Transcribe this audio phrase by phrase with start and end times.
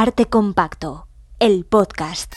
[0.00, 1.08] Arte Compacto,
[1.40, 2.32] el podcast.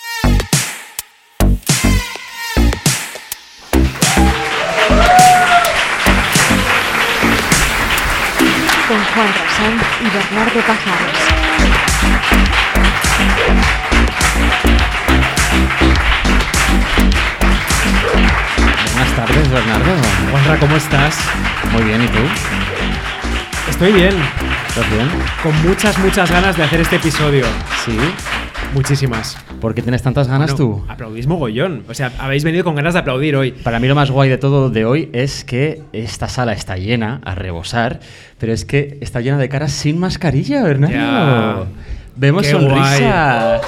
[8.88, 11.20] Con Juan Rasán y Bernardo Pajares.
[18.92, 19.92] Buenas tardes, Bernardo.
[20.32, 21.20] Juanra, ¿cómo estás?
[21.74, 22.22] Muy bien, ¿y tú?
[23.70, 24.16] Estoy bien,
[24.74, 25.10] ¿Estás bien?
[25.44, 27.44] con muchas, muchas ganas de hacer este episodio.
[27.84, 27.98] Sí.
[28.74, 29.38] Muchísimas.
[29.60, 30.86] ¿Por qué tienes tantas ganas Bueno, tú?
[30.88, 31.84] Aplaudís mogollón.
[31.90, 33.52] O sea, habéis venido con ganas de aplaudir hoy.
[33.52, 37.20] Para mí lo más guay de todo de hoy es que esta sala está llena,
[37.26, 38.00] a rebosar,
[38.40, 41.68] pero es que está llena de caras sin mascarilla, Bernardo.
[42.16, 43.62] Vemos Qué sonrisas.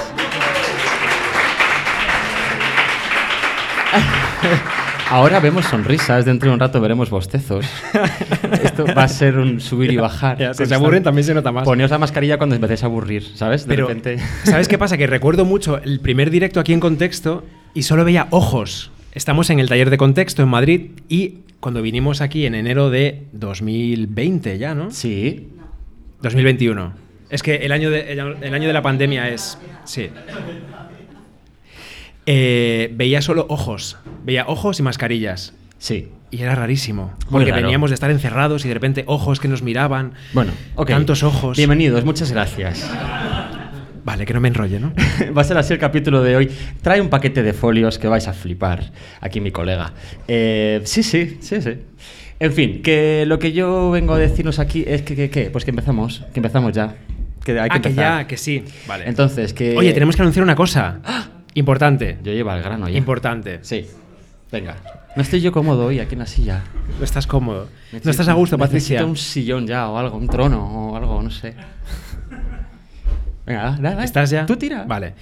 [5.14, 7.64] Ahora vemos sonrisas, dentro de un rato veremos bostezos.
[8.64, 10.36] Esto va a ser un subir y bajar.
[10.38, 11.64] Ya, si se aburren también se nota más.
[11.64, 13.64] Poneos la mascarilla cuando empecéis a aburrir, ¿sabes?
[13.64, 14.18] De Pero, repente.
[14.42, 14.96] ¿sabes qué pasa?
[14.96, 18.90] Que recuerdo mucho el primer directo aquí en Contexto y solo veía ojos.
[19.12, 23.22] Estamos en el taller de Contexto en Madrid y cuando vinimos aquí en enero de
[23.34, 24.90] 2020 ya, ¿no?
[24.90, 25.48] Sí,
[26.22, 26.92] 2021.
[27.30, 29.58] Es que el año de, el, el año de la pandemia es.
[29.84, 30.10] Sí.
[32.26, 33.96] Eh, veía solo ojos.
[34.24, 35.54] Veía ojos y mascarillas.
[35.78, 36.10] sí.
[36.30, 37.14] Y era rarísimo.
[37.30, 40.14] Porque veníamos de estar encerrados y de repente ojos que nos miraban.
[40.32, 40.88] Bueno, ok.
[40.88, 41.56] Tantos ojos.
[41.56, 42.90] Bienvenidos, muchas gracias.
[44.04, 44.92] Vale, que no me enrolle, ¿no?
[45.36, 46.50] Va a ser así el capítulo de hoy.
[46.82, 48.90] Trae un paquete de folios que vais a flipar.
[49.20, 49.92] Aquí mi colega.
[50.26, 51.74] Eh, sí, sí, sí, sí.
[52.40, 55.64] En fin, que lo que yo vengo a deciros aquí es que, que, que, pues
[55.64, 56.96] que empezamos, que empezamos ya.
[57.44, 58.20] Que hay que ah, que empezar.
[58.22, 58.64] ya, que sí.
[58.88, 59.04] Vale.
[59.06, 59.76] Entonces, que...
[59.76, 60.98] Oye, tenemos que anunciar una cosa.
[61.54, 62.18] Importante.
[62.22, 62.98] Yo llevo al grano ya.
[62.98, 63.58] Importante.
[63.62, 63.86] Sí.
[64.52, 64.76] Venga.
[65.16, 66.62] No estoy yo cómodo hoy aquí en la silla.
[66.98, 67.68] No estás cómodo.
[67.92, 68.94] Necesito- No estás a gusto, Patricia.
[69.00, 71.54] Necesito un sillón ya o algo, un trono o algo, no sé.
[73.46, 74.04] Venga, dale, dale.
[74.04, 74.46] ¿Estás ya?
[74.46, 74.84] Tú tira.
[74.84, 75.14] Vale.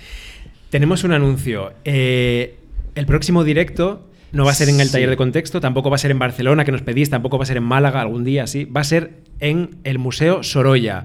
[0.71, 1.73] Tenemos un anuncio.
[1.85, 2.59] Eh,
[2.95, 4.93] el próximo directo no va a ser en el Sí.
[4.93, 7.47] taller de contexto, tampoco va a ser en Barcelona, que nos pedís, tampoco va a
[7.47, 8.65] ser en Málaga algún día, sí.
[8.65, 11.05] Va a ser en el Museo Sorolla.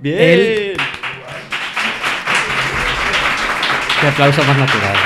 [0.00, 0.16] Bien.
[0.18, 0.76] El-
[4.06, 4.96] Qué aplauso más natural.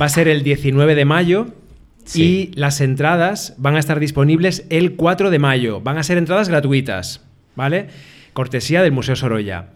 [0.00, 1.46] Va a ser el 19 de mayo.
[2.04, 2.50] Sí.
[2.50, 5.80] Y las entradas van a estar disponibles el 4 de mayo.
[5.80, 7.20] Van a ser entradas gratuitas,
[7.54, 7.86] ¿vale?
[8.32, 9.66] Cortesía del Museo Sorolla.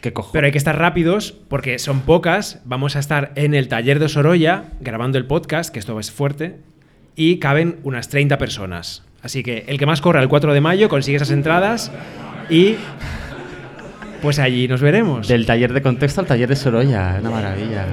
[0.00, 0.32] ¿Qué cojo?
[0.32, 2.60] Pero hay que estar rápidos porque son pocas.
[2.64, 6.56] Vamos a estar en el taller de Sorolla grabando el podcast, que esto es fuerte,
[7.14, 9.04] y caben unas 30 personas.
[9.22, 11.92] Así que el que más corra el 4 de mayo consigue esas entradas
[12.50, 12.74] y
[14.24, 15.28] pues allí nos veremos.
[15.28, 17.86] Del taller de contexto al taller de Sorolla, una maravilla.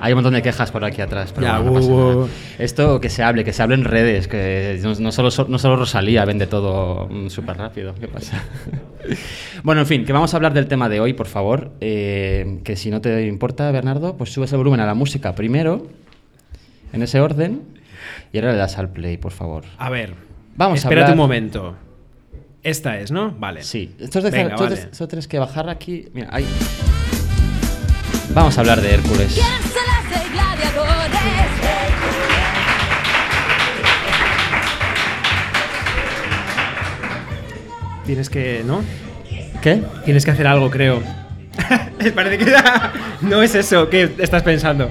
[0.00, 2.26] Hay un montón de quejas por aquí atrás, pero Ya, bueno, no pasa nada.
[2.58, 5.76] Esto que se hable, que se hable en redes, que no, no solo, no solo
[5.76, 7.94] Rosalía vende todo mm, súper rápido.
[7.94, 8.42] ¿Qué pasa?
[9.62, 11.72] bueno, en fin, que vamos a hablar del tema de hoy, por favor.
[11.80, 15.86] Eh, que si no te importa, Bernardo, pues subes el volumen a la música primero,
[16.92, 17.62] en ese orden,
[18.32, 19.64] y ahora le das al play, por favor.
[19.78, 20.14] A ver,
[20.56, 21.74] Vamos a espérate hablar- un momento.
[22.64, 23.30] Esta es, ¿no?
[23.38, 23.62] Vale.
[23.62, 24.74] Sí, esto es de Venga, esto, vale.
[24.90, 26.08] esto tienes que bajar aquí.
[26.14, 26.46] Mira, ahí.
[28.30, 29.38] Vamos a hablar de Hércules.
[38.06, 38.82] Tienes que, ¿no?
[39.62, 39.82] ¿Qué?
[40.04, 41.02] Tienes que hacer algo, creo.
[42.14, 42.52] Parece que
[43.22, 43.88] no es eso.
[43.88, 44.90] ¿Qué estás pensando?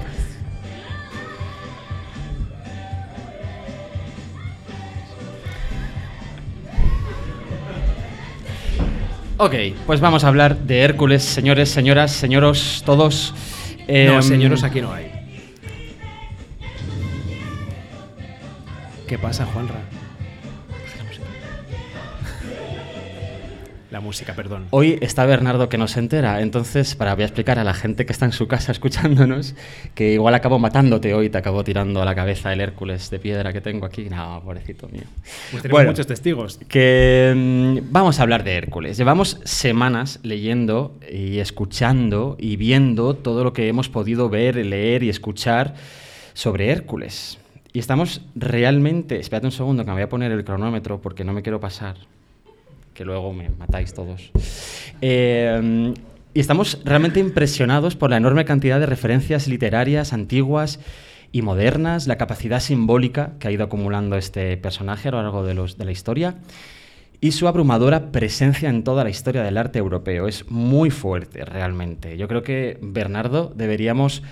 [9.46, 9.56] Ok,
[9.86, 13.34] pues vamos a hablar de Hércules, señores, señoras, señoros, todos.
[13.78, 15.12] no, Em, señoros, aquí no hay.
[19.06, 19.82] ¿Qué pasa, Juanra?
[23.94, 24.66] La música, perdón.
[24.72, 28.08] Hoy está Bernardo que no se entera, entonces para voy a explicar a la gente
[28.08, 29.54] que está en su casa escuchándonos
[29.94, 33.54] que igual acabo matándote hoy, te acabo tirando a la cabeza el Hércules de piedra
[33.54, 34.10] que tengo aquí.
[34.10, 35.04] No, pobrecito mío.
[35.52, 35.92] Pues tenemos Bueno.
[35.92, 36.60] muchos testigos.
[36.68, 38.98] Que mm, vamos a hablar de Hércules.
[38.98, 45.10] Llevamos semanas leyendo y escuchando y viendo todo lo que hemos podido ver, leer y
[45.10, 45.76] escuchar
[46.34, 47.38] sobre Hércules.
[47.74, 49.20] Y estamos realmente...
[49.20, 51.98] Espérate un segundo que me voy a poner el cronómetro porque no me quiero pasar.
[52.94, 54.32] Que luego me matáis todos.
[55.02, 55.94] Eh,
[56.34, 60.80] y estamos realmente impresionados por la enorme cantidad de referencias literarias antiguas
[61.32, 65.54] y modernas, la capacidad simbólica que ha ido acumulando este personaje a lo largo de,
[65.56, 66.36] los- de la historia
[67.22, 70.28] y su abrumadora presencia en toda la historia del arte europeo.
[70.28, 72.18] Es muy fuerte, realmente.
[72.18, 74.24] Yo creo que, Bernardo, deberíamos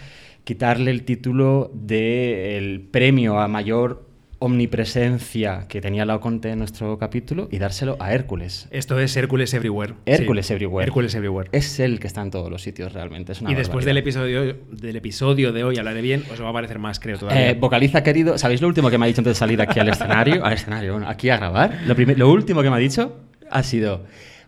[0.43, 4.05] quitarle el título del premio a mayor
[4.43, 8.67] omnipresencia que tenía Laoconte en nuestro capítulo y dárselo a Hércules.
[8.71, 9.93] Esto es Hércules Everywhere.
[10.07, 10.53] Hércules Sí.
[10.53, 10.83] Everywhere.
[10.87, 11.49] Hércules Everywhere.
[11.51, 13.33] Es él que está en todos los sitios realmente.
[13.33, 16.53] Es una y después del episodio, del episodio de hoy, hablaré bien, os va a
[16.53, 17.51] parecer más, creo, todavía.
[17.51, 18.39] Eh, vocaliza, querido.
[18.39, 20.43] ¿Sabéis lo último que me ha dicho antes de salir aquí al escenario?
[20.43, 21.79] Al escenario, bueno, aquí a grabar.
[21.85, 23.17] Lo, lo último que me ha dicho
[23.51, 24.05] ha sido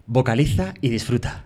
[0.07, 1.45] vocaliza y disfruta.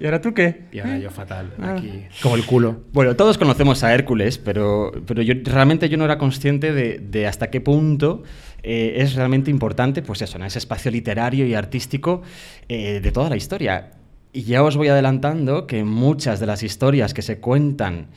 [0.00, 0.64] ¿Y ahora tú qué?
[0.72, 1.74] y ahora yo fatal, Ah.
[1.76, 2.82] aquí, como el culo.
[2.92, 7.26] Bueno, todos conocemos a Hércules, pero, pero yo realmente yo no era consciente de, de
[7.26, 8.22] hasta qué punto
[8.62, 12.22] eh, es realmente importante, pues eso, en ese espacio literario y artístico
[12.68, 13.92] eh, de toda la historia.
[14.32, 18.08] Y ya os voy adelantando que muchas de las historias que se cuentan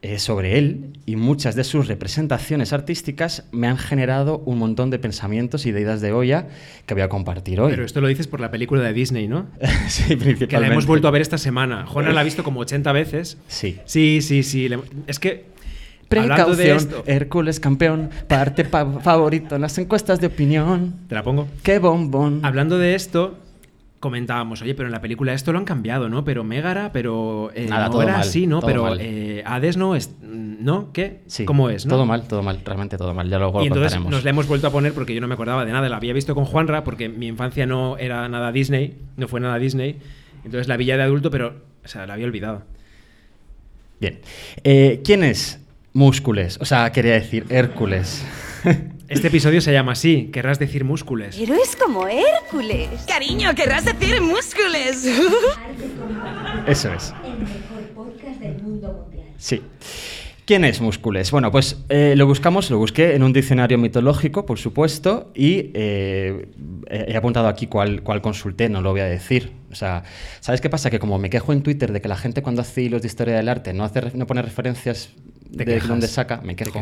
[0.00, 4.98] eh, sobre él y muchas de sus representaciones artísticas me han generado un montón de
[5.00, 6.46] pensamientos y de ideas de olla
[6.86, 7.70] que voy a compartir hoy.
[7.72, 9.46] Pero esto lo dices por la película de Disney, ¿no?
[9.88, 10.72] sí, Que la principalmente.
[10.72, 11.84] hemos vuelto a ver esta semana.
[11.86, 13.38] Juana la ha visto como 80 veces.
[13.48, 13.78] Sí.
[13.86, 14.68] Sí, sí, sí.
[15.08, 15.46] Es que.
[16.10, 17.02] Hablando de Precaución, esto.
[17.06, 20.94] Hércules campeón, parte pa- favorito en las encuestas de opinión.
[21.06, 21.48] Te la pongo.
[21.62, 22.40] ¡Qué bombón!
[22.44, 23.38] Hablando de esto,
[24.00, 26.24] comentábamos, oye, pero en la película esto lo han cambiado, ¿no?
[26.24, 28.60] Pero Megara, pero eh, Nada, todo era mal, así, ¿no?
[28.60, 28.98] todo Pero mal.
[29.00, 30.92] eh, Hades no es, ¿no?
[30.92, 31.20] ¿Qué?
[31.26, 31.84] Sí, ¿Cómo es?
[31.86, 31.90] ¿no?
[31.90, 33.28] Todo mal, todo mal, realmente todo mal.
[33.28, 34.10] Ya luego Y lo entonces contaremos.
[34.12, 35.88] nos la hemos vuelto a poner porque yo no me acordaba de nada.
[35.88, 39.58] La había visto con Juanra porque mi infancia no era nada Disney, no fue nada
[39.58, 39.98] Disney.
[40.44, 41.54] Entonces la vi ya de adulto, pero,
[41.84, 42.62] o sea, la había olvidado.
[44.00, 44.20] Bien.
[44.62, 45.60] Eh, ¿Quién es
[45.92, 46.58] Múscules?
[46.60, 48.24] O sea, quería decir Hércules.
[49.08, 51.34] Este episodio se llama así, querrás decir múscules.
[51.38, 52.90] Pero es como Hércules.
[53.06, 55.06] Cariño, querrás decir múscules.
[56.66, 57.14] Eso es.
[57.24, 59.28] El mejor podcast del mundo mundial.
[59.38, 59.62] Sí.
[60.44, 61.30] ¿Quién es Múscules?
[61.30, 66.48] Bueno, pues eh, lo buscamos, lo busqué en un diccionario mitológico, por supuesto, y eh,
[66.88, 69.52] he he apuntado aquí cuál, cuál consulté, no lo voy a decir.
[69.70, 70.02] O sea,
[70.40, 70.90] ¿sabes qué pasa?
[70.90, 73.36] Que como me quejo en Twitter de que la gente cuando hace hilos de historia
[73.36, 75.10] del arte no, hace, no pone referencias
[75.50, 75.88] de quejas.
[75.88, 76.80] dónde saca, me quejo.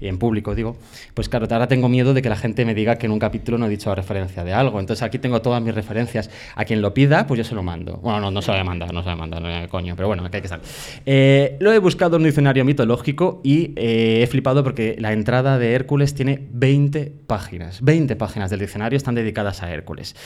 [0.00, 0.76] Y en público digo,
[1.14, 3.58] pues claro, ahora tengo miedo de que la gente me diga que en un capítulo
[3.58, 4.80] no he dicho referencia de algo.
[4.80, 6.30] Entonces aquí tengo todas mis referencias.
[6.54, 7.96] A quien lo pida, pues yo se lo mando.
[7.98, 9.68] Bueno, no, no se lo voy a mandar, no se lo voy a mandar, no,
[9.68, 10.60] coño, pero bueno, que hay que estar.
[11.06, 15.58] Eh, lo he buscado en un diccionario mitológico y eh, he flipado porque la entrada
[15.58, 17.82] de Hércules tiene 20 páginas.
[17.82, 20.16] 20 páginas del diccionario están dedicadas a Hércules.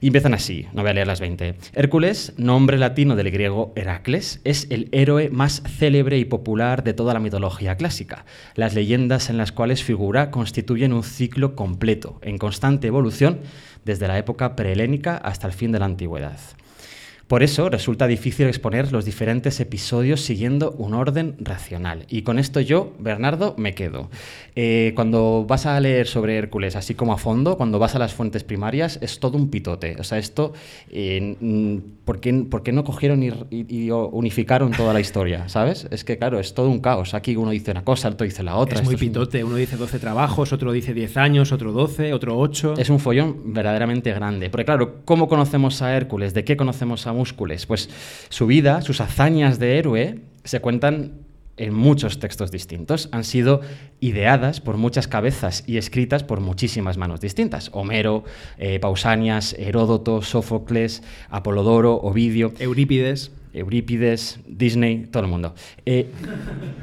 [0.00, 1.56] Y empiezan así, no voy a leer las 20.
[1.74, 7.12] Hércules, nombre latino del griego Heracles, es el héroe más célebre y popular de toda
[7.12, 8.24] la mitología clásica.
[8.54, 13.40] Las leyendas en las cuales figura constituyen un ciclo completo, en constante evolución,
[13.84, 16.38] desde la época prehelénica hasta el fin de la antigüedad.
[17.30, 22.04] Por eso resulta difícil exponer los diferentes episodios siguiendo un orden racional.
[22.08, 24.10] Y con esto yo, Bernardo, me quedo.
[24.56, 28.14] Eh, cuando vas a leer sobre Hércules así como a fondo, cuando vas a las
[28.14, 29.94] fuentes primarias, es todo un pitote.
[30.00, 30.54] O sea, esto,
[30.90, 31.36] eh,
[32.04, 35.48] ¿por, qué, por qué no cogieron y, y- y unificaron toda la historia?
[35.48, 35.86] ¿Sabes?
[35.92, 37.14] Es que, claro, es todo un caos.
[37.14, 38.80] Aquí uno dice una cosa, otro dice la otra.
[38.80, 39.44] es muy un- pitote.
[39.44, 42.74] Uno dice 12 trabajos, otro dice 10 años, otro 12, otro 8.
[42.76, 44.50] Es un follón verdaderamente grande.
[44.50, 46.34] Porque claro, ¿cómo conocemos a Hércules?
[46.34, 47.66] ¿De qué conocemos a Múscules?
[47.66, 47.90] Pues
[48.30, 51.20] su vida, sus hazañas de héroe, se cuentan
[51.58, 53.10] en muchos textos distintos.
[53.12, 53.60] Han sido
[54.00, 57.68] ideadas por muchas cabezas y escritas por muchísimas manos distintas.
[57.74, 58.24] Homero,
[58.56, 62.54] eh, Pausanias, Heródoto, Sófocles, Apolodoro, Ovidio.
[62.58, 63.32] Eurípides.
[63.52, 65.54] Eurípides, Disney, todo el mundo.
[65.86, 66.06] Eh,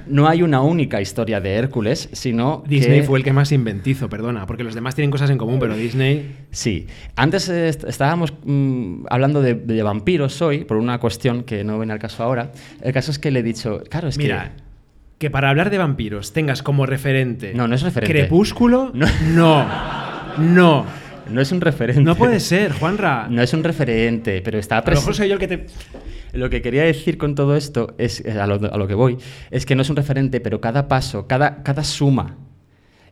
[0.08, 4.10] no hay una única historia de Hércules, sino Disney que- fue el que más inventizo,
[4.10, 6.36] perdona, porque los demás tienen cosas en común, pero Disney...
[6.52, 11.64] Sí, antes eh, est- estábamos mm, hablando de, de vampiros hoy, por una cuestión que
[11.64, 12.52] no viene al caso ahora.
[12.82, 14.52] El caso es que le he dicho, claro, es Mira,
[15.18, 17.54] que para hablar de vampiros tengas como referente...
[17.54, 18.14] No, no es referente.
[18.14, 19.08] Crepúsculo, No.
[20.40, 20.86] no,
[21.32, 22.02] no, es un referente.
[22.02, 23.28] no puede ser, Juanra.
[23.30, 25.18] No es un referente, pero está A lo mejor presente.
[25.18, 25.66] soy yo el que te...
[26.38, 29.18] Lo que quería decir con todo esto, es, eh, a, lo, que voy,
[29.50, 32.38] es que no es un referente, pero cada paso, cada, cada suma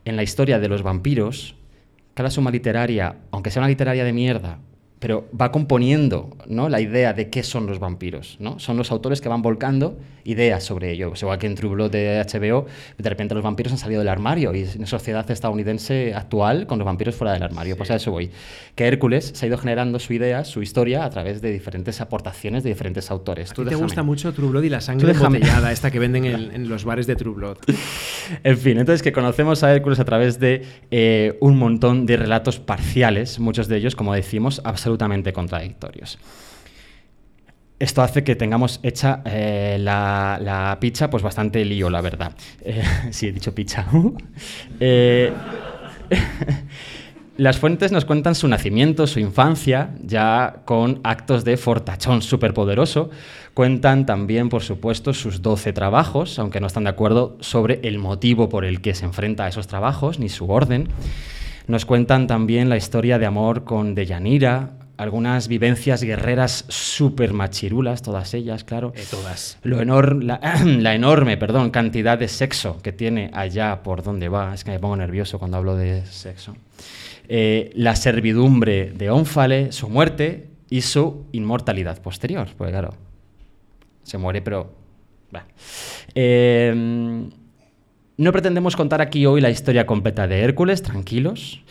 [0.04, 1.56] en la historia de los vampiros,
[2.14, 4.60] cada suma literaria, aunque sea una literaria de mierda,
[4.98, 6.68] pero va componiendo ¿no?
[6.68, 8.36] la idea de qué son los vampiros.
[8.40, 8.58] ¿no?
[8.58, 11.10] Son los autores que van volcando ideas sobre ello.
[11.10, 12.66] Pues igual que en True Blood de HBO,
[12.98, 16.86] de repente los vampiros han salido del armario y en sociedad estadounidense actual con los
[16.86, 17.76] vampiros fuera del armario.
[17.76, 18.30] Pues a eso voy.
[18.74, 22.64] Que Hércules se ha ido generando su idea, su historia, a través de diferentes aportaciones
[22.64, 23.52] de diferentes autores.
[23.52, 23.84] A Tú te déjame.
[23.84, 27.06] gusta mucho True Blood y la sangre embotellada, esta que venden en, en los bares
[27.06, 27.58] de True Blood.
[28.42, 32.58] En fin, entonces que conocemos a Hércules a través de eh, un montón de relatos
[32.58, 36.16] parciales, muchos de ellos, como decimos, absolutamente contradictorios.
[37.78, 42.32] Esto hace que tengamos hecha eh, la, la picha, pues bastante lío, la verdad.
[42.64, 43.86] Eh, sí, he dicho picha.
[44.80, 45.32] Eh,
[47.36, 53.10] Las fuentes nos cuentan su nacimiento, su infancia, ya con actos de fortachón superpoderoso.
[53.52, 58.48] Cuentan también, por supuesto, sus 12 trabajos, aunque no están de acuerdo sobre el motivo
[58.48, 60.88] por el que se enfrenta a esos trabajos, ni su orden.
[61.68, 68.32] Nos cuentan también la historia de amor con Deyanira, algunas vivencias guerreras súper machirulas, todas
[68.34, 68.92] ellas, claro.
[68.96, 69.58] Eh, todas.
[69.62, 74.54] Lo enor- la, la enorme perdón, cantidad de sexo que tiene allá por donde va.
[74.54, 76.56] Es que me pongo nervioso cuando hablo de sexo.
[77.28, 82.48] Eh, la servidumbre de Ónfale, su muerte y su inmortalidad posterior.
[82.56, 82.94] Porque claro,
[84.04, 84.72] se muere, pero...
[85.32, 85.44] bah.
[86.14, 87.28] Eh,
[88.18, 91.62] no pretendemos contar aquí hoy la historia completa de Hércules, tranquilos.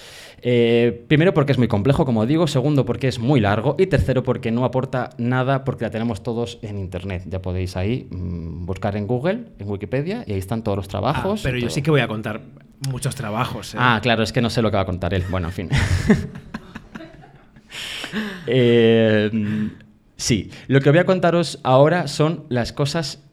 [0.47, 2.45] Eh, primero porque es muy complejo, como digo.
[2.45, 3.75] Segundo porque es muy largo.
[3.79, 7.23] Y tercero porque no aporta nada porque la tenemos todos en Internet.
[7.25, 10.89] Ya podéis ahí mm, buscar en Google, en Wikipedia, y ahí están todos los Ah,
[10.89, 11.41] trabajos.
[11.41, 11.73] pero yo todo.
[11.73, 12.41] sí que voy a contar
[12.89, 13.73] muchos trabajos.
[13.73, 13.77] ¿eh?
[13.79, 15.23] Ah, claro, es que no sé lo que va a contar él.
[15.31, 15.69] Bueno, en fin.
[18.47, 19.29] Eh,
[20.15, 23.23] sí, lo que voy a contaros ahora son las cosas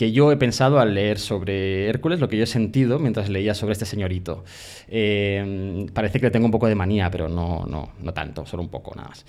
[0.00, 3.52] que yo he pensado al leer sobre Hércules, lo que yo he sentido mientras leía
[3.52, 4.44] sobre este señorito.
[4.88, 8.62] Eh, parece que le tengo un poco de manía, pero no, no, no tanto, solo
[8.62, 9.26] un poco nada más.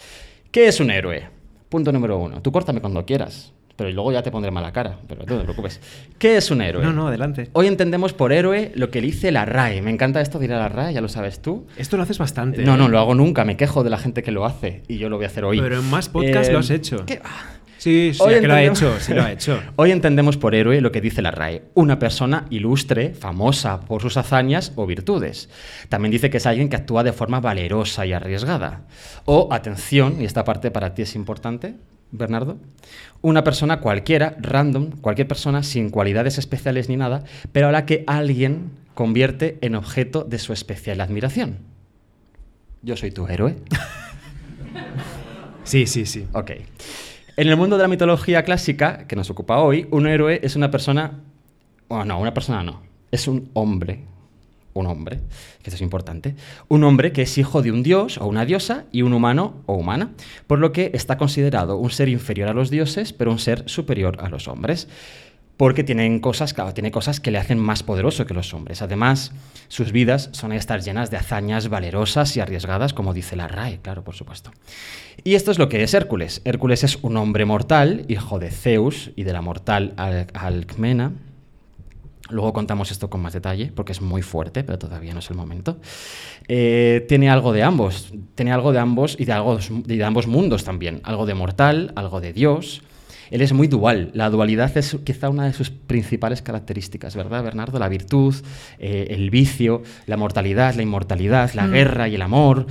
[0.50, 1.28] ¿Qué es un héroe?
[1.68, 2.42] Punto número uno.
[2.42, 5.82] Tú córtame cuando quieras, pero luego ya te pondré mala cara, pero no te preocupes.
[6.18, 6.82] ¿Qué es un héroe?
[6.86, 7.50] No, no, adelante.
[7.52, 9.82] Hoy entendemos por héroe lo que dice la RAE.
[9.82, 11.68] Me encanta esto de ir a la RAE, ya lo sabes tú.
[11.76, 12.64] Esto lo haces bastante.
[12.64, 12.78] No, ¿eh?
[12.78, 13.44] no, lo hago nunca.
[13.44, 15.60] Me quejo de la gente que lo hace y yo lo voy a hacer hoy.
[15.60, 17.06] Pero en más podcasts Eh, lo has hecho.
[17.06, 17.60] ¿qué va?
[17.82, 19.60] Sí, sí, Hoy que lo ha hecho, sí lo ha hecho.
[19.76, 24.18] Hoy entendemos por héroe lo que dice la RAE, una persona ilustre, famosa por sus
[24.18, 25.50] hazañas o virtudes.
[25.90, 28.84] También dice que es alguien que actúa de forma valerosa y arriesgada.
[29.26, 31.74] O, atención, y esta parte para ti es importante,
[32.12, 32.60] Bernardo,
[33.24, 38.04] una persona cualquiera, random, cualquier persona sin cualidades especiales ni nada, pero a la que
[38.06, 41.58] alguien convierte en objeto de su especial admiración.
[42.84, 43.56] Yo soy tu héroe.
[45.64, 46.28] Sí, sí, sí.
[46.34, 46.52] Ok.
[47.38, 50.70] En el mundo de la mitología clásica, que nos ocupa hoy, un héroe es una
[50.70, 51.22] persona.
[51.88, 52.82] Bueno, no, una persona no.
[53.10, 54.04] Es un hombre.
[54.74, 55.18] Un hombre,
[55.62, 56.36] que esto es importante.
[56.68, 59.74] Un hombre que es hijo de un dios o una diosa y un humano o
[59.74, 60.12] humana,
[60.48, 64.18] por lo que está considerado un ser inferior a los dioses, pero un ser superior
[64.22, 64.88] a los hombres.
[65.62, 68.82] Porque tienen cosas, tiene cosas que le hacen más poderoso que los hombres.
[68.82, 69.32] Además,
[69.68, 74.04] sus vidas son estar llenas de hazañas valerosas y arriesgadas, como dice la RAE, claro,
[74.04, 74.50] por supuesto.
[75.24, 76.42] Y esto es lo que es Hércules.
[76.46, 81.12] Hércules es un hombre mortal, hijo de Zeus y de la mortal Al- Alcmena.
[82.32, 85.38] Luego contamos esto con más detalle, porque es muy fuerte, pero todavía no es el
[85.38, 85.78] momento.
[86.48, 90.26] Eh, tiene algo de ambos, tiene algo de ambos y de, algo, y de ambos
[90.26, 91.02] mundos también.
[91.04, 92.82] Algo de mortal, algo de Dios.
[93.32, 94.12] Él es muy dual.
[94.14, 97.80] La dualidad es quizá una de sus principales características, ¿verdad, Bernardo?
[97.80, 98.36] La virtud,
[98.78, 102.68] eh, el vicio, la mortalidad, la inmortalidad, la guerra y el amor.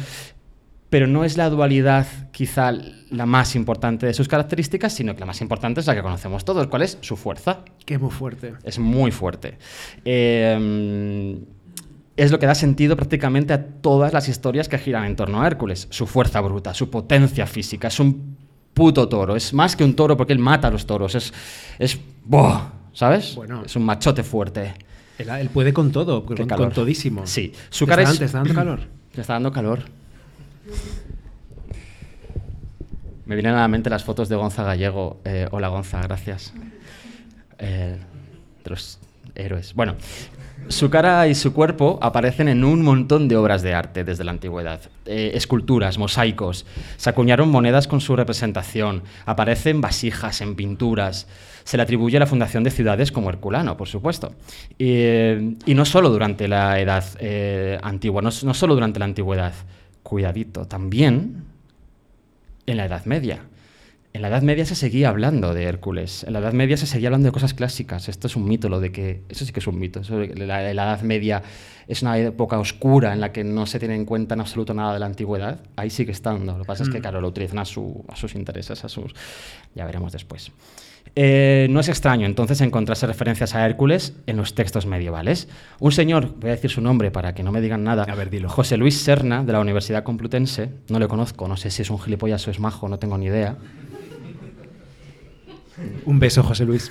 [0.90, 2.72] Pero no es la dualidad quizá
[3.10, 6.44] la más importante de sus características, sino que la más importante es la que conocemos
[6.44, 7.64] todos, cuál es su fuerza.
[7.86, 8.54] Qué muy fuerte.
[8.64, 9.56] Es muy fuerte.
[10.04, 11.38] Eh,
[12.16, 15.46] es lo que da sentido prácticamente a todas las historias que giran en torno a
[15.46, 15.86] Hércules.
[15.90, 17.88] Su fuerza bruta, su potencia física.
[17.88, 18.36] Es un
[18.74, 19.36] puto toro.
[19.36, 21.14] Es más que un toro porque él mata a los toros.
[21.14, 21.32] Es.
[21.78, 22.72] es ¡buah!
[22.92, 23.34] ¿Sabes?
[23.36, 23.62] Bueno.
[23.64, 24.74] es un machote fuerte.
[25.18, 27.26] Él, él puede con todo, con, con todísimo.
[27.26, 27.52] Sí.
[27.68, 28.80] Su ¿Te cara está, es- te está dando calor?
[29.14, 29.80] Me está dando calor.
[33.26, 35.20] Me vienen a la mente las fotos de Gonza Gallego.
[35.24, 36.52] Eh, hola Gonza, gracias.
[37.58, 37.96] Eh,
[38.64, 38.98] de los
[39.34, 39.74] héroes.
[39.74, 39.94] Bueno,
[40.70, 44.30] su cara y su cuerpo aparecen en un montón de obras de arte desde la
[44.30, 44.80] antigüedad.
[45.04, 46.64] Eh, esculturas, mosaicos.
[46.96, 49.02] Se acuñaron monedas con su representación.
[49.26, 51.26] Aparecen vasijas en pinturas.
[51.64, 54.32] Se le atribuye la fundación de ciudades como Herculano, por supuesto.
[54.78, 59.52] Eh, y no solo durante la edad eh, antigua, no, no solo durante la antigüedad.
[60.04, 61.44] Cuidadito, también
[62.66, 63.44] en la Edad Media.
[64.12, 66.24] En la Edad Media se seguía hablando de Hércules.
[66.24, 68.08] En la Edad Media se seguía hablando de cosas clásicas.
[68.08, 69.22] Esto es un mito, lo de que.
[69.28, 70.00] Eso sí que es un mito.
[70.00, 71.42] Eso la, la Edad Media
[71.86, 74.94] es una época oscura en la que no se tiene en cuenta en absoluto nada
[74.94, 75.60] de la antigüedad.
[75.76, 76.54] Ahí sigue estando.
[76.54, 79.14] Lo que pasa es que, claro, lo utilizan a, su- a sus intereses, a sus.
[79.76, 80.50] Ya veremos después.
[81.16, 85.48] Eh, no es extraño entonces encontrarse referencias a Hércules en los textos medievales.
[85.78, 88.28] Un señor, voy a decir su nombre para que no me digan nada, A ver,
[88.30, 88.48] dilo.
[88.48, 91.98] José Luis Serna, de la Universidad Complutense, no le conozco, no sé si es un
[92.00, 93.56] gilipollas o es majo, no tengo ni idea.
[96.04, 96.90] Un beso, José Luis.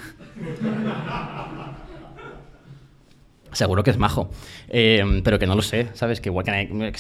[3.51, 4.29] Seguro que es majo,
[4.69, 6.22] eh, pero que no lo sé, ¿sabes?
[6.22, 7.00] Que igual que nadie- que.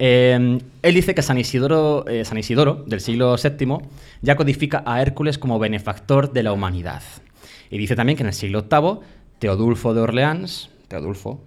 [0.00, 3.78] Eh, él dice que San Isidoro, eh, San Isidoro, del siglo VII,
[4.20, 7.02] ya codifica a Hércules como benefactor de la humanidad.
[7.70, 8.98] Y dice también que en el siglo VIII,
[9.38, 11.40] Teodulfo de Orleans, Teodulfo,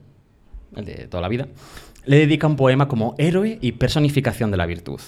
[0.77, 1.47] el de toda la vida,
[2.05, 5.01] le dedica un poema como héroe y personificación de la virtud.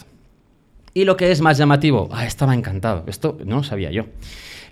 [0.94, 4.04] Y lo que es más llamativo, ah, estaba encantado, esto no lo sabía yo.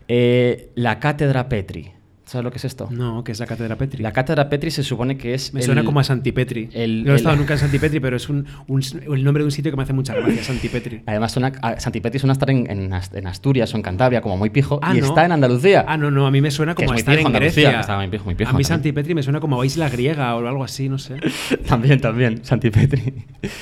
[0.08, 1.92] Eh, la cátedra Petri.
[2.26, 2.90] ¿Sabes lo que es esto?
[2.92, 4.04] No, que es la Cátedra Petri.
[4.04, 5.54] La cátedra Petri se supone que es.
[5.54, 6.68] Me el- suena como a Santipetri.
[6.74, 8.82] el- no he el- estado nunca en Santipetri, pero es un, un-
[9.14, 11.04] el nombre de un sitio que me hace mucha gracia, Santipetri.
[11.06, 14.20] Además, suena, a- Santipetri suena a estar en, en Ast- en Asturias o en Cantabria,
[14.20, 15.06] como muy pijo, Ah, y ¿no?
[15.06, 15.86] está en Andalucía.
[15.88, 17.96] Ah, no, no, a mí me suena como es a estar pijo en Andalucía, Grecia.
[17.96, 18.66] muy pijo, muy pijo a mí también.
[18.68, 21.16] Santipetri me suena como a isla griega o algo así, no sé.
[21.66, 23.14] también, también, Santipetri.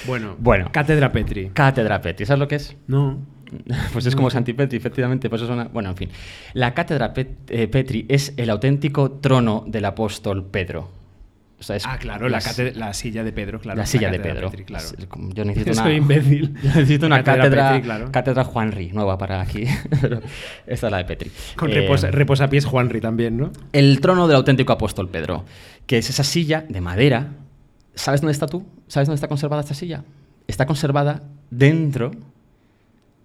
[0.08, 0.70] Bueno, Bueno.
[0.72, 1.52] Cátedra Petri.
[1.54, 2.76] Cátedra Petri, ¿sabes lo que es?
[2.88, 3.20] No.
[3.94, 5.30] Pues es como Santipetri, efectivamente.
[5.30, 6.10] Pues eso suena- Bueno, en fin.
[6.54, 10.90] La cátedra Pet- eh, Petri es el auténtico trono del apóstol Pedro.
[11.58, 13.78] O sea, es Ah, claro, la, las- cátedra- la silla de Pedro, claro.
[13.78, 14.50] la silla de Pedro.
[14.52, 14.86] Petri, claro.
[14.86, 16.54] Es Yo necesito una, Soy imbécil.
[16.62, 18.12] yo necesito una Cátedra cátedra, Petri, claro.
[18.12, 19.64] cátedra Juanri, nueva para aquí.
[20.68, 21.32] Esta es la de Petri.
[21.56, 23.52] Con Eh, reposa- reposapiés Juanri también, ¿no?
[23.72, 25.46] el trono del auténtico apóstol Pedro,
[25.88, 27.30] que es esa silla de madera.
[27.94, 28.66] ¿Sabes dónde está tú?
[28.88, 30.04] ¿Sabes dónde está conservada esta silla?
[30.48, 32.12] Está conservada dentro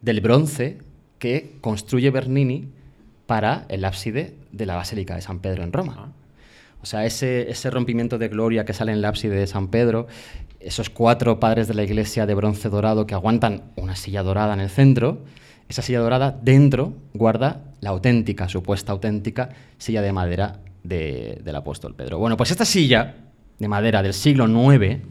[0.02, 0.78] del bronce
[1.18, 2.68] que construye Bernini
[3.26, 6.12] para el ábside de la Basílica de San Pedro en Roma.
[6.82, 10.06] O sea, ese, ese rompimiento de gloria que sale en el ábside de San Pedro,
[10.60, 14.60] esos cuatro padres de la iglesia de bronce dorado que aguantan una silla dorada en
[14.60, 15.18] el centro,
[15.68, 21.94] esa silla dorada dentro guarda la auténtica, supuesta auténtica silla de madera de- del apóstol
[21.94, 22.18] Pedro.
[22.18, 23.14] Bueno, pues esta silla
[23.58, 25.02] de madera del siglo IX,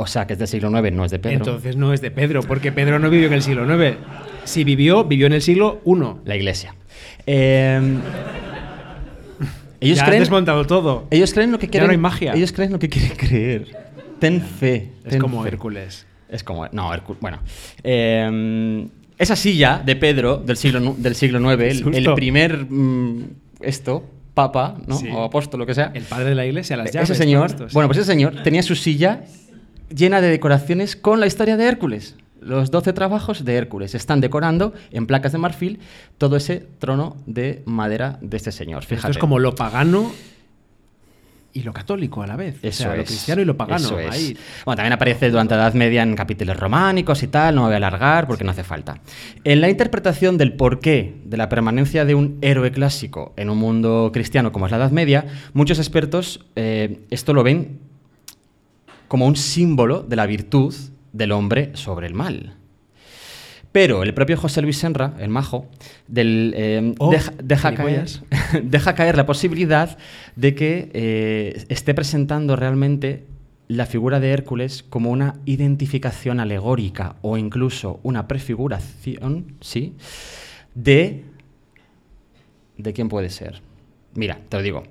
[0.00, 1.36] o sea, que es del siglo IX, no es de Pedro.
[1.38, 3.96] Entonces no es de Pedro, porque Pedro no vivió en el siglo IX.
[4.44, 5.94] Si vivió, vivió en el siglo I.
[6.24, 6.74] La iglesia.
[7.26, 7.98] Eh,
[9.80, 11.06] ellos ya creen, desmontado todo.
[11.10, 11.88] ellos creen lo que Ya quieren.
[11.88, 12.32] no hay magia.
[12.32, 13.66] Ellos creen lo que quieren creer.
[14.18, 14.92] Ten fe.
[15.04, 15.48] Es ten como fe.
[15.50, 16.06] Hércules.
[16.28, 16.66] Es como.
[16.72, 17.20] No, Hércules.
[17.20, 17.38] Bueno.
[17.84, 18.86] Eh,
[19.18, 22.66] esa silla de Pedro del siglo, del siglo IX, el, el primer.
[22.68, 23.24] mm,
[23.60, 24.96] esto, papa, ¿no?
[24.96, 25.08] Sí.
[25.12, 25.90] O apóstol, lo que sea.
[25.94, 27.10] El padre de la iglesia, las llaves.
[27.10, 27.46] ese señor.
[27.46, 27.74] esto, sí.
[27.74, 29.22] Bueno, pues ese señor tenía su silla
[29.94, 32.16] llena de decoraciones con la historia de Hércules.
[32.40, 35.80] Los 12 trabajos de Hércules están decorando en placas de marfil
[36.18, 38.82] todo ese trono de madera de este señor.
[38.82, 39.12] Esto Fíjate.
[39.12, 40.12] es como lo pagano
[41.52, 42.56] y lo católico a la vez.
[42.62, 43.84] Eso o sea, lo es, cristiano y lo pagano.
[43.84, 44.10] eso es.
[44.10, 44.36] ahí.
[44.64, 47.74] Bueno, también aparece durante la Edad Media en capítulos románicos y tal, no me voy
[47.74, 49.00] a alargar porque no hace falta.
[49.42, 54.10] En la interpretación del porqué de la permanencia de un héroe clásico en un mundo
[54.12, 57.87] cristiano como es la Edad Media, muchos expertos eh, esto lo ven
[59.08, 60.74] como un símbolo de la virtud
[61.12, 62.54] del hombre sobre el mal.
[63.72, 65.66] Pero el propio José Luis Senra, el majo,
[66.06, 68.22] del, eh, Oh, deja, deja caer, gilipollas.
[68.62, 69.98] deja caer la posibilidad
[70.36, 73.26] de que eh, esté presentando realmente
[73.68, 79.94] la figura de Hércules como una identificación alegórica o incluso una prefiguración, ¿sí?
[80.74, 81.24] De...
[82.78, 83.60] ¿De quién puede ser?
[84.14, 84.84] Mira, te lo digo.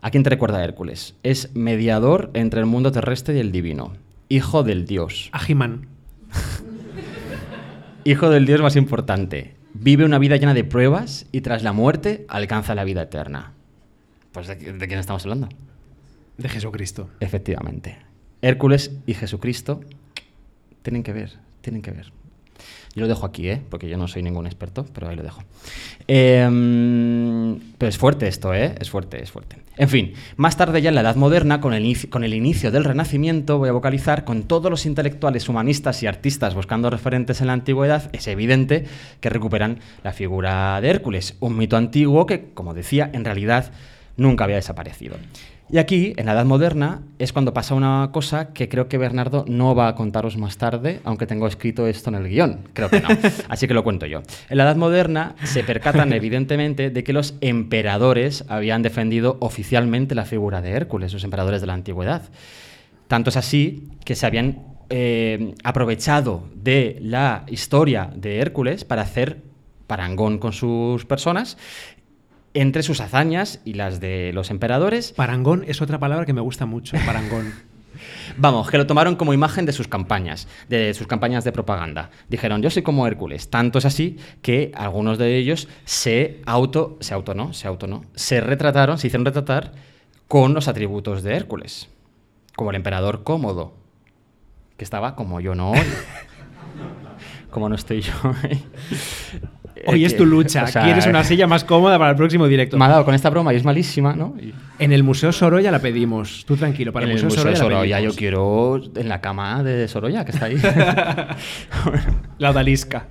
[0.00, 1.16] ¿A quién te recuerda Hércules?
[1.24, 3.94] Es mediador entre el mundo terrestre y el divino.
[4.28, 5.28] Hijo del dios.
[5.32, 5.88] A He-Man.
[8.04, 9.54] Hijo del Dios más importante.
[9.74, 13.52] Vive una vida llena de pruebas y tras la muerte alcanza la vida eterna.
[14.32, 15.48] Pues ¿de, de quién estamos hablando?
[16.36, 17.10] De Jesucristo.
[17.18, 17.98] Efectivamente.
[18.40, 19.80] Hércules y Jesucristo
[20.82, 22.12] tienen que ver, tienen que ver.
[22.94, 23.60] Yo lo dejo aquí, ¿eh?
[23.68, 25.42] porque yo no soy ningún experto, pero ahí lo dejo.
[26.06, 28.74] Em, pero es fuerte esto, ¿eh?
[28.80, 29.56] Es fuerte, es fuerte.
[29.76, 32.84] En fin, más tarde ya en la Edad Moderna, con el, con el inicio del
[32.84, 37.52] Renacimiento, voy a vocalizar, con todos los intelectuales, humanistas y artistas buscando referentes en la
[37.52, 38.86] antigüedad, es evidente
[39.20, 43.70] que recuperan la figura de Hércules, un mito antiguo que, como decía, en realidad
[44.16, 45.16] nunca había desaparecido.
[45.70, 49.44] Y aquí, en la Edad Moderna, es cuando pasa una cosa que creo que Bernardo
[49.46, 52.60] no va a contaros más tarde, aunque tengo escrito esto en el guion.
[52.72, 53.08] Creo que no.
[53.50, 54.22] Así que lo cuento yo.
[54.48, 60.24] En la Edad Moderna se percatan, evidentemente, de que los emperadores habían defendido oficialmente la
[60.24, 62.22] figura de Hércules, los emperadores de la antigüedad.
[63.06, 69.42] Tanto es así que se habían eh, aprovechado de la historia de Hércules para hacer
[69.86, 71.58] parangón con sus personas
[72.54, 75.12] entre sus hazañas y las de los emperadores.
[75.12, 76.96] Parangón es otra palabra que me gusta mucho.
[77.06, 77.52] Parangón.
[78.36, 82.10] Vamos, que lo tomaron como imagen de sus campañas, de sus campañas de propaganda.
[82.28, 83.50] Dijeron, yo soy como Hércules.
[83.50, 88.04] Tanto es así que algunos de ellos se auto, se auto no, se auto no,
[88.14, 89.72] se retrataron, se hicieron retratar
[90.28, 91.88] con los atributos de Hércules.
[92.56, 93.74] Como el emperador cómodo,
[94.76, 95.78] que estaba como yo no hoy.
[97.50, 98.62] como no estoy yo hoy.
[99.86, 100.64] Hoy es tu lucha.
[100.64, 102.76] o sea, Quieres una silla más cómoda para el próximo directo.
[102.78, 104.34] Me ha dado con esta broma y es malísima, ¿no?
[104.40, 106.44] Y- En el Museo Sorolla la pedimos.
[106.46, 110.24] Tú tranquilo, para el Museo, Sorolla, la Sorolla, yo quiero en la cama de Sorolla,
[110.24, 110.56] que está ahí.
[112.38, 113.06] La odalisca.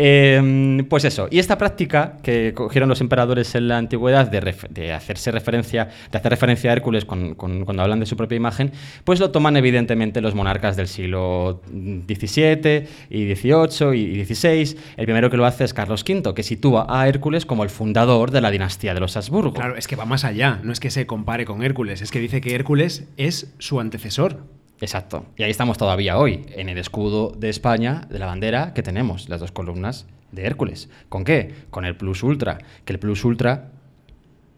[0.00, 5.32] Eh, pues eso, y esta práctica que cogieron los emperadores en la antigüedad de, hacerse
[5.32, 8.70] referencia, de hacer referencia a Hércules cuando hablan de su propia imagen,
[9.02, 14.78] pues lo toman evidentemente los monarcas del siglo XVII y XVIII y XVI.
[14.96, 18.30] El primero que lo hace es Carlos V, que sitúa a Hércules como el fundador
[18.30, 19.54] de la dinastía de los Habsburgo.
[19.54, 20.60] Claro, es que va más allá.
[20.62, 24.57] No es que se compare con Hércules, es que dice que Hércules es su antecesor.
[24.80, 25.26] Exacto.
[25.36, 29.28] Y ahí estamos todavía hoy, en el escudo de España, de la bandera que tenemos,
[29.28, 30.88] las dos columnas de Hércules.
[31.08, 31.54] ¿Con qué?
[31.70, 32.58] Con el Plus Ultra.
[32.84, 33.70] Que el Plus Ultra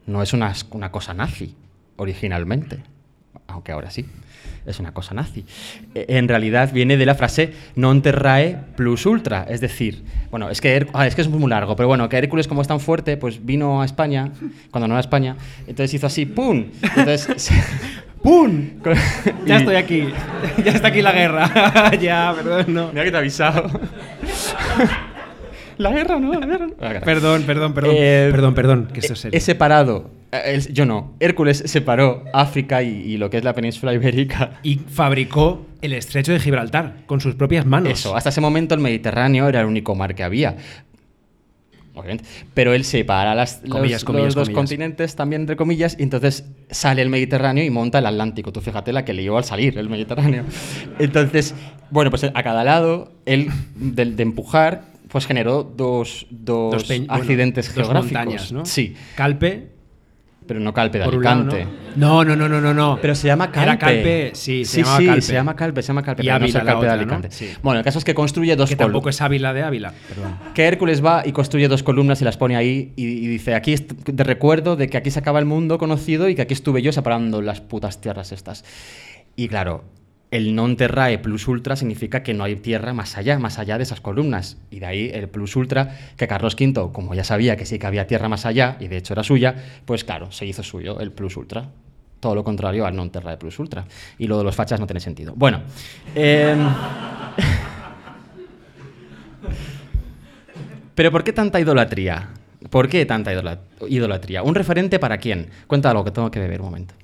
[0.06, 0.52] no es una,
[0.90, 1.54] cosa nazi,
[1.96, 2.83] originalmente.
[3.46, 4.06] Aunque ahora sí,
[4.66, 5.44] es una cosa nazi.
[5.94, 9.46] Eh, En realidad viene de la frase non terrae plus ultra.
[9.48, 12.46] Es decir, bueno, es que, ah, es que es muy largo, pero bueno, que Hércules
[12.46, 14.30] como es tan fuerte, pues vino a España,
[14.70, 16.66] cuando no era España, entonces hizo así, ¡pum!
[16.83, 17.50] Entonces...
[18.22, 18.70] ¡Pum!
[19.46, 20.09] Ya estoy aquí.
[20.64, 21.90] ya está aquí la guerra.
[22.00, 22.88] ya, perdón, no.
[22.92, 23.70] Mira que te he avisado.
[25.78, 26.33] la guerra, ¿no?
[26.38, 26.66] La guerra.
[26.66, 27.00] no.
[27.04, 27.94] Perdón, perdón, perdón.
[27.96, 29.40] Eh, perdón, perdón, que esto es He serio.
[29.40, 30.11] separado.
[30.33, 31.14] eh, el- yo no.
[31.20, 34.61] Hércules separó África y, y lo que es la península ibérica.
[34.62, 37.90] Y fabricó el estrecho de Gibraltar con sus propias manos.
[37.92, 40.56] Eso, hasta ese momento el Mediterráneo era el único mar que había.
[42.00, 42.24] Obviamente.
[42.54, 44.54] Pero él separa las, los- Comillas, los, dos comillas.
[44.54, 48.52] continentes también, entre comillas, y entonces sale el Mediterráneo y monta el Atlántico.
[48.52, 50.44] Tú fíjate la que le llevó al salir el Mediterráneo.
[50.98, 51.54] Entonces,
[51.90, 57.06] bueno, pues a cada lado, él, de, de empujar, pues generó dos, dos, Dos bueno,
[57.08, 58.12] accidentes dos geográficos.
[58.12, 58.64] montañas, ¿no?
[58.66, 59.70] Sí, Calpe,
[60.50, 61.64] pero no Calpe de por un lado, Alicante.
[61.94, 62.24] ¿no?
[62.24, 62.98] No, no, no, no, no.
[63.00, 63.62] Pero se llama Calpe.
[63.62, 65.22] Era Calpe, sí, se sí, llamaba sí, Calpe.
[65.22, 66.22] se llama Calpe, se llama Calpe.
[66.22, 66.92] Y pero no es el Ávila la Calpe de.
[66.92, 67.30] Alicante.
[67.30, 67.50] Sí.
[67.62, 69.94] Bueno, el caso es que construye dos Que col- tampoco es Ávila de Ávila.
[70.08, 70.36] Perdón.
[70.54, 73.76] que Hércules va y construye dos columnas y las pone ahí y, y dice, aquí
[74.06, 76.90] de recuerdo de que aquí se acaba el mundo conocido y que aquí estuve yo
[76.90, 78.64] separando las putas tierras estas.
[79.36, 79.84] Y claro,
[80.30, 83.82] el non terrae plus ultra significa que no hay tierra más allá, más allá de
[83.82, 84.58] esas columnas.
[84.70, 87.86] Y de ahí el plus ultra, que Carlos V, como ya sabía que sí que
[87.86, 91.10] había tierra más allá, y de hecho era suya, pues claro, se hizo suyo el
[91.10, 91.68] plus ultra.
[92.20, 93.84] Todo lo contrario al non terrae plus ultra.
[94.20, 95.32] Y lo de los fachas no tiene sentido.
[95.34, 95.62] Bueno.
[96.14, 96.60] em,
[100.94, 102.28] Pero ¿por qué tanta idolatría?
[102.68, 104.42] ¿Por qué tanta idola- idolatría?
[104.42, 105.48] ¿Un referente para quién?
[105.66, 106.94] Cuenta algo que tengo que beber un momento.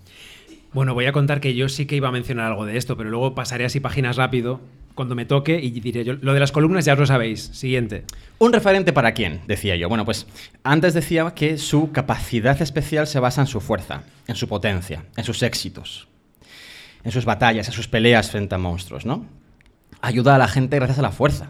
[0.77, 3.09] Bueno, voy a contar que yo sí que iba a mencionar algo de esto, pero
[3.09, 4.61] luego pasaré así páginas rápido
[4.95, 6.13] cuando me toque y diré yo.
[6.21, 7.45] Lo de las columnas ya os lo sabéis.
[7.55, 8.05] Siguiente.
[8.37, 9.41] ¿Un referente para quién?
[9.47, 9.89] Decía yo.
[9.89, 10.27] Bueno, pues
[10.65, 15.25] antes decía que su capacidad especial se basa en su fuerza, en su potencia, en
[15.25, 16.09] sus éxitos,
[17.05, 19.25] en sus batallas, en sus peleas frente a monstruos, ¿no?
[20.03, 21.49] Ayuda a la gente gracias a la fuerza.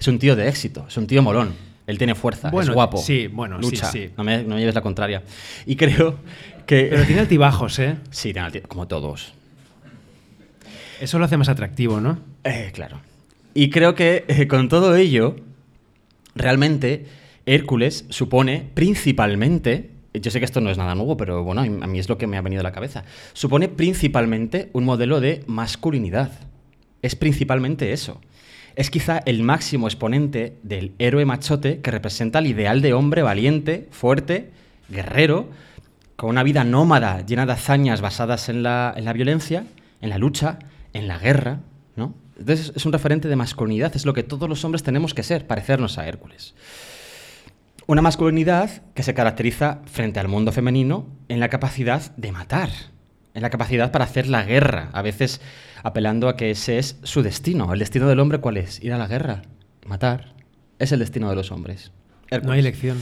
[0.00, 1.54] Es un tío de éxito, es un tío molón.
[1.86, 2.96] Él tiene fuerza, Bueno, es guapo.
[2.98, 3.90] sí, bueno, lucha.
[3.92, 4.10] sí.
[4.16, 5.22] No me, no me lleves la contraria.
[5.66, 6.16] Y creo
[6.66, 6.86] que...
[6.90, 7.96] Pero tiene altibajos, ¿eh?
[8.10, 9.34] Sí, tiene alti- como todos.
[11.00, 12.18] Eso lo hace más atractivo, ¿no?
[12.44, 13.00] Eh, claro.
[13.52, 15.36] Y creo que eh, con todo ello,
[16.34, 17.06] realmente
[17.46, 21.98] Hércules supone principalmente, yo sé que esto no es nada nuevo, pero bueno, a mí
[21.98, 26.32] es lo que me ha venido a la cabeza, supone principalmente un modelo de masculinidad.
[27.02, 28.20] Es principalmente eso.
[28.76, 33.88] Es quizá el máximo exponente del héroe machote que representa el ideal de hombre valiente,
[33.90, 34.50] fuerte,
[34.88, 35.48] guerrero,
[36.16, 39.64] con una vida nómada llena de hazañas basadas en la, en la violencia,
[40.00, 40.58] en la lucha,
[40.92, 41.60] en la guerra,
[41.96, 42.14] ¿no?
[42.38, 45.46] Entonces es un referente de masculinidad, es lo que todos los hombres tenemos que ser,
[45.46, 46.54] parecernos a Hércules.
[47.86, 52.70] Una masculinidad que se caracteriza frente al mundo femenino en la capacidad de matar,
[53.34, 55.40] en la capacidad para hacer la guerra, a veces
[55.84, 57.72] apelando a que ese es su destino.
[57.72, 58.82] ¿El destino del hombre cuál es?
[58.82, 59.42] Ir a la guerra,
[59.86, 60.34] matar.
[60.80, 61.92] Es el destino de los hombres.
[62.42, 63.00] No hay elección.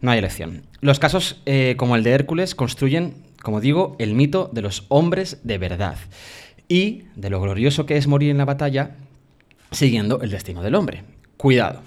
[0.00, 0.62] No hay elección.
[0.80, 5.40] Los casos eh, como el de Hércules construyen, como digo, el mito de los hombres
[5.42, 5.98] de verdad
[6.68, 8.92] y de lo glorioso que es morir en la batalla
[9.72, 11.02] siguiendo el destino del hombre.
[11.36, 11.82] Cuidado.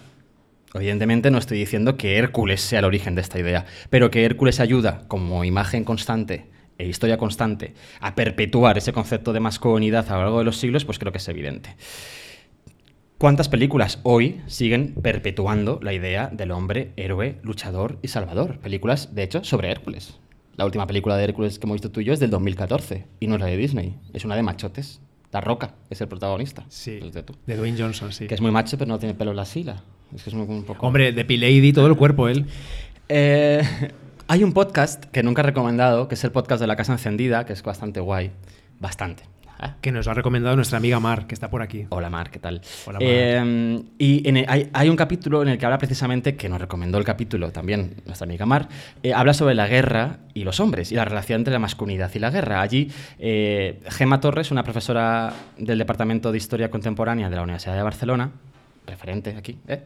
[0.74, 4.60] Evidentemente no estoy diciendo que Hércules sea el origen de esta idea, pero que Hércules
[4.60, 10.22] ayuda como imagen constante e historia constante a perpetuar ese concepto de masculinidad a lo
[10.22, 11.76] largo de los siglos, pues creo que es evidente.
[13.18, 18.60] ¿Cuántas películas hoy siguen perpetuando la idea del hombre héroe, luchador y salvador?
[18.60, 20.16] Películas, de hecho, sobre Hércules.
[20.58, 23.28] La última película de Hércules que hemos visto tú y yo es del 2014 y
[23.28, 25.00] no es la de Disney, es una de machotes.
[25.32, 26.64] La Roca es el protagonista.
[26.70, 27.00] Sí.
[27.12, 27.34] De tú.
[27.48, 28.28] De Dwayne Johnson, sí.
[28.28, 29.82] Que es muy macho, pero no tiene pelo en la sila.
[30.14, 30.86] Es que es muy- un poco.
[30.86, 32.46] Hombre, de P-Lady, todo el cuerpo él.
[33.10, 33.64] Eh,
[34.28, 37.46] hay un podcast que nunca he recomendado, que es el podcast de la Casa Encendida,
[37.46, 38.32] que es bastante guay.
[38.80, 39.24] Bastante.
[39.60, 41.86] Ah, Que nos lo ha recomendado nuestra amiga Mar, que está por aquí.
[41.90, 42.62] Hola Mar, ¿qué tal?
[42.86, 43.08] Hola, Mar.
[43.08, 46.60] Eh, y en el- hay, hay un capítulo en el que habla precisamente, que nos
[46.60, 48.68] recomendó el capítulo también nuestra amiga Mar,
[49.04, 52.20] eh, habla sobre la guerra y los hombres y la relación entre la masculinidad y
[52.20, 52.62] la guerra.
[52.62, 57.84] Allí, eh, Gemma Torres, una profesora del Departamento de Historia Contemporánea de la Universidad de
[57.84, 58.32] Barcelona,
[58.86, 59.84] referente aquí, ¿eh?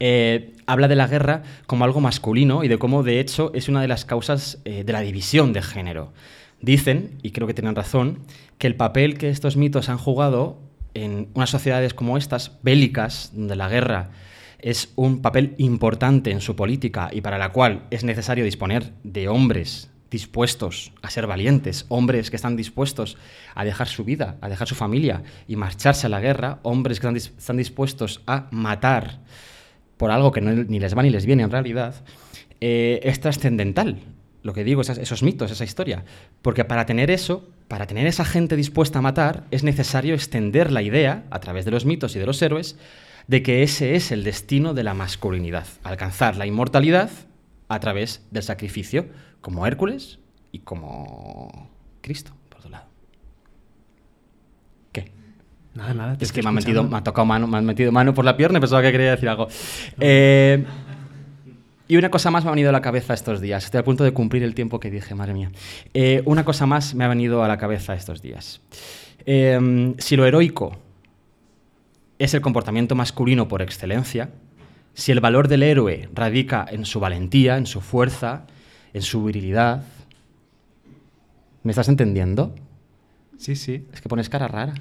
[0.00, 3.80] Eh, habla de la guerra como algo masculino y de cómo, de hecho, es una
[3.80, 6.12] de las causas eh, de la división de género.
[6.60, 8.20] Dicen, y creo que tienen razón,
[8.58, 10.58] que el papel que estos mitos han jugado
[10.94, 14.10] en unas sociedades como estas, bélicas, donde la guerra
[14.58, 19.28] es un papel importante en su política y para la cual es necesario disponer de
[19.28, 23.16] hombres dispuestos a ser valientes, hombres que están dispuestos
[23.56, 27.06] a dejar su vida, a dejar su familia y marcharse a la guerra, hombres que
[27.08, 29.18] están, dis- están dispuestos a matar
[29.96, 31.94] por algo que ni les va ni les viene en realidad,
[32.60, 33.98] eh, es trascendental.
[34.42, 36.04] Lo que digo, esas- esos mitos, esa historia.
[36.42, 40.82] Porque para tener eso, para tener esa gente dispuesta a matar, es necesario extender la
[40.82, 42.76] idea, a través de los mitos y de los héroes,
[43.28, 47.08] de que ese es el destino de la masculinidad, alcanzar la inmortalidad
[47.68, 49.06] a través del sacrificio,
[49.42, 50.18] como Hércules
[50.52, 52.86] y como Cristo, por otro lado.
[54.92, 55.12] ¿Qué?
[55.74, 56.16] Nada, nada.
[56.16, 58.24] te Es que me ha, metido, me ha tocado mano, me han metido mano por
[58.24, 59.48] la pierna y pensaba que quería decir algo.
[60.00, 60.64] Eh,
[61.88, 63.64] y una cosa más me ha venido a la cabeza estos días.
[63.64, 65.50] Estoy a punto de cumplir el tiempo que dije, madre mía.
[65.92, 68.62] Eh, una cosa más me ha venido a la cabeza estos días.
[69.26, 70.78] Eh, si lo heroico
[72.18, 74.30] es el comportamiento masculino por excelencia,
[74.94, 78.46] si el valor del héroe radica en su valentía, en su fuerza,
[78.94, 79.84] en su virilidad,
[81.62, 82.54] ¿me estás entendiendo?
[83.38, 83.86] Sí, sí.
[83.92, 84.74] Es que pones cara rara.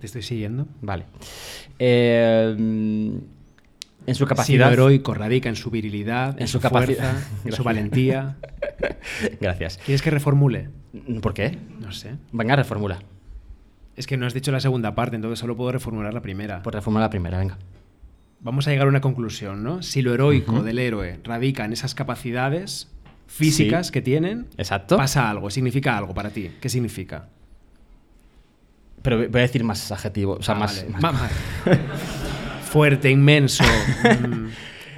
[0.00, 0.66] Te estoy siguiendo.
[0.82, 1.04] Vale.
[1.78, 4.66] Eh, en su Si capacidad.
[4.68, 7.12] lo heroico radica en su virilidad, en, En su, su capacidad.
[7.12, 8.36] fuerza, en su valentía.
[9.40, 9.78] Gracias.
[9.84, 10.70] ¿Quieres que reformule?
[11.22, 11.58] ¿Por qué?
[11.80, 12.14] No sé.
[12.32, 12.98] Venga, reformula.
[13.96, 16.62] Es que no has dicho la segunda parte, entonces solo puedo reformular la primera.
[16.62, 17.58] Pues reformula la primera, venga.
[18.40, 19.82] Vamos a llegar a una conclusión, ¿no?
[19.82, 22.92] Si lo heroico del héroe radica en esas capacidades
[23.26, 23.92] físicas Sí.
[23.92, 24.96] que tienen, Exacto.
[24.96, 26.50] pasa algo, significa algo para ti.
[26.60, 27.28] ¿Qué significa?
[29.02, 30.38] Pero voy a decir más adjetivos.
[30.40, 30.86] O sea, Ah, más.
[30.88, 30.90] vale.
[31.00, 31.28] más- ma-
[32.62, 33.64] Fuerte, inmenso,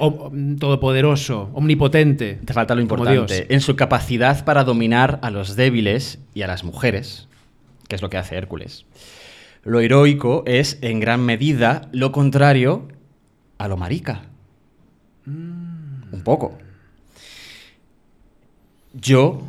[0.01, 2.41] mm, mm, todopoderoso, omnipotente.
[2.45, 3.53] Te falta lo importante.
[3.53, 7.29] En su capacidad para dominar a los débiles y a las mujeres,
[7.89, 8.87] que es lo que hace Hércules.
[9.65, 12.89] Lo heroico es, en gran medida, lo contrario
[13.59, 14.23] a lo marica.
[15.27, 16.57] Un poco.
[19.01, 19.43] Yo,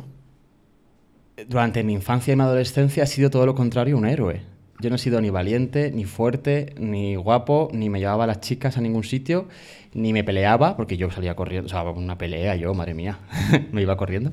[1.48, 4.42] durante mi infancia y mi adolescencia, he sido todo lo contrario un héroe.
[4.78, 8.40] Yo no he sido ni valiente, ni fuerte, ni guapo, ni me llevaba a las
[8.40, 9.48] chicas a ningún sitio,
[9.92, 13.18] ni me peleaba, porque yo salía corriendo, o sea, una pelea yo, madre mía,
[13.72, 14.32] me iba corriendo,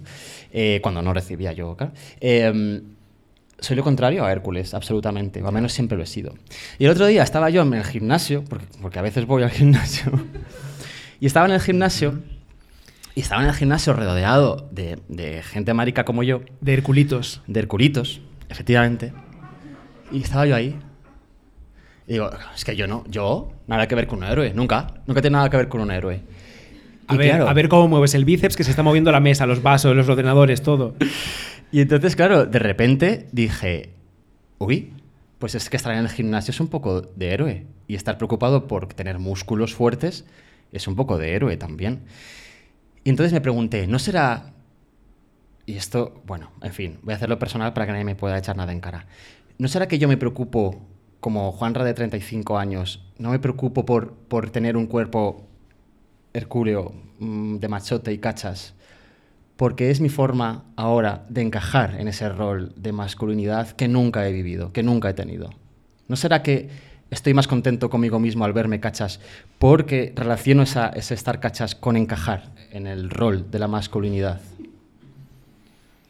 [0.53, 1.93] eh, cuando no recibía yo, claro.
[2.21, 2.81] Eh,
[3.59, 6.35] soy lo contrario a Hércules, absolutamente, o al menos siempre lo he sido.
[6.77, 9.49] Y el otro día estaba yo en el gimnasio, porque, porque a veces voy al
[9.49, 10.11] gimnasio,
[11.19, 12.21] y estaba en el gimnasio,
[13.17, 17.41] y estaba en el gimnasio rodeado de, de gente marica como yo, De Herculitos.
[17.47, 19.11] de Herculitos, efectivamente.
[20.11, 20.77] Y estaba yo ahí.
[22.05, 25.19] Y digo, es que yo no, yo, nada que ver con un héroe, nunca, nunca
[25.21, 26.21] tiene nada que ver con un héroe.
[27.07, 29.19] A Y ver, claro, a ver cómo mueves el bíceps, que se está moviendo la
[29.19, 30.93] mesa, los vasos, los ordenadores, todo.
[31.71, 33.95] Y entonces, claro, de repente dije,
[34.59, 34.93] uy,
[35.39, 37.65] pues es que estar en el gimnasio es un poco de héroe.
[37.87, 40.23] Y estar preocupado por tener músculos fuertes
[40.71, 42.03] es un poco de héroe también.
[43.07, 44.51] Y entonces me pregunté, ¿no será...
[45.65, 48.57] Y esto, bueno, en fin, voy a hacerlo personal para que nadie me pueda echar
[48.57, 49.05] nada en cara.
[49.57, 50.85] ¿No será que yo me preocupo,
[51.21, 55.47] como Juanra de 35 años, no me preocupo por, por tener un cuerpo
[56.33, 58.73] hercúleo, mm, de machote y cachas?
[59.55, 64.33] porque es mi forma ahora de encajar en ese rol de masculinidad que nunca he
[64.33, 65.49] vivido, que nunca he tenido.
[66.09, 66.69] ¿No será que
[67.11, 69.19] estoy más contento conmigo mismo al verme cachas
[69.59, 74.41] porque relaciono esa, ese estar cachas con encajar en el rol de la masculinidad?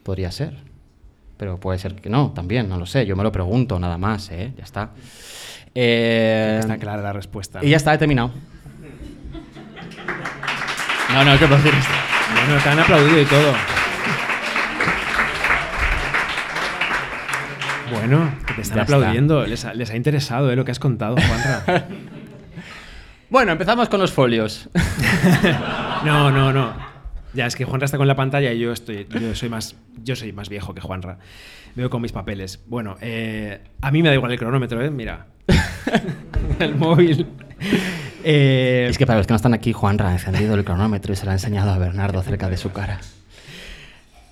[0.03, 0.55] Podría ser,
[1.37, 4.31] pero puede ser que no, también, no lo sé, yo me lo pregunto nada más,
[4.31, 4.53] ¿eh?
[4.57, 4.91] ya está.
[5.75, 7.59] Eh, Está clara la respuesta.
[7.61, 8.31] Y ya está, he terminado.
[11.13, 11.57] No, no, ¿qué esto?
[12.45, 13.76] Bueno, te han aplaudido y todo.
[17.91, 18.81] Bueno, que te está.
[18.83, 19.45] aplaudiendo.
[19.45, 21.87] Les ha, les ha interesado eh, lo que has contado, Juanra.
[23.29, 24.69] Bueno, empezamos con los folios.
[26.05, 26.73] No, no, no.
[27.33, 29.05] Ya, es que Juanra está con la pantalla y yo estoy.
[29.09, 31.17] Yo soy más, yo soy más viejo que Juanra.
[31.75, 32.63] Veo con mis papeles.
[32.67, 34.89] Bueno, eh, a mí me da igual el cronómetro, ¿eh?
[34.91, 35.25] Mira.
[36.59, 37.27] el móvil.
[38.23, 41.15] Eh, Es que para los que no están aquí, Juanra ha encendido el cronómetro y
[41.15, 42.99] se lo ha enseñado a Bernardo cerca de su cara.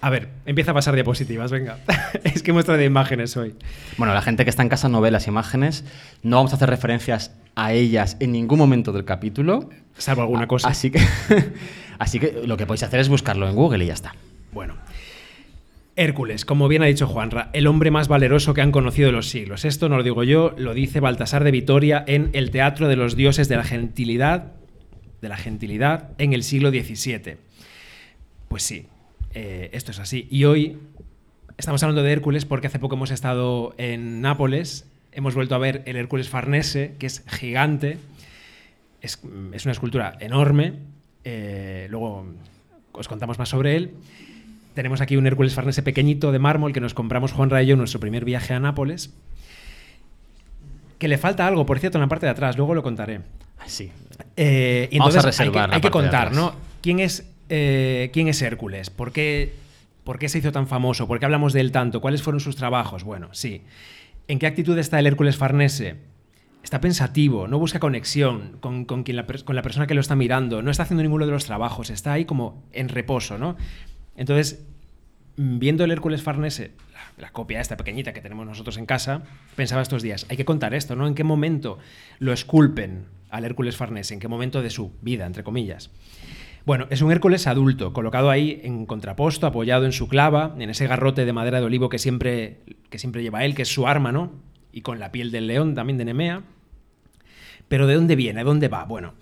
[0.06, 1.80] A ver, empieza a pasar diapositivas, venga.
[2.24, 3.56] es que muestra de imágenes hoy.
[3.98, 5.84] Bueno, la gente que está en casa no ve las imágenes.
[6.22, 9.68] No vamos a hacer referencias a ellas en ningún momento del capítulo.
[9.98, 10.68] Salvo alguna cosa.
[10.68, 11.00] Así que,
[11.98, 14.13] así que lo que podéis hacer es buscarlo en Google y ya está.
[14.52, 14.76] Bueno.
[15.96, 19.65] Hércules, como bien ha dicho Juanra, el hombre más valeroso que han conocido los siglos.
[19.65, 23.15] Esto no lo digo yo, lo dice Baltasar de Vitoria en El Teatro de los
[23.15, 24.52] Dioses de la Gentilidad,
[25.24, 27.38] de la Gentilidad en el siglo XVII.
[28.50, 28.86] Pues sí,
[29.36, 30.28] eh, esto es así.
[30.32, 30.78] Y hoy
[31.58, 35.84] estamos hablando de Hércules porque hace poco hemos estado en Nápoles, hemos vuelto a ver
[35.86, 37.98] el Hércules Farnese, que es gigante,
[39.02, 39.19] es,
[39.54, 40.74] es una escultura enorme,
[41.24, 42.26] eh, luego
[42.93, 43.91] os contamos más sobre él.
[44.74, 48.00] Tenemos aquí un Hércules Farnese pequeñito de mármol que nos compramos Juan Rayo en nuestro
[48.00, 49.13] primer viaje a Nápoles.
[50.98, 53.21] Que le falta algo, por cierto, en la parte de atrás, luego lo contaré.
[53.67, 53.91] Sí.
[54.38, 56.34] Eh, y Vamos a entonces hay que- hay que, contar.
[56.34, 56.54] ¿no?
[56.82, 58.90] ¿Quién es, eh, ¿Quién es Hércules?
[58.90, 59.54] ¿Por qué,
[60.04, 61.08] ¿Por qué se hizo tan famoso?
[61.08, 62.02] ¿Por qué hablamos de él tanto?
[62.02, 63.04] ¿Cuáles fueron sus trabajos?
[63.04, 63.64] Bueno, sí.
[64.28, 65.98] ¿En qué actitud está el Hércules Farnese?
[66.64, 70.16] Está pensativo, no busca conexión con, con quien la, con la persona que lo está
[70.16, 73.56] mirando, no está haciendo ninguno de los trabajos, está ahí como en reposo, ¿no?
[74.16, 74.66] Entonces,
[75.38, 79.22] viendo el Hércules Farnese, la, la copia esta pequeñita que tenemos nosotros en casa,
[79.56, 81.06] pensaba estos días, hay que contar esto, ¿no?
[81.08, 81.78] ¿En qué momento
[82.18, 84.16] lo esculpen al Hércules Farnese?
[84.16, 85.92] ¿En qué momento de su vida, entre comillas?
[86.65, 90.88] Bueno, es un Hércules adulto, colocado ahí en contraposto, apoyado en su clava, en ese
[90.88, 94.12] garrote de madera de olivo que siempre, que siempre lleva él, que es su arma,
[94.12, 94.32] ¿no?
[94.71, 96.41] Y con la piel del león también de Nemea.
[97.67, 98.39] Pero ¿de dónde viene?
[98.39, 98.84] ¿De dónde va?
[98.86, 99.13] Bueno,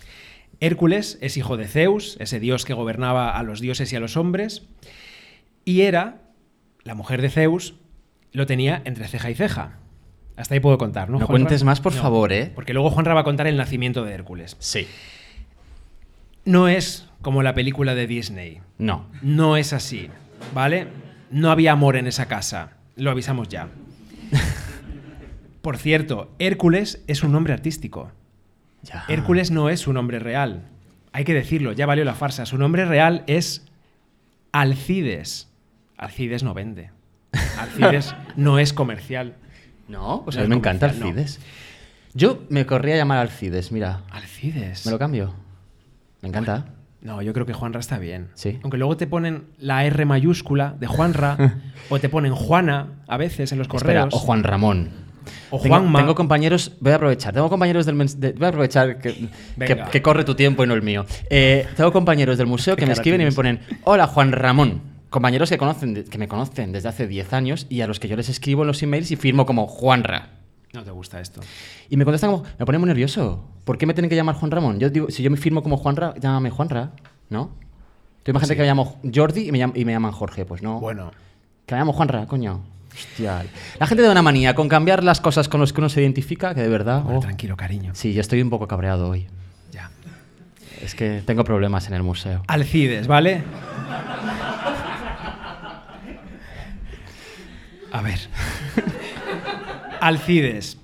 [0.61, 4.15] Hércules es hijo de Zeus, ese dios que gobernaba a los dioses y a los
[4.15, 4.63] hombres,
[5.65, 6.21] y era,
[6.83, 7.75] la mujer de Zeus,
[8.31, 9.79] lo tenía entre ceja y ceja.
[10.37, 11.19] Hasta ahí puedo contar, ¿no?
[11.19, 12.51] No cuentes más, por No, favor, ¿eh?
[12.55, 14.55] Porque luego Juanra va a contar el nacimiento de Hércules.
[14.59, 14.87] Sí.
[16.45, 18.61] No es como la película de Disney.
[18.77, 19.07] No.
[19.23, 20.09] No es así,
[20.53, 20.87] ¿vale?
[21.31, 22.73] No había amor en esa casa.
[22.95, 23.69] Lo avisamos ya.
[25.63, 28.11] Por cierto, Hércules es un nombre artístico.
[28.83, 29.05] Ya.
[29.07, 30.65] Hércules no es su nombre real.
[31.13, 32.45] Hay que decirlo, ya valió la farsa.
[32.45, 33.65] Su nombre real es
[34.51, 35.49] Alcides.
[35.97, 36.91] Alcides no vende.
[37.57, 39.35] Alcides no es comercial.
[39.87, 41.05] No, No a mí es me encanta no.
[41.05, 41.39] Alcides.
[42.13, 44.01] Yo me corría a llamar Alcides, mira.
[44.11, 44.85] Alcides.
[44.85, 45.33] Me lo cambio.
[46.21, 46.65] Me encanta.
[47.03, 48.29] No, yo creo que Juanra está bien.
[48.33, 48.59] Sí.
[48.63, 53.51] Aunque luego te ponen la R mayúscula de Juanra o te ponen Juana a veces
[53.51, 54.13] en los Espera, correos.
[54.13, 54.89] o Juan Ramón.
[55.51, 55.99] O Tengo- Juanma.
[55.99, 59.89] Tengo compañeros, voy a aprovechar, tengo compañeros del de- voy a aprovechar que, que, Venga.
[59.89, 61.05] que corre tu tiempo y no el mío.
[61.29, 64.81] Eh, tengo compañeros del museo que me escriben y me ponen, hola Juan Ramón.
[65.09, 68.15] Compañeros que, conocen, que me conocen desde hace 10 años y a los que yo
[68.15, 70.29] les escribo en los emails y firmo como Juanra.
[70.73, 71.39] No te gusta esto.
[71.89, 73.43] Y me contestan como, me pone muy nervioso.
[73.63, 74.79] ¿Por qué me tienen que llamar Juan Ramón?
[74.79, 76.91] Yo digo, si yo me firmo como Juanra, llámame Juanra,
[77.29, 77.51] ¿no?
[78.23, 78.57] Tú imagínate Sí.
[78.57, 80.79] que me llamo Jordi y me, llam- y me llaman Jorge, pues no.
[80.79, 81.11] Bueno,
[81.67, 82.61] Que me llamo Juanra, coño.
[82.91, 83.45] Hostia.
[83.79, 86.53] La gente tiene una manía con cambiar las cosas con las que uno se identifica,
[86.55, 87.03] que de verdad.
[87.03, 87.21] bueno, oh.
[87.21, 87.91] tranquilo, cariño.
[87.95, 89.27] Sí, yo estoy un poco cabreado hoy.
[89.71, 89.91] Ya.
[90.81, 92.41] Es que tengo problemas en el museo.
[92.47, 93.43] Alcides, ¿vale?
[97.91, 98.19] A ver.
[100.07, 100.77] Alcides.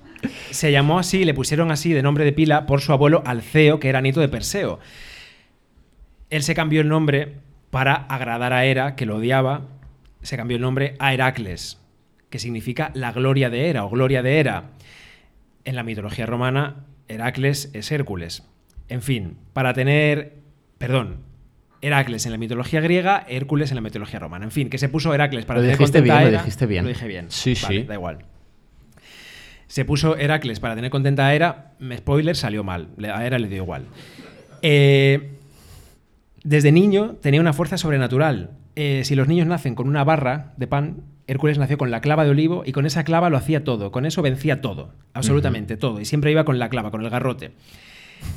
[0.50, 3.88] Se llamó así, le pusieron así de nombre de pila por su abuelo Alceo, que
[3.88, 4.78] era nieto de Perseo.
[6.30, 7.36] Él se cambió el nombre
[7.70, 9.62] para agradar a Hera, que lo odiaba.
[10.22, 11.78] Se cambió el nombre a Heracles,
[12.28, 14.70] que significa la gloria de Hera o gloria de Hera.
[15.64, 18.44] En la mitología romana, Heracles es Hércules.
[18.88, 20.34] En fin, para tener.
[20.78, 21.28] Perdón.
[21.82, 24.44] Heracles en la mitología griega, Hércules en la mitología romana.
[24.44, 26.84] En fin, que se puso Heracles para Lo tener dijiste a bien, lo dijiste bien.
[26.84, 27.26] Lo dije bien.
[27.30, 27.86] Sí, Vale, sí.
[27.86, 28.18] Da igual.
[29.70, 31.74] Se puso Heracles para tener contenta a Hera.
[31.96, 32.88] Spoiler, salió mal.
[33.14, 33.84] A Hera le dio igual.
[34.62, 35.30] Eh,
[36.42, 38.50] desde niño tenía una fuerza sobrenatural.
[38.74, 42.24] Eh, si los niños nacen con una barra de pan, Hércules nació con la clava
[42.24, 43.92] de olivo y con esa clava lo hacía todo.
[43.92, 46.00] Con eso vencía todo, absolutamente todo.
[46.00, 47.52] Y siempre iba con la clava, con el garrote.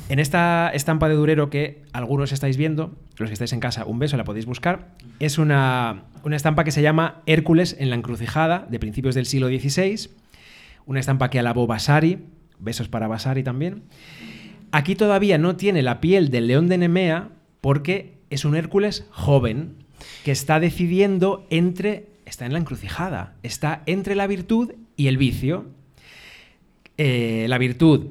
[0.08, 3.98] En esta estampa de Durero que algunos estáis viendo, los que estáis en casa, un
[3.98, 8.68] beso, la podéis buscar, es una, una estampa que se llama Hércules en la encrucijada,
[8.70, 10.08] de principios del siglo XVI,
[10.86, 12.26] una estampa que alabó Vasari,
[12.58, 13.82] besos para Vasari también.
[14.72, 19.76] Aquí todavía no tiene la piel del león de Nemea porque es un Hércules joven
[20.24, 25.66] que está decidiendo entre, está en la encrucijada, está entre la virtud y el vicio.
[26.98, 28.08] Eh, la virtud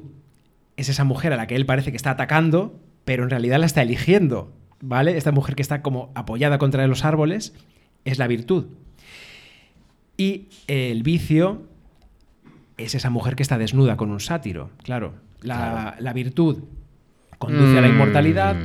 [0.76, 3.66] es esa mujer a la que él parece que está atacando, pero en realidad la
[3.66, 5.16] está eligiendo, ¿vale?
[5.16, 7.54] Esta mujer que está como apoyada contra los árboles
[8.04, 8.66] es la virtud.
[10.16, 11.62] Y el vicio
[12.78, 15.14] es esa mujer que está desnuda con un sátiro, claro.
[15.42, 15.96] La, Claro.
[16.00, 16.64] la virtud
[17.38, 17.92] conduce a la Mm.
[17.92, 18.56] inmortalidad.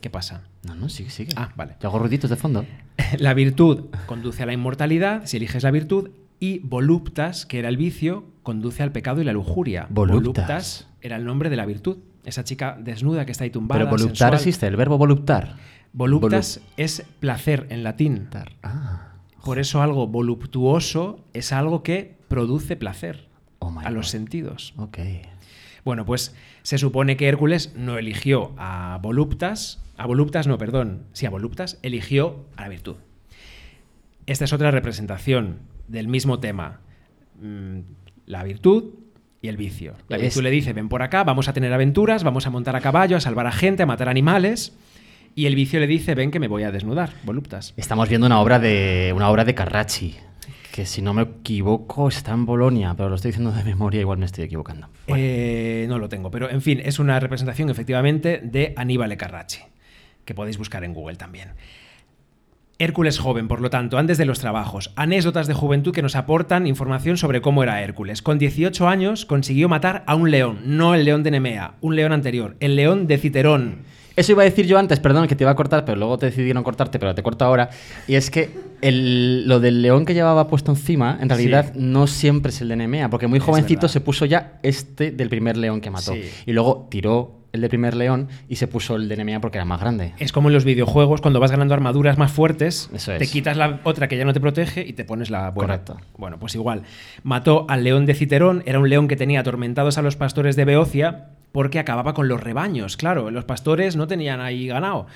[0.00, 0.42] ¿Qué pasa?
[0.66, 1.32] No, no, sigue, sigue.
[1.36, 1.76] Ah, vale.
[1.80, 2.64] Yo hago ruiditos de fondo.
[3.18, 7.76] La virtud conduce a la inmortalidad, si eliges la virtud, y voluptas, que era el
[7.76, 9.86] vicio, conduce al pecado y la lujuria.
[9.90, 10.88] Voluptas.
[11.00, 11.98] era el nombre de la virtud.
[12.24, 13.78] Esa chica desnuda que está ahí tumbada.
[13.78, 14.34] Pero voluptar sensual.
[14.34, 15.56] existe, el verbo voluptar.
[15.92, 18.28] Voluptas es placer en latín.
[18.64, 19.12] Ah,
[19.44, 23.25] Por eso algo voluptuoso es algo que produce placer
[23.74, 24.74] Oh a los sentidos.
[25.84, 31.26] Bueno, pues se supone que Hércules no eligió a Voluptas, a Voluptas no, perdón, sí,
[31.26, 32.96] a Voluptas, eligió a la virtud.
[34.26, 35.58] Esta es otra representación
[35.88, 36.80] del mismo tema,
[37.40, 37.80] Mm,
[38.24, 38.94] la virtud
[39.42, 39.92] y el vicio.
[40.08, 42.74] La Es- virtud le dice, ven por acá, vamos a tener aventuras, vamos a montar
[42.76, 44.74] a caballo, a salvar a gente, a matar animales,
[45.34, 47.74] y el vicio le dice, ven que me voy a desnudar, Voluptas.
[47.76, 50.16] Estamos viendo una obra de una obra de Carracci,
[50.76, 54.18] que si no me equivoco está en Bolonia, pero lo estoy diciendo de memoria, igual
[54.18, 54.90] me estoy equivocando.
[55.06, 59.62] Eh, no lo tengo, pero en fin, es una representación efectivamente de Aníbal Carracci,
[60.26, 61.52] que podéis buscar en Google también.
[62.78, 66.66] Hércules joven, por lo tanto, antes de los trabajos, anécdotas de juventud que nos aportan
[66.66, 68.20] información sobre cómo era Hércules.
[68.20, 72.12] Con 18 años consiguió matar a un león, no el león de Nemea, un león
[72.12, 73.78] anterior, el león de Citerón.
[74.16, 76.26] Eso iba a decir yo antes, perdón, que te iba a cortar, pero luego te
[76.26, 77.68] decidieron cortarte, pero te corto ahora.
[78.08, 78.50] Y es que
[78.80, 81.78] el- lo del león que llevaba puesto encima, en realidad Sí.
[81.80, 85.56] no siempre es el de Nemea, porque muy jovencito se puso ya este del primer
[85.56, 86.12] león que mató.
[86.14, 86.22] Sí.
[86.46, 89.64] Y luego tiró el del primer león y se puso el de Nemea porque era
[89.64, 90.14] más grande.
[90.18, 93.04] Es como en los videojuegos, cuando vas ganando armaduras más fuertes, es.
[93.04, 95.74] te quitas la otra que ya no te protege y te pones la buena.
[95.74, 95.96] Correcto.
[96.16, 96.82] Bueno, pues igual.
[97.22, 100.64] Mató al león de Citerón, era un león que tenía atormentados a los pastores de
[100.64, 102.96] Beocia porque acababa con los rebaños.
[102.96, 105.06] Claro, los pastores no tenían ahí ganado.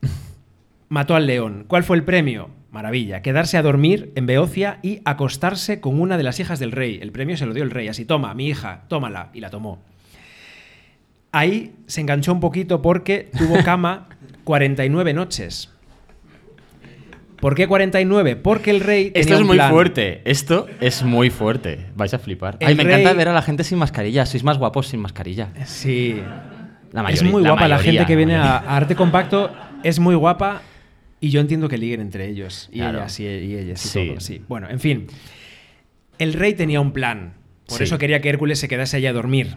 [0.88, 1.64] Mató al león.
[1.68, 2.50] ¿Cuál fue el premio?
[2.70, 3.20] Maravilla.
[3.20, 6.98] Quedarse a dormir en Beocia y acostarse con una de las hijas del rey.
[7.02, 7.88] El premio se lo dio el rey.
[7.88, 9.30] Así, toma, mi hija, tómala.
[9.34, 9.82] Y la tomó.
[11.32, 14.08] Ahí se enganchó un poquito porque tuvo cama
[14.44, 15.70] 49 noches.
[17.40, 18.36] ¿Por qué 49?
[18.36, 19.06] Porque el rey.
[19.14, 19.70] Esto tenía es un muy plan.
[19.70, 20.20] fuerte.
[20.24, 21.86] Esto es muy fuerte.
[21.96, 22.58] Vais a flipar.
[22.60, 24.26] El Ay, me encanta ver a la gente sin mascarilla.
[24.26, 25.48] Sois más guapos sin mascarilla.
[25.64, 26.20] Sí.
[26.92, 29.50] La es mayoría- muy la guapa la, mayoría, gente que la viene a, Arte Compacto.
[29.82, 30.60] Es muy guapa
[31.20, 32.68] y yo entiendo que liguen entre ellos.
[32.72, 32.98] Y Claro.
[32.98, 34.06] ellas y, y ellas y Sí.
[34.08, 34.20] todo.
[34.20, 34.42] Sí.
[34.46, 35.06] Bueno, en fin.
[36.18, 37.34] El rey tenía un plan.
[37.66, 37.84] Por Sí.
[37.84, 39.56] eso quería que Hércules se quedase allí a dormir.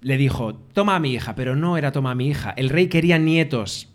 [0.00, 2.50] Le dijo, toma a mi hija, pero no era toma a mi hija.
[2.56, 3.88] El rey quería nietos.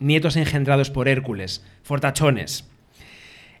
[0.00, 2.68] Nietos engendrados por Hércules, fortachones.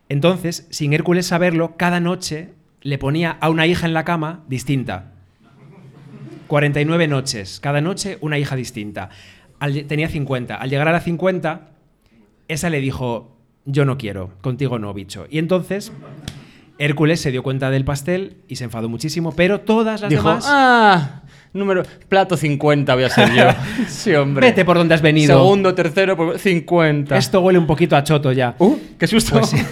[0.08, 2.50] Entonces, sin Hércules saberlo, cada noche
[2.80, 5.12] le ponía a una hija en la cama distinta.
[6.46, 9.10] 49 noches, cada noche una hija distinta.
[9.58, 10.54] Al tenía 50.
[10.54, 11.68] Al llegar a la 50,
[12.46, 13.36] esa le dijo,
[13.66, 15.26] yo no quiero, contigo no, bicho.
[15.28, 15.92] Y entonces
[16.78, 20.46] Hércules se dio cuenta del pastel y se enfadó muchísimo, pero todas las Dijo, demás...
[20.48, 21.22] ah,
[21.52, 23.44] número, plato 50 voy a ser yo.
[23.88, 24.48] sí, hombre.
[24.48, 25.36] Vete por donde has venido.
[25.38, 27.16] Segundo, tercero, pues, 50.
[27.16, 28.54] Esto huele un poquito a choto ya.
[28.58, 29.38] Uh, qué susto.
[29.40, 29.52] Pues.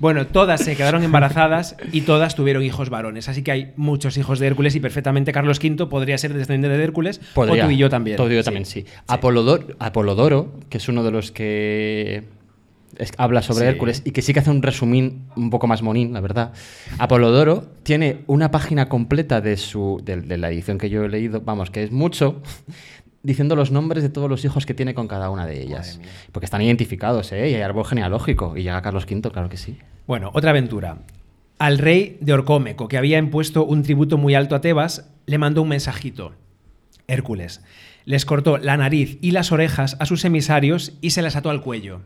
[0.00, 3.28] Bueno, todas se quedaron embarazadas y todas tuvieron hijos varones.
[3.28, 6.82] Así que hay muchos hijos de Hércules y perfectamente Carlos V podría ser descendiente de
[6.82, 7.20] Hércules.
[7.34, 7.64] Podría.
[7.64, 8.16] O tú y yo también.
[8.16, 8.86] Tú y yo también, sí.
[9.08, 12.24] Apolodor- Apolodoro, que es uno de los que
[12.96, 13.66] es- habla sobre Sí.
[13.66, 16.52] Hércules y que sí que hace un resumín un poco más monín, la verdad.
[16.98, 21.40] Apolodoro tiene una página completa de, su, de, de la edición que yo he leído,
[21.40, 22.42] vamos, que es mucho,
[23.22, 26.00] diciendo los nombres de todos los hijos que tiene con cada una de ellas.
[26.32, 27.50] Porque están identificados, ¿eh?
[27.50, 28.56] Y hay árbol genealógico.
[28.56, 29.76] Y llega Carlos V, claro que sí.
[30.06, 30.98] Bueno, otra aventura.
[31.58, 35.60] Al rey de Orcómeco, que había impuesto un tributo muy alto a Tebas, le mandó
[35.62, 36.32] un mensajito.
[37.06, 37.60] Hércules.
[38.06, 41.60] Les cortó la nariz y las orejas a sus emisarios y se las ató al
[41.60, 42.00] cuello.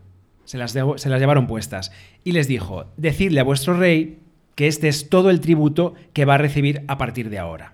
[0.45, 1.93] Se las, se las llevaron puestas.
[2.25, 4.19] Y les dijo, decidle a vuestro rey
[4.55, 7.73] que este es todo el tributo que va a recibir a partir de ahora.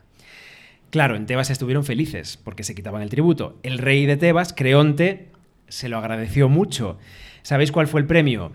[0.91, 3.59] Claro, en Tebas estuvieron felices porque se quitaban el tributo.
[3.62, 5.29] El rey de Tebas, Creonte,
[5.68, 6.99] se lo agradeció mucho.
[7.43, 8.53] ¿Sabéis cuál fue el premio?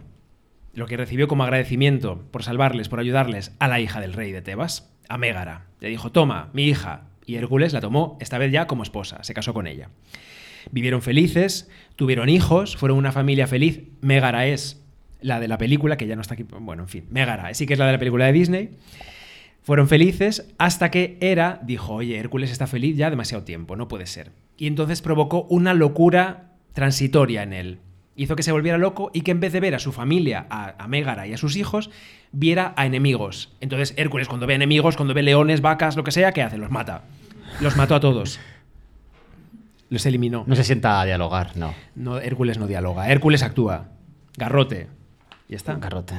[0.74, 4.41] Lo que recibió como agradecimiento por salvarles, por ayudarles a la hija del rey de
[4.41, 5.68] Tebas, a Mégara.
[5.80, 7.03] Le dijo, toma, mi hija.
[7.26, 9.89] Y Hércules la tomó, esta vez ya como esposa, se casó con ella.
[10.72, 13.84] Vivieron felices, tuvieron hijos, fueron una familia feliz.
[14.01, 14.84] Mégara es
[15.22, 16.43] la de la película, que ya no está aquí.
[16.43, 18.70] Bueno, en fin, Mégara sí que es la de la película de Disney.
[19.63, 24.05] Fueron felices hasta que Hera dijo, oye, Hércules está feliz ya demasiado tiempo, no puede
[24.05, 24.32] ser.
[24.57, 27.80] Y entonces provocó una locura transitoria en él.
[28.16, 30.76] Hizo que se volviera loco y que en vez de ver a su familia, a,
[30.82, 31.89] a Mégara y a sus hijos,
[32.32, 33.55] viera a enemigos.
[33.59, 36.59] Entonces Hércules cuando ve enemigos, cuando ve leones, vacas, lo que sea, ¿qué hace?
[36.59, 37.03] Los mata.
[37.59, 38.39] Los mató a todos.
[39.96, 40.43] Los eliminó.
[40.46, 41.74] No se sienta a dialogar, no.
[41.96, 43.10] No, Hércules no dialoga.
[43.10, 43.88] Hércules actúa.
[44.38, 44.88] Garrote.
[45.48, 45.76] Ya está.
[45.76, 46.16] Garrote.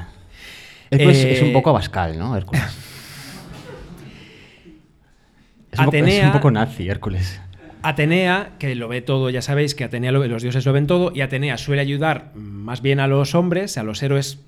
[0.90, 2.34] Hércules Eh, es un poco Abascal, ¿no?
[2.36, 2.62] Hércules.
[5.72, 7.40] Es un, poco, es Atenea- un poco nazi, Hércules.
[7.82, 11.12] Atenea, que lo ve todo, ya sabéis que Atenea lo- los dioses lo ven todo,
[11.14, 14.40] y Atenea suele ayudar más bien a los hombres, a los héroes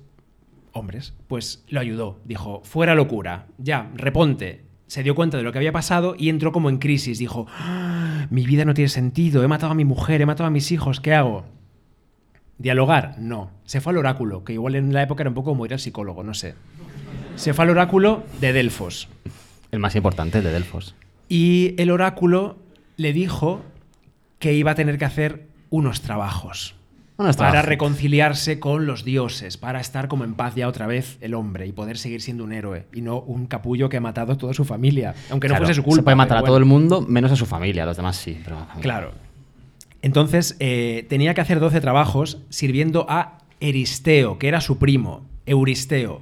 [0.71, 2.19] hombres, pues lo ayudó.
[2.25, 4.63] Dijo, fuera locura, ya, reponte.
[4.87, 7.19] Se dio cuenta de lo que había pasado y entró como en crisis.
[7.19, 7.98] Dijo, "Ah,
[8.29, 10.99] mi vida no tiene sentido, he matado a mi mujer, he matado a mis hijos,
[10.99, 11.45] ¿qué hago?
[12.57, 13.51] Dialogar, no.
[13.65, 15.79] Se fue al oráculo, que igual en la época era un poco como ir al
[15.79, 16.55] psicólogo, no sé.
[17.35, 19.09] Se fue al oráculo de Delfos.
[19.71, 20.95] El más importante de Delfos.
[21.27, 22.57] Y el oráculo
[22.97, 23.61] le dijo
[24.39, 26.78] que iba a tener que hacer unos trabajos
[27.37, 31.67] para reconciliarse con los dioses, para estar como en paz ya otra vez el hombre
[31.67, 34.53] y poder seguir siendo un héroe y no un capullo que ha matado a toda
[34.53, 35.97] su familia, aunque no Claro, fuese su culpa.
[35.97, 38.39] Se puede matar a todo el mundo, menos a su familia, los demás sí.
[38.43, 39.11] Pero, Claro.
[40.01, 46.21] Entonces eh, tenía que hacer 12 trabajos sirviendo a Eristeo, que era su primo, Euristeo.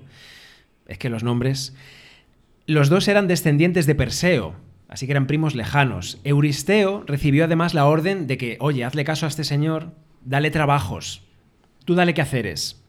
[0.88, 1.76] Es que los nombres.
[2.66, 4.56] Los dos eran descendientes de Perseo,
[4.90, 6.20] así que eran primos lejanos.
[6.24, 9.92] Euristeo recibió además la orden de que, oye, hazle caso a este señor,
[10.28, 11.24] dale trabajos.
[11.86, 12.82] Tú dale quehaceres.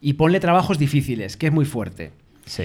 [0.00, 2.12] Y ponle trabajos difíciles, que es muy fuerte.
[2.46, 2.64] Sí.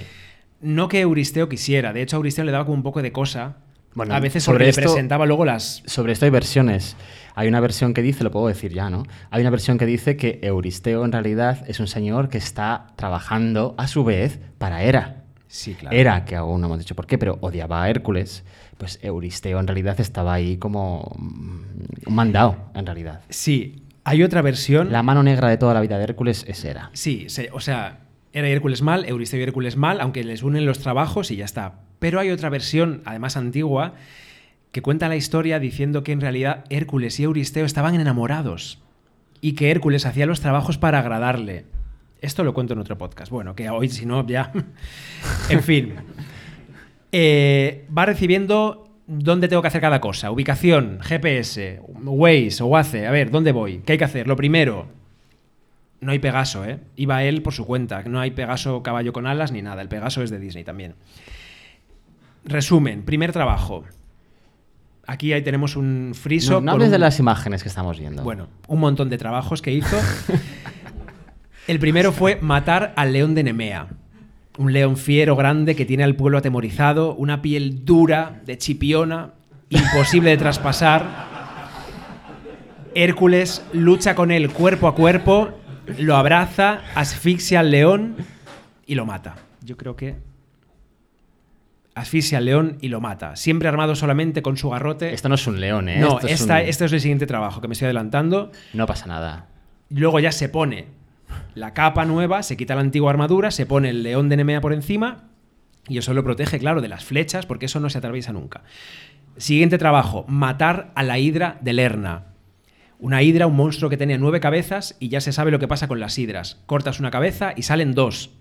[0.62, 3.58] No que Euristeo quisiera, de hecho a Euristeo le daba como un poco de cosa.
[3.94, 6.96] Bueno, a veces sobre esto- presentaba luego las, Sobre esto hay versiones.
[7.34, 9.04] Hay una versión que dice, lo puedo decir ya, ¿no?
[9.32, 13.74] Hay una versión que dice que Euristeo en realidad es un señor que está trabajando
[13.78, 15.24] a su vez para Hera.
[15.48, 15.96] Sí, claro.
[15.96, 18.44] Hera, que aún no hemos dicho por qué, pero odiaba a Hércules.
[18.78, 23.22] Pues Euristeo en realidad estaba ahí como mm, un mandado, en realidad.
[23.30, 24.92] Sí, hay otra versión.
[24.92, 26.90] La mano negra de toda la vida de Hércules es Hera.
[26.94, 28.00] Sí, se- o sea,
[28.32, 31.80] era Hércules mal, Euristeo y Hércules mal, aunque les unen los trabajos y ya está.
[32.00, 33.94] Pero hay otra versión, además antigua,
[34.72, 38.80] que cuenta la historia diciendo que en realidad Hércules y Euristeo estaban enamorados
[39.42, 41.66] y que Hércules hacía los trabajos para agradarle.
[42.22, 43.32] Esto lo cuento en otro podcast.
[43.32, 44.52] Bueno, que hoy si no, ya.
[45.50, 45.94] en fin.
[47.12, 50.32] Eh, va recibiendo dónde tengo que hacer cada cosa.
[50.32, 53.08] Ubicación, GPS, Waze o Waze.
[53.08, 53.80] A ver, ¿dónde voy?
[53.86, 54.28] ¿Qué hay que hacer?
[54.28, 54.88] Lo primero,
[56.02, 56.80] no hay Pegaso, ¿eh?
[56.96, 58.04] Iba él por su cuenta.
[58.04, 59.82] No hay Pegaso caballo con alas ni nada.
[59.82, 60.96] El Pegaso es de Disney también.
[62.46, 63.84] Resumen, primer trabajo.
[65.08, 66.54] Aquí ahí tenemos un friso.
[66.54, 68.24] No, no hables un- de las imágenes que estamos viendo.
[68.24, 69.98] Bueno, un montón de trabajos que hizo.
[71.68, 73.88] El primero fue matar al león de Nemea.
[74.58, 79.32] Un león fiero grande que tiene al pueblo atemorizado, una piel dura, de chipiona,
[79.70, 81.26] imposible de traspasar.
[82.94, 85.50] Hércules lucha con él cuerpo a cuerpo,
[85.98, 88.16] lo abraza, asfixia al león
[88.86, 89.36] y lo mata.
[89.62, 90.16] Yo creo que
[91.94, 93.36] asfixia al león y lo mata.
[93.36, 95.14] Siempre armado solamente con su garrote.
[95.14, 96.00] Esto no es un león, ¿eh?
[96.00, 98.52] no, Esto es esta- un- este es el siguiente trabajo que me estoy adelantando.
[98.74, 99.48] No pasa nada.
[99.90, 100.88] Luego ya se pone
[101.56, 104.74] la capa nueva, se quita la antigua armadura, se pone el león de Nemea por
[104.74, 105.30] encima
[105.88, 108.64] y eso lo protege, claro, de las flechas porque eso no se atraviesa nunca.
[109.38, 112.26] Siguiente trabajo, matar a la hidra de Lerna.
[113.00, 115.88] Una hidra, un monstruo que tenía nueve cabezas y ya se sabe lo que pasa
[115.88, 116.62] con las hidras.
[116.66, 118.32] Cortas una cabeza y salen dos.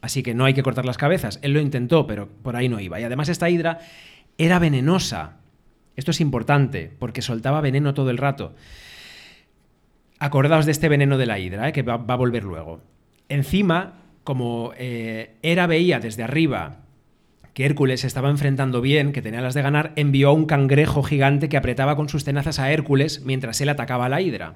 [0.00, 1.38] Así que no hay que cortar las cabezas.
[1.42, 3.00] Él lo intentó, pero por ahí no iba.
[3.00, 3.80] Y además esta hidra
[4.38, 5.36] era venenosa.
[5.96, 8.54] Esto es importante, porque soltaba veneno todo el rato.
[10.24, 11.72] Acordaos de este veneno de la hidra, ¿eh?
[11.74, 12.80] que va, a volver luego.
[13.28, 16.78] Encima, como eh, Hera veía desde arriba
[17.52, 21.02] que Hércules se estaba enfrentando bien, que tenía las de ganar, envió a un cangrejo
[21.02, 24.54] gigante que apretaba con sus tenazas a Hércules mientras él atacaba a la hidra.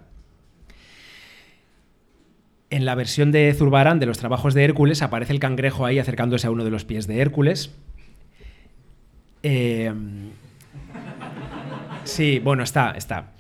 [2.70, 6.46] En la versión de Zurbarán de los trabajos de Hércules aparece el cangrejo ahí acercándose
[6.46, 7.74] a uno de los pies de Hércules.
[9.42, 9.92] Eh,
[12.04, 13.32] sí, bueno, está, está.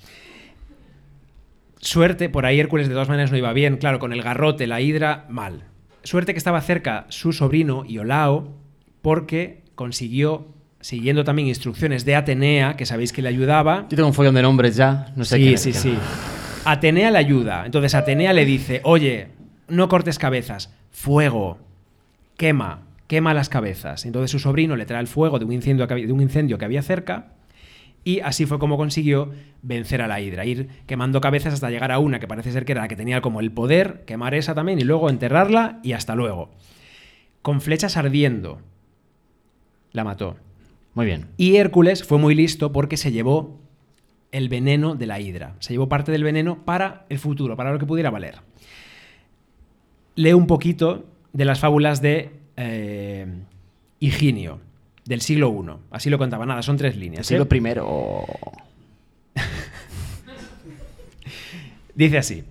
[1.80, 4.80] Suerte, por ahí Hércules de todas maneras no iba bien, claro, con el garrote, la
[4.80, 5.64] hidra, mal.
[6.02, 8.56] Suerte que estaba cerca su sobrino Iolao,
[9.02, 10.48] porque consiguió,
[10.80, 14.42] siguiendo también instrucciones de Atenea, que sabéis que le ayudaba, Yo tengo un follón de
[14.42, 15.12] nombres ya.
[15.16, 15.94] No sé sí, quién sí, sí.
[16.64, 17.64] Atenea le ayuda.
[17.64, 19.28] Entonces Atenea le dice, oye,
[19.68, 21.58] no cortes cabezas, fuego,
[22.36, 24.04] quema, quema las cabezas.
[24.04, 26.82] Entonces su sobrino le trae el fuego de un incendio de un incendio que había
[26.82, 27.37] cerca
[28.04, 29.32] y así fue como consiguió
[29.62, 32.72] vencer a la hidra, ir quemando cabezas hasta llegar a una que parece ser que
[32.72, 36.14] era la que tenía como el poder, quemar esa también y luego enterrarla y hasta
[36.14, 36.50] luego.
[37.42, 38.60] Con flechas ardiendo,
[39.92, 40.36] la mató.
[40.94, 41.26] Muy bien.
[41.36, 43.60] Y Hércules fue muy listo porque se llevó
[44.32, 45.54] el veneno de la hidra.
[45.60, 48.40] Se llevó parte del veneno para el futuro, para lo que pudiera valer.
[50.14, 53.26] Leo un poquito de las fábulas de eh,
[54.00, 54.60] Higinio,
[55.08, 55.70] del siglo I.
[55.90, 56.44] Así lo contaba.
[56.44, 57.22] Nada, son tres líneas.
[57.22, 57.44] Así ¿eh?
[57.46, 58.24] primero.
[61.94, 62.44] Dice así.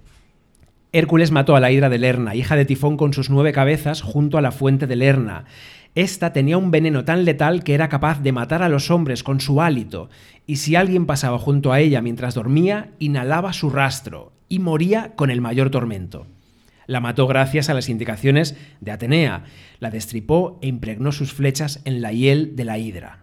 [0.92, 4.40] Hércules mató a la hidra de Lerna, hija de Tifón con sus nueve cabezas, junto
[4.40, 5.46] a la fuente de Lerna.
[5.94, 9.40] Esta tenía un veneno tan letal que era capaz de matar a los hombres con
[9.40, 10.10] su hálito,
[10.48, 15.30] y si alguien pasaba junto a ella mientras dormía, inhalaba su rastro, y moría con
[15.30, 16.26] el mayor tormento.
[16.88, 19.44] La mató gracias a las indicaciones de Atenea,
[19.80, 23.20] la destripó e impregnó sus flechas en la hiel de la hidra.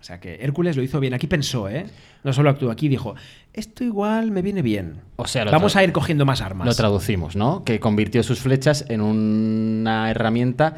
[0.00, 1.14] sea que Hércules lo hizo bien.
[1.14, 1.86] Aquí pensó, ¿eh?
[2.22, 3.16] No solo actuó aquí, dijo,
[3.52, 5.00] esto igual me viene bien.
[5.16, 6.66] O sea, Vamos a ir cogiendo más armas.
[6.66, 7.64] Lo traducimos, ¿no?
[7.64, 10.76] Que convirtió sus flechas en una herramienta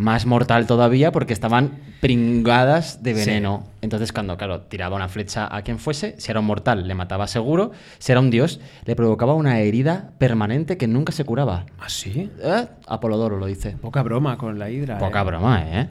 [0.00, 3.20] más mortal todavía porque estaban pringadas de Sí.
[3.26, 3.64] veneno.
[3.82, 7.26] Entonces, cuando, claro, tiraba una flecha a quien fuese, si era un mortal, le mataba
[7.26, 7.72] seguro.
[7.98, 11.66] Si era un dios, le provocaba una herida permanente que nunca se curaba.
[11.78, 12.30] ¿Ah, sí?
[12.42, 12.66] ¿Eh?
[12.86, 13.72] Apolodoro lo dice.
[13.72, 14.98] Poca broma con la hidra.
[14.98, 15.24] Poca ¿eh?
[15.24, 15.88] broma, ¿eh?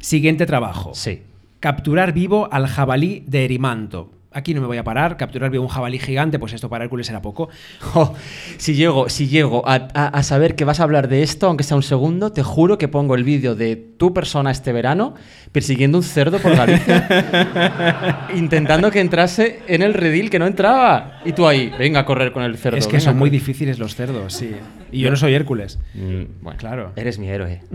[0.00, 0.92] Siguiente trabajo.
[0.94, 1.22] Sí.
[1.60, 4.10] Capturar vivo al jabalí de Erimanto.
[4.34, 5.16] Aquí no me voy a parar.
[5.16, 7.48] Capturar vivo un jabalí gigante, pues esto para Hércules era poco.
[8.58, 11.64] Si llego, si llego a, a- a saber que vas a hablar de esto, aunque
[11.64, 15.14] sea un segundo, te juro que pongo el vídeo de tu persona este verano
[15.50, 21.20] persiguiendo un cerdo por Galicia, intentando que entrase en el redil que no entraba.
[21.24, 22.76] Y tú ahí, venga a correr con el cerdo.
[22.78, 24.52] es que son muy difíciles los cerdos, sí.
[24.92, 25.78] Y yo no soy Hércules.
[25.94, 26.92] Mm, bueno, Claro.
[26.96, 27.60] Eres mi héroe.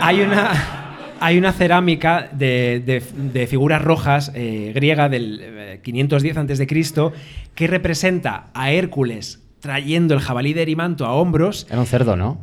[0.00, 0.50] Hay una,
[1.22, 3.02] hay una cerámica de, de-
[3.32, 6.66] de figuras rojas eh, griega del eh, 510 a.C.
[7.54, 11.66] que representa a Hércules trayendo el jabalí de Erimanto a hombros.
[11.70, 12.40] Era un cerdo, ¿no?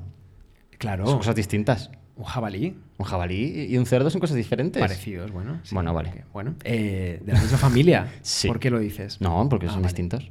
[0.78, 1.92] Claro, Son cosas distintas.
[2.16, 2.76] un jabalí.
[2.98, 4.80] Un jabalí y un cerdo son cosas diferentes.
[4.82, 5.60] Parecidos, bueno.
[5.64, 5.74] sí.
[5.74, 6.24] Bueno, vale.
[6.34, 8.08] Bueno, eh, de la misma familia.
[8.22, 8.48] Sí.
[8.48, 9.22] ¿Por qué lo dices?
[9.22, 9.88] No, porque Ah, son vale.
[9.88, 10.30] distintos.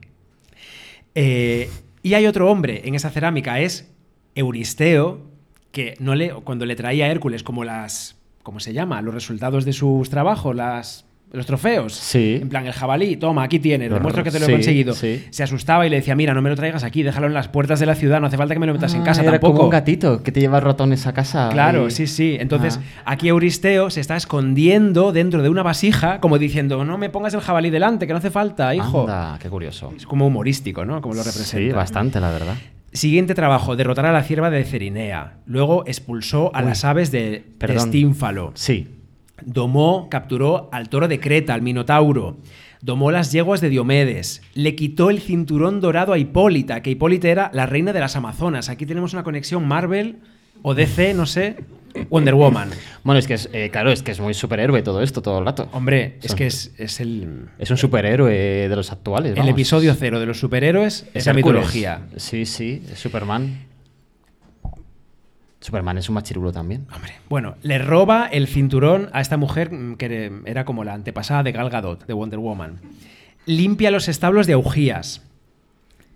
[1.15, 1.69] Eh,
[2.03, 3.91] y hay otro hombre en esa cerámica, es
[4.35, 5.31] Euristeo,
[5.73, 8.18] que no le, cuando le traía a Hércules como las,
[8.49, 9.03] ¿cómo se llama?
[9.03, 11.93] Los resultados de sus trabajos, las, los trofeos.
[11.93, 12.39] Sí.
[12.41, 14.95] En plan, el jabalí, toma, aquí tienes, demuestro que te lo he sí, conseguido.
[14.95, 15.23] sí.
[15.29, 17.79] Se asustaba y le decía, mira, no me lo traigas aquí, déjalo en las puertas
[17.79, 19.53] de la ciudad, no hace falta que me lo metas en Ah, casa era tampoco.
[19.53, 21.51] como un gatito que te lleva ratones a casa.
[21.53, 22.39] Claro, y- sí, sí.
[22.41, 23.13] Entonces, Ah.
[23.13, 27.41] aquí Euristeo se está escondiendo dentro de una vasija, como diciendo, no me pongas el
[27.41, 29.03] jabalí delante, que no hace falta, hijo.
[29.03, 29.93] Anda, qué curioso.
[29.95, 31.03] Es como humorístico, ¿no?
[31.03, 31.59] Como lo representa.
[31.67, 32.55] Sí, bastante, la verdad.
[32.93, 35.39] Siguiente trabajo, derrotar a la cierva de Cerinea.
[35.47, 36.69] Luego expulsó a Uy.
[36.69, 37.45] las aves de.
[37.61, 38.53] Estínfalo.
[38.55, 38.89] Sí.
[39.45, 42.39] Domó, capturó al toro de Creta, al Minotauro.
[42.81, 44.43] Domó las yeguas de Diomedes.
[44.55, 48.69] Le quitó el cinturón dorado a Hipólita, que Hipólita era la reina de las Amazonas.
[48.69, 50.21] Aquí tenemos una conexión Marvel
[50.63, 51.57] o DC, no sé,
[52.11, 52.71] Wonder Woman.
[53.05, 55.45] Bueno, es que es, eh, claro, es que es muy superhéroe todo esto, todo el
[55.47, 55.69] rato.
[55.73, 59.33] Hombre, es que es, es el, Es un superhéroe de los actuales.
[59.33, 59.51] el vamos.
[59.53, 62.03] episodio cero de los superhéroes, es la mitología.
[62.17, 63.67] Sí, sí, es Superman.
[65.61, 66.87] Superman es un machirulo también.
[66.95, 71.43] Hombre, bueno, le roba el cinturón a esta mujer mm, que era como la antepasada
[71.43, 72.79] de Gal Gadot, de Wonder Woman.
[73.45, 75.23] Limpia los establos de Augías.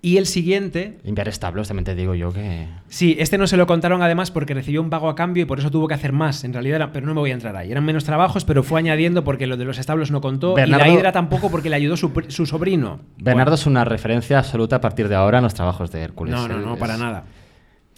[0.05, 2.67] Y el siguiente, Limpiar establos, también te digo yo que.
[2.89, 5.61] sí, este no se lo contaron además porque recibió un pago a cambio y por
[5.61, 6.43] eso tuvo que hacer más.
[6.43, 7.71] En realidad, era- pero no me voy a entrar ahí.
[7.71, 10.59] Eran menos trabajos, pero fue añadiendo porque lo de los establos no contó.
[10.59, 12.11] Y la hidra tampoco porque le ayudó su,
[12.47, 12.99] sobrino.
[13.17, 16.35] Bernardo es una referencia absoluta a partir de ahora en los trabajos de Hércules.
[16.35, 17.25] No, no, no, Es- para nada.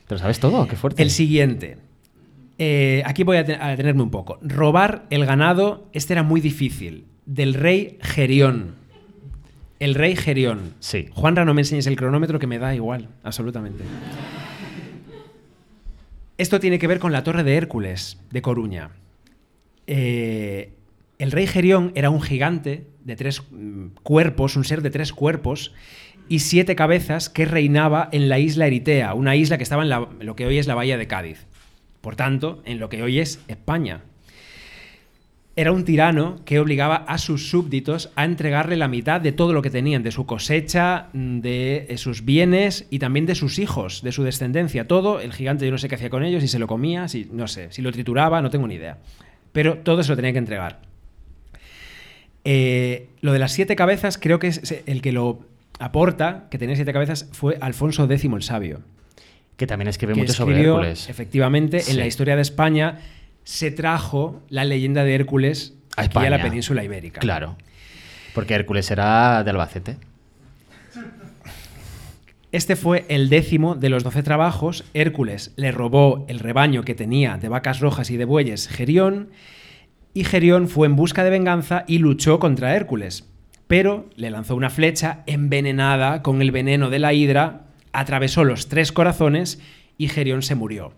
[0.07, 1.03] Pero sabes todo, qué fuerte.
[1.03, 1.79] El siguiente.
[2.59, 4.39] Eh, aquí voy a, te- a detenerme un poco.
[4.43, 7.07] Robar el ganado, este era muy difícil.
[7.25, 8.75] Del rey Gerión.
[9.81, 10.75] El rey Gerión.
[10.81, 11.09] Sí.
[11.13, 13.85] Juanra, no me enseñes el cronómetro que me da igual, absolutamente.
[16.39, 18.91] Esto tiene que ver con la torre de Hércules de Coruña.
[19.87, 20.73] Eh,
[21.19, 25.73] el rey Gerión era un gigante de tres mm, cuerpos, un ser de tres cuerpos
[26.29, 30.09] y siete cabezas que reinaba en la isla Eritea, una isla que estaba en la-
[30.21, 31.47] lo que hoy es la bahía de Cádiz.
[32.01, 34.03] Por tanto, en lo que hoy es España.
[35.57, 39.63] Era un tirano que obligaba a sus súbditos a entregarle la mitad de todo lo
[39.63, 44.11] que tenían, de su cosecha, de eh, sus bienes y también de sus hijos, de
[44.11, 44.89] su descendencia.
[44.89, 47.29] Todo, el gigante yo no sé qué hacía con ellos, si se lo comía, si
[47.31, 48.99] no sé, si lo trituraba, no tengo ni idea.
[49.53, 50.81] Pero todo se lo tenía que entregar.
[52.45, 55.41] Eh, lo de las siete cabezas, creo que es el que lo
[55.79, 58.81] aporta, que tenía siete cabezas, fue Alfonso X el Sabio
[59.57, 61.09] Que también escribe que mucho sobre Hércules.
[61.09, 61.93] Efectivamente, Sí.
[61.93, 62.99] en la historia de España
[63.45, 67.21] se trajo la leyenda de Hércules A aquí a la península ibérica.
[67.21, 67.57] Claro.
[68.35, 69.97] Porque Hércules era de Albacete.
[72.51, 74.85] Este fue el décimo de los doce trabajos.
[74.95, 79.31] Hércules le robó el rebaño que tenía de vacas rojas y de bueyes Gerión,
[80.15, 83.29] y Gerión fue en busca de venganza y luchó contra Hércules.
[83.67, 88.93] Pero le lanzó una flecha envenenada con el veneno de la hidra, atravesó los tres
[88.93, 89.61] corazones
[89.99, 90.93] y Gerión se murió.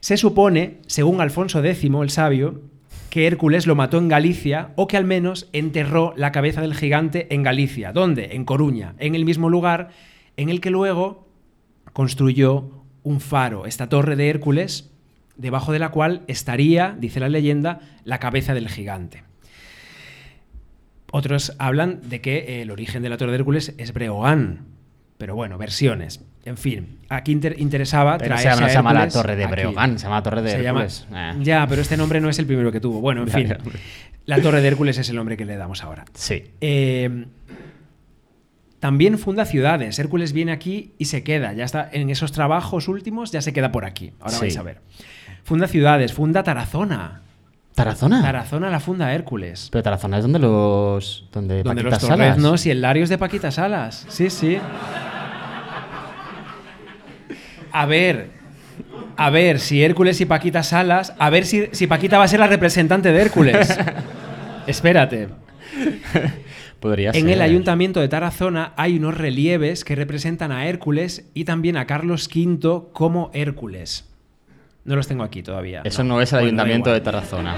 [0.00, 2.62] Se supone, según Alfonso X el sabio,
[3.10, 7.32] que Hércules lo mató en Galicia o que al menos enterró la cabeza del gigante
[7.34, 7.92] en Galicia.
[7.92, 8.30] ¿Dónde?
[8.32, 9.90] En Coruña, en el mismo lugar
[10.36, 11.26] en el que luego
[11.92, 14.90] construyó un faro, esta torre de Hércules,
[15.36, 19.24] debajo de la cual estaría, dice la leyenda, la cabeza del gigante.
[21.10, 24.66] Otros hablan de que el origen de la torre de Hércules es Breogán,
[25.16, 26.24] Pero bueno, versiones.
[26.48, 29.36] En fin, aquí inter- interesaba Pero se traerse llama, no a se llama la Torre
[29.36, 29.52] de aquí.
[29.52, 31.06] Breogán, se llama Torre de Se llama- Hércules.
[31.14, 31.32] Eh.
[31.42, 33.00] Ya, pero este nombre no es el primero que tuvo.
[33.00, 33.54] Bueno, en fin.
[34.26, 36.04] La Torre de Hércules es el nombre que le damos ahora.
[36.14, 36.44] Sí.
[36.60, 37.26] Eh,
[38.80, 39.98] también funda ciudades.
[39.98, 41.52] Hércules viene aquí y se queda.
[41.52, 44.12] Ya está en esos trabajos últimos, ya se queda por aquí.
[44.20, 44.40] Ahora Sí.
[44.42, 44.80] vais a ver.
[45.42, 47.22] Funda ciudades, funda Tarazona.
[47.74, 48.22] ¿Tarazona?
[48.22, 49.68] Tarazona la funda Hércules.
[49.72, 51.26] Pero Tarazona es donde los.
[51.32, 52.28] Donde, Donde los Paquita Salas.
[52.34, 54.04] torreznos y el Larios de Paquita Salas.
[54.08, 54.58] Sí, sí.
[57.80, 58.30] A ver.
[59.16, 61.12] A ver, si Hércules y Paquita Salas.
[61.18, 63.76] A ver si, si Paquita va a ser la representante de Hércules.
[64.66, 65.28] Espérate.
[66.80, 67.30] Podría En ser.
[67.30, 72.28] el ayuntamiento de Tarazona hay unos relieves que representan a Hércules y también a Carlos
[72.34, 74.04] V como Hércules.
[74.84, 75.82] No los tengo aquí todavía.
[75.84, 77.00] Eso no, es el Bueno, ayuntamiento de.
[77.00, 77.54] Tarazona.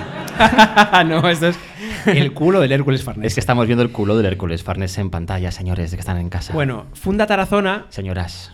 [1.06, 1.58] no, esto es
[2.06, 3.26] el culo del Hércules Farnese.
[3.28, 6.18] Es que estamos viendo el culo del Hércules Farnese en pantalla, señores, de que están
[6.18, 6.52] en casa.
[6.52, 8.52] Bueno, funda Tarazona, Señoras.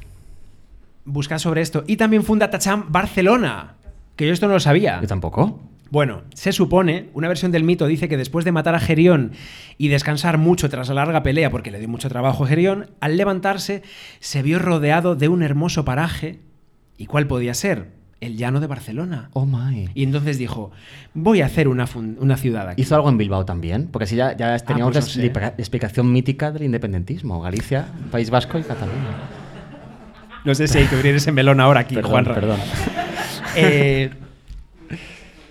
[1.07, 1.85] Buscad sobre esto.
[1.87, 3.77] Y también funda Tacham Barcelona,
[4.17, 5.01] que yo esto no lo sabía.
[5.01, 5.61] Yo tampoco.
[5.89, 9.33] Bueno, se supone, una versión del mito dice que después de matar a Gerión
[9.79, 13.17] y descansar mucho tras la larga pelea, porque le dio mucho trabajo a Gerión, al
[13.17, 13.83] levantarse
[14.19, 16.41] se vio rodeado de un hermoso paraje.
[16.99, 17.95] ¿Y cuál podía ser?
[18.21, 19.29] El llano de Barcelona.
[19.35, 19.91] Oh my.
[19.95, 20.73] Y entonces dijo,
[21.15, 22.83] voy a hacer una, una ciudad aquí.
[22.83, 23.89] ¿Hizo algo en Bilbao también?
[23.93, 25.55] Porque así ya, ya teníamos pues no la sé.
[25.59, 27.41] explicación mítica del independentismo.
[27.43, 29.36] Galicia, País Vasco y Cataluña.
[30.47, 32.35] No sé si hay que abrir ese melón ahora aquí, Perdón, Juanra.
[32.35, 32.61] perdón.
[33.59, 34.11] Eh,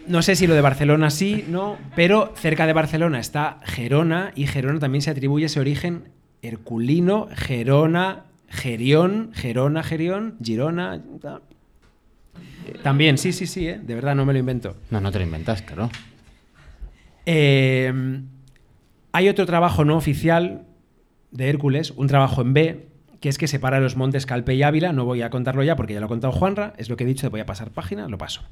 [0.05, 4.45] no sé si lo de Barcelona sí, no, pero cerca de Barcelona está Gerona y
[4.45, 6.09] Gerona también se atribuye ese origen
[6.43, 11.01] herculino, Gerona, Gerión, Gerona, Gerión, Girona.
[11.19, 11.41] ta.
[12.83, 13.79] También, sí, sí, sí, ¿eh?
[13.81, 14.75] de verdad no me lo invento.
[14.91, 15.89] No, no te lo inventas, claro.
[17.25, 17.91] Eh,
[19.13, 20.67] hay otro trabajo no oficial
[21.31, 22.85] de Hércules, un trabajo en B,
[23.26, 24.93] que es que separa los montes Calpe y Ávila.
[24.93, 27.07] No voy a contarlo ya porque ya lo ha contado Juanra, es lo que he
[27.07, 28.43] dicho, voy a pasar página, lo paso.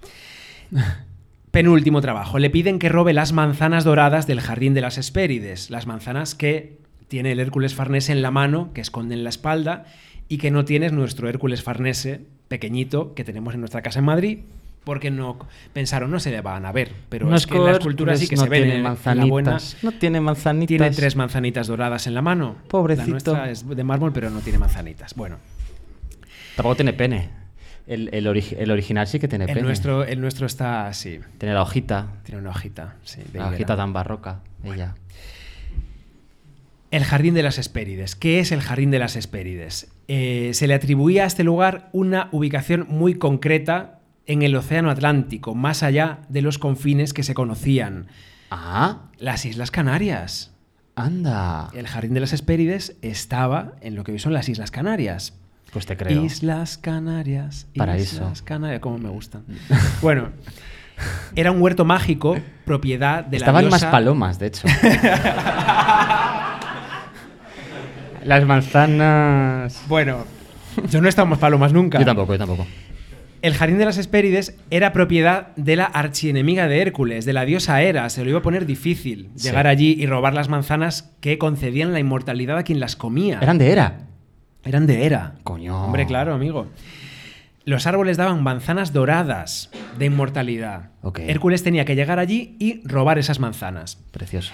[1.51, 2.39] Penúltimo trabajo.
[2.39, 6.79] Le piden que robe las manzanas doradas del jardín de las Hespérides, las manzanas que
[7.07, 9.85] tiene el Hércules Farnese en la mano, que esconde en la espalda,
[10.27, 14.39] y que no tienes nuestro Hércules Farnese pequeñito que tenemos en nuestra casa en Madrid,
[14.83, 15.37] porque no
[15.73, 18.27] pensaron no se le van a ver, pero No es que en la escultura sí
[18.27, 19.29] que no se ven tiene en, en la manzanitas.
[19.29, 19.57] buena.
[19.81, 20.67] No tiene manzanitas.
[20.67, 22.55] Tiene tres manzanitas doradas en la mano.
[22.67, 23.05] Pobrecito.
[23.07, 25.13] La nuestra es de mármol, pero no tiene manzanitas.
[25.15, 25.37] Bueno,
[26.55, 27.29] Tampoco tiene pene.
[27.87, 29.61] El, el ori- el original sí que tiene el pene.
[29.63, 31.19] nuestro, el nuestro está así.
[31.37, 32.07] Tiene la hojita.
[32.23, 32.95] Tiene una hojita.
[33.03, 34.39] Sí, de La hojita tan barroca.
[34.63, 34.95] Ella.
[36.91, 38.15] El Jardín de las Hespérides.
[38.15, 39.91] ¿Qué es el Jardín de las Hespérides?
[40.07, 45.53] Eh, se le atribuía a este lugar una ubicación muy concreta en el Océano Atlántico,
[45.55, 48.07] más allá de los confines que se conocían.
[48.51, 50.51] Ah, Las Islas Canarias.
[50.95, 51.69] anda.
[51.73, 55.33] El Jardín de las Hespérides estaba en lo que hoy son las Islas Canarias.
[55.71, 56.23] Pues te creo.
[56.23, 57.65] Islas Canarias.
[57.75, 58.17] Paraíso.
[58.17, 59.43] Islas Canarias, como me gustan.
[60.03, 60.29] bueno,
[61.35, 64.67] era un huerto mágico, propiedad de Estaban la más palomas, de hecho.
[68.23, 69.81] Las manzanas.
[69.87, 70.25] Bueno,
[70.89, 71.99] yo no estamos palomas nunca.
[71.99, 72.65] Yo tampoco, yo tampoco.
[73.43, 77.81] El jardín de las Hespérides era propiedad de la archienemiga de Hércules, de la diosa
[77.83, 78.09] Hera.
[78.09, 79.49] Se lo iba a poner difícil Sí.
[79.49, 83.39] llegar allí y robar las manzanas que concedían la inmortalidad a quien las comía.
[83.41, 84.07] Eran de Era.
[84.63, 85.35] Eran de Hera.
[85.43, 85.83] Coño.
[85.83, 86.67] Hombre, claro, amigo.
[87.65, 89.69] Los árboles daban manzanas doradas
[89.99, 90.91] de inmortalidad.
[91.27, 93.97] Hércules tenía que llegar allí y robar esas manzanas.
[94.11, 94.53] Precioso.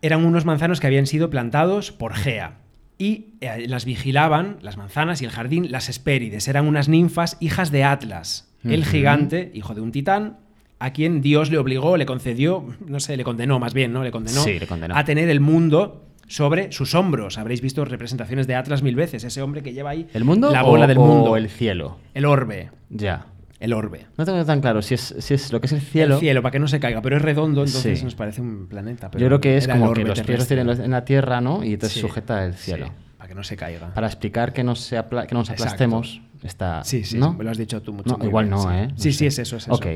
[0.00, 2.61] Eran unos manzanos que habían sido plantados por Gea.
[2.98, 6.46] Y eh, las vigilaban, las manzanas y el jardín, las Hespérides.
[6.48, 10.38] Eran unas ninfas hijas de Atlas, el gigante, hijo de un titán,
[10.78, 14.04] a quien Dios le obligó, le concedió, no sé, le condenó más bien, ¿no?
[14.04, 14.96] Le condenó, Sí, le condenó.
[14.96, 17.38] a tener el mundo sobre sus hombros.
[17.38, 20.64] Habréis visto representaciones de Atlas mil veces, ese hombre que lleva ahí ¿El mundo la
[20.64, 21.36] o- bola del o mundo.
[21.36, 21.98] el cielo?
[22.14, 22.70] El orbe.
[22.90, 23.26] Ya.
[23.62, 24.06] El orbe.
[24.18, 26.14] No tengo tan claro si es, si es lo que es el cielo.
[26.14, 28.04] El cielo, para que no se caiga, pero es redondo, entonces Sí.
[28.04, 29.08] nos parece un planeta.
[29.10, 31.62] pero Yo creo que es como que los pies tienen en la tierra, ¿no?
[31.62, 32.86] Y entonces Sí, sujeta el cielo.
[32.86, 33.94] sí, para que no se caiga.
[33.94, 35.62] Para explicar que, no se apla- que no nos Exacto.
[35.62, 36.82] aplastemos, está.
[36.82, 37.34] Sí, sí, ¿no?
[37.34, 38.16] me lo has dicho tú mucho.
[38.18, 38.72] No, igual bien, no.
[38.72, 38.88] ¿eh?
[38.88, 39.18] No sí, sé.
[39.20, 39.72] sí, es eso, es eso.
[39.74, 39.86] Ok.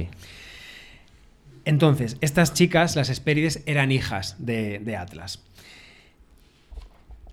[1.64, 5.42] Entonces, estas chicas, las Hespérides, eran hijas de, de Atlas.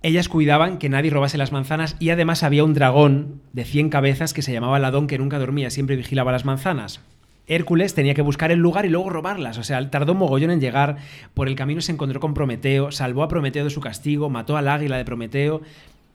[0.03, 4.33] Ellas cuidaban que nadie robase las manzanas y además había un dragón de 100 cabezas
[4.33, 6.99] que se llamaba Ladón que nunca dormía, siempre vigilaba las manzanas.
[7.47, 10.97] Hércules tenía que buscar el lugar y luego robarlas, o sea, tardó mogollón en llegar,
[11.33, 14.67] por el camino se encontró con Prometeo, salvó a Prometeo de su castigo, mató al
[14.67, 15.61] águila de Prometeo,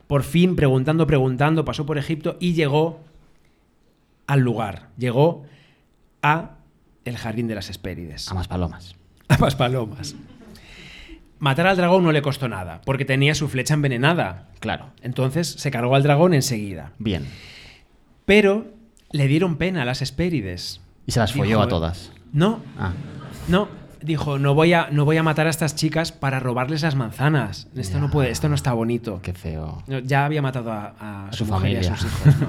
[0.07, 3.01] por fin, preguntando, preguntando, pasó por Egipto y llegó
[4.27, 5.45] al lugar, llegó
[6.23, 6.57] a
[7.07, 8.31] el jardín de las Hespérides.
[8.31, 8.97] A más palomas.
[9.29, 10.15] Ambas palomas.
[11.41, 14.49] Matar al dragón no le costó nada, porque tenía su flecha envenenada.
[14.61, 14.91] Claro.
[15.03, 16.93] Entonces se cargó al dragón enseguida.
[16.99, 17.27] Bien.
[18.25, 18.67] Pero
[19.13, 20.81] le dieron pena a las Hespérides.
[21.07, 22.13] Y se las Dijo, folló a todas.
[22.33, 22.93] No, Ah.
[23.49, 23.69] no.
[24.01, 27.67] Dijo, no voy, a, no voy a matar a estas chicas para robarles las manzanas.
[27.75, 29.21] Esto no puede, esto no está bonito.
[29.23, 29.83] Qué feo.
[30.05, 31.97] Ya había matado a, a A su, su mujer y a familia.
[31.97, 32.41] sus hijos.
[32.41, 32.47] ¿no?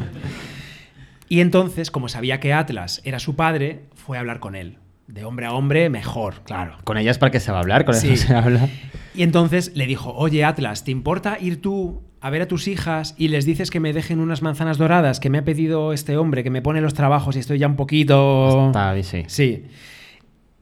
[1.30, 4.78] y entonces, como sabía que Atlas era su padre, fue a hablar con él.
[5.12, 6.78] De hombre a hombre, mejor, claro.
[6.84, 8.10] Con ellas para qué se va a hablar, con Sí.
[8.12, 8.70] eso se habla.
[9.16, 13.16] Y entonces le dijo, oye Atlas, ¿te importa ir tú a ver a tus hijas
[13.18, 16.44] y les dices que me dejen unas manzanas doradas que me ha pedido este hombre,
[16.44, 18.68] que me pone los trabajos y estoy ya un poquito...
[18.68, 19.24] Está sí.
[19.28, 19.66] Sí.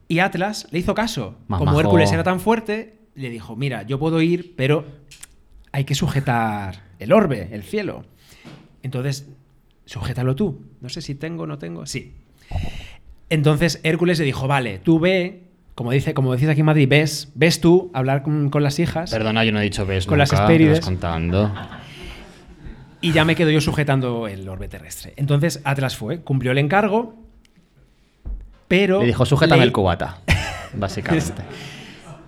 [0.08, 1.36] Y Atlas le hizo caso.
[1.50, 1.82] Más Como majo.
[1.82, 4.86] Hércules era tan fuerte, le dijo, mira, yo puedo ir, pero
[5.74, 8.06] hay que sujetar el orbe, el cielo.
[8.82, 9.28] Entonces,
[9.86, 10.62] sujétalo tú.
[10.80, 11.86] No sé si tengo o no tengo.
[11.86, 12.14] Sí.
[13.30, 15.44] Entonces Hércules le dijo, vale, tú ve,
[15.76, 19.12] como, dice, como decís aquí en Madrid, ves, ves tú hablar con, con las hijas
[19.12, 21.54] Perdona, yo no he dicho ves Con las nunca, vas contando.
[23.02, 25.14] y ya me quedo yo sujetando el orbe terrestre.
[25.18, 27.16] Entonces Atlas fue, cumplió el encargo,
[28.68, 29.00] pero...
[29.02, 30.20] Le dijo, sujétame le- el cubata,
[30.74, 31.44] básicamente.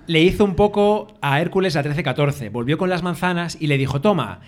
[0.08, 2.52] le hizo un poco a Hércules a 13-14.
[2.52, 4.40] Volvió con las manzanas y le dijo, toma,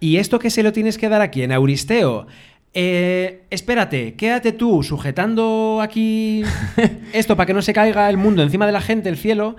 [0.00, 2.26] ¿y esto que se lo tienes que dar aquí en Euristeo?
[2.78, 6.42] Eh, espérate, quédate tú sujetando aquí
[7.14, 9.56] esto para que no se caiga el mundo encima de la gente, el cielo,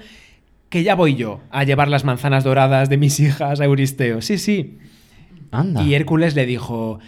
[0.70, 4.22] que ya voy yo a llevar las manzanas doradas de mis hijas a Euristeo.
[4.22, 4.78] Sí, sí.
[5.52, 5.82] Anda.
[5.82, 7.00] Y Hércules le dijo,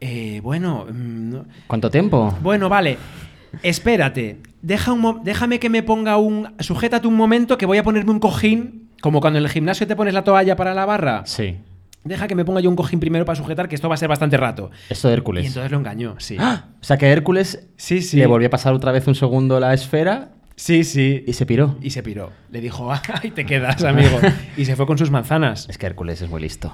[0.00, 2.34] "Eh, bueno, mm, no- ¿Cuánto tiempo?
[2.40, 2.96] bueno, vale.
[3.62, 6.54] Espérate, deja un mo- déjame que me ponga un.
[6.60, 8.88] Sujétate un momento que voy a ponerme un cojín.
[9.02, 11.22] Como cuando en el gimnasio te pones la toalla para la barra.
[11.26, 11.56] Sí.
[12.04, 14.08] Deja que me ponga yo un cojín primero para sujetar, que esto va a ser
[14.08, 14.70] bastante rato.
[14.88, 15.44] Esto de Hércules.
[15.44, 16.36] Y entonces lo engañó, sí.
[16.38, 16.68] ¡Ah!
[16.80, 18.16] O sea que Hércules Sí, sí.
[18.16, 21.24] le volvió a pasar otra vez un segundo la esfera Sí, sí.
[21.26, 21.76] y se piró.
[21.82, 22.30] Y se piró.
[22.50, 24.18] Le dijo, ¡ay, te quedas, amigo!
[24.56, 25.66] y se fue con sus manzanas.
[25.68, 26.72] Es que Hércules es muy listo.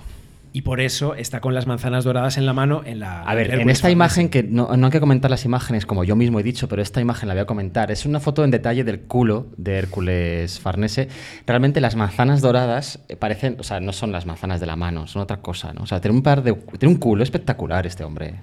[0.56, 3.20] Y por eso está con las manzanas doradas en la mano en la.
[3.24, 6.16] A ver, en esta imagen, que no, no hay que comentar las imágenes como yo
[6.16, 7.90] mismo he dicho, pero esta imagen la voy a comentar.
[7.90, 11.08] Es una foto en detalle del culo de Hércules Farnese.
[11.46, 15.06] Realmente las manzanas doradas eh, parecen, o sea, no son las manzanas de la mano,
[15.06, 15.82] son otra cosa, ¿no?
[15.82, 18.36] O sea, tiene un par de, tiene un culo espectacular este hombre.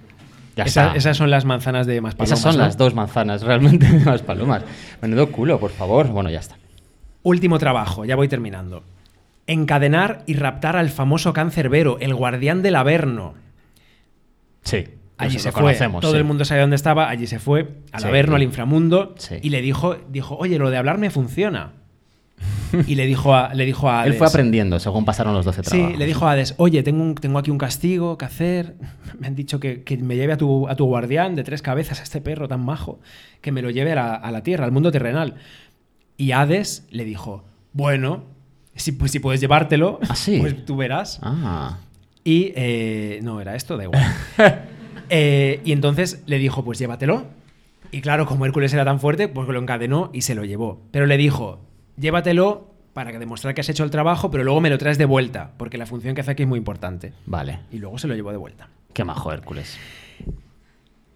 [0.56, 0.98] Ya Esa- está.
[1.00, 4.62] esas son las manzanas de más Esas son las dos manzanas realmente de las palomas.
[5.02, 6.10] Menudo culo, por favor.
[6.10, 6.58] Bueno, ya está.
[7.24, 8.84] Último trabajo, ya voy terminando.
[9.48, 13.34] Encadenar y raptar al famoso cancerbero, el guardián del Averno.
[14.64, 14.86] Sí.
[15.18, 15.76] Allí se fue.
[16.02, 16.18] Todo sí.
[16.18, 17.10] el mundo sabe dónde estaba.
[17.10, 18.08] Allí se fue al Sí.
[18.08, 19.16] Averno, al inframundo.
[19.42, 21.74] Y le dijo, dijo, oye, lo de hablar me funciona.
[22.88, 25.92] y le dijo a, le dijo a Él fue aprendiendo según pasaron los 12 trabajos.
[25.94, 28.76] Sí, le dijo a Hades, oye, tengo, un- tengo aquí un castigo que hacer.
[29.20, 32.00] Me han dicho que, que me lleve a tu, a tu guardián de tres cabezas,
[32.00, 33.00] a este perro tan majo,
[33.42, 35.36] que me lo lleve a la, a la tierra, al mundo terrenal.
[36.18, 38.24] Y Hades le dijo, bueno,
[38.76, 40.38] si, pues, si puedes llevártelo, ¿Ah, sí?
[40.42, 41.20] pues tú verás.
[41.22, 41.80] Ah.
[42.24, 44.04] Y eh, no, era esto, da igual.
[45.10, 47.28] Eh, y entonces le dijo, pues llévatelo.
[47.92, 50.82] Y claro, como Hércules era tan fuerte, pues lo encadenó y se lo llevó.
[50.90, 51.60] Pero le dijo,
[51.98, 55.06] llévatelo para que demostrar que has hecho el trabajo, pero luego me lo traes de
[55.06, 57.14] vuelta, porque la función que hace aquí es muy importante.
[57.26, 57.60] Vale.
[57.72, 58.70] Y luego se lo llevó de vuelta.
[58.94, 59.78] Qué majo Hércules.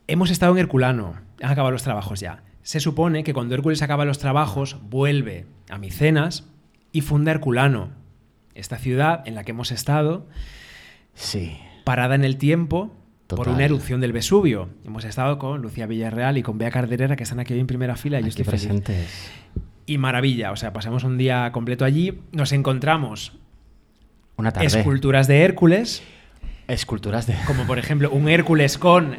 [0.07, 2.43] Hemos estado en Herculano, han acabado los trabajos ya.
[2.61, 6.45] Se supone que cuando Hércules acaba los trabajos, vuelve a Micenas
[6.97, 7.89] y funda Herculano,
[8.55, 10.27] esta ciudad en la que hemos estado,
[11.13, 11.57] Sí.
[11.83, 12.95] parada en el tiempo
[13.27, 14.69] por una erupción del Vesubio.
[14.85, 17.95] Hemos estado con Lucía Villarreal y con Bea Carderera, que están aquí hoy en primera
[17.95, 18.19] fila.
[18.19, 18.71] y yo estoy feliz.
[19.85, 23.33] Y maravilla, o sea, pasamos un día completo allí, nos encontramos
[24.37, 24.65] Una tarde.
[24.67, 26.01] esculturas de Hércules,
[26.67, 27.35] Esculturas de.
[27.45, 29.17] como por ejemplo un Hércules con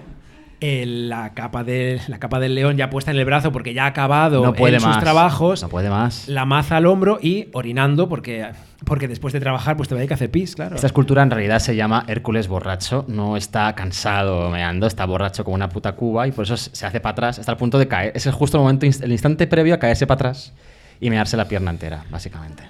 [0.61, 3.85] eh, la, capa de, la capa del león ya puesta en el brazo porque ya
[3.85, 4.95] ha acabado No puede en más.
[4.97, 6.27] sus trabajos, No puede más.
[6.29, 8.47] la maza al hombro y orinando porque,
[8.85, 10.75] porque después de trabajar pues te va a ir que hacer pis, claro.
[10.75, 13.05] Esta escultura en realidad se llama Hércules borracho.
[13.09, 16.99] No está cansado meando, está borracho como una puta cuba y por eso se hace
[17.01, 18.13] para atrás hasta el punto de caer.
[18.17, 20.53] Es justo el momento, inst- el instante previo a caerse para atrás
[21.01, 22.65] y mearse la pierna entera, básicamente.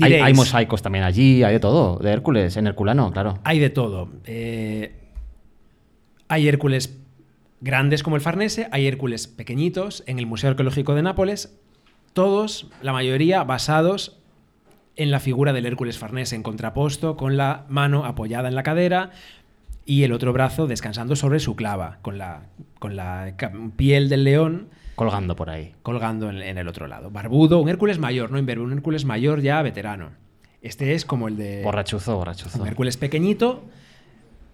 [0.00, 3.38] Hay, hay mosaicos también allí, hay de todo, de Hércules, en Herculano, claro.
[3.44, 4.08] Hay de todo.
[4.24, 4.92] Eh,
[6.28, 6.98] hay Hércules
[7.60, 11.58] grandes como el Farnese, hay Hércules pequeñitos en el Museo Arqueológico de Nápoles,
[12.12, 14.18] todos, la mayoría, basados
[14.96, 19.10] en la figura del Hércules Farnese, en contraposto, con la mano apoyada en la cadera
[19.84, 22.42] y el otro brazo descansando sobre su clava, con la,
[22.78, 23.34] con la
[23.76, 25.74] piel del león Colgando por ahí.
[25.82, 27.10] colgando en, en el otro lado.
[27.10, 30.10] Barbudo, un Hércules mayor, no imberbe, un Hércules mayor ya veterano.
[30.62, 31.62] Este es como el de...
[31.64, 32.62] Borrachuzo, borrachuzo.
[32.62, 33.64] Un Hércules pequeñito,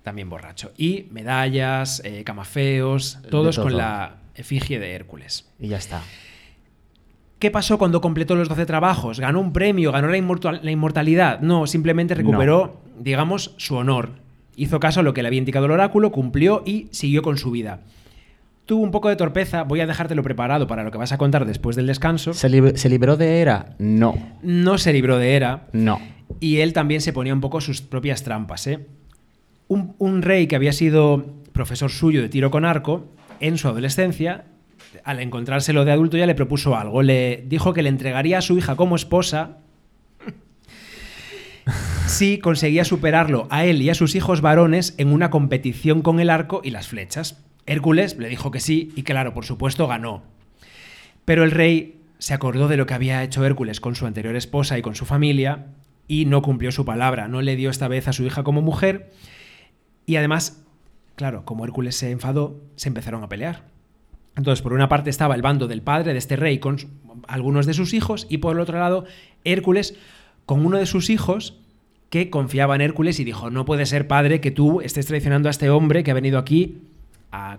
[0.02, 0.72] también borracho.
[0.76, 3.64] Y medallas, eh, camafeos, todos todo.
[3.66, 5.48] con la efigie de Hércules.
[5.58, 6.02] Y ya está.
[7.38, 9.18] ¿Qué pasó cuando completó los 12 trabajos?
[9.18, 9.92] ¿Ganó un premio?
[9.92, 11.40] ¿Ganó la, inmortal- la inmortalidad?
[11.40, 14.10] No, simplemente recuperó, digamos, su honor.
[14.56, 17.50] Hizo caso a lo que le había indicado el oráculo, cumplió y siguió con su
[17.50, 17.80] vida.
[18.66, 21.46] Tuvo un poco de torpeza, voy a dejártelo preparado para lo que vas a contar
[21.46, 22.34] después del descanso.
[22.34, 23.74] ¿Se, lib- se libró de Hera?
[23.78, 24.16] No.
[24.42, 25.98] No se libró de Hera No.
[26.40, 28.66] y él también se ponía un poco sus propias trampas.
[28.66, 28.86] ¿eh?
[29.70, 33.06] Un, rey que había sido profesor suyo de tiro con arco,
[33.38, 34.46] en su adolescencia,
[35.04, 37.02] al encontrárselo de adulto ya le propuso algo.
[37.02, 39.58] Le dijo que le entregaría a su hija como esposa
[42.08, 46.30] si conseguía superarlo a él y a sus hijos varones en una competición con el
[46.30, 47.40] arco y las flechas.
[47.64, 50.24] Hércules le dijo que sí y claro, por supuesto, ganó.
[51.24, 54.76] Pero el rey se acordó de lo que había hecho Hércules con su anterior esposa
[54.78, 55.66] y con su familia
[56.08, 59.12] y no cumplió su palabra, no le dio esta vez a su hija como mujer
[60.12, 60.62] y además,
[61.16, 63.64] claro, como Hércules se enfadó, se empezaron a pelear.
[64.36, 66.76] Entonces, por una parte estaba el bando del padre de este rey con
[67.28, 69.04] algunos de sus hijos y por el otro lado
[69.44, 69.94] Hércules
[70.46, 71.56] con uno de sus hijos
[72.08, 75.50] que confiaba en Hércules y dijo, no puede ser padre que tú estés traicionando a
[75.50, 76.78] este hombre que ha venido aquí
[77.32, 77.58] a-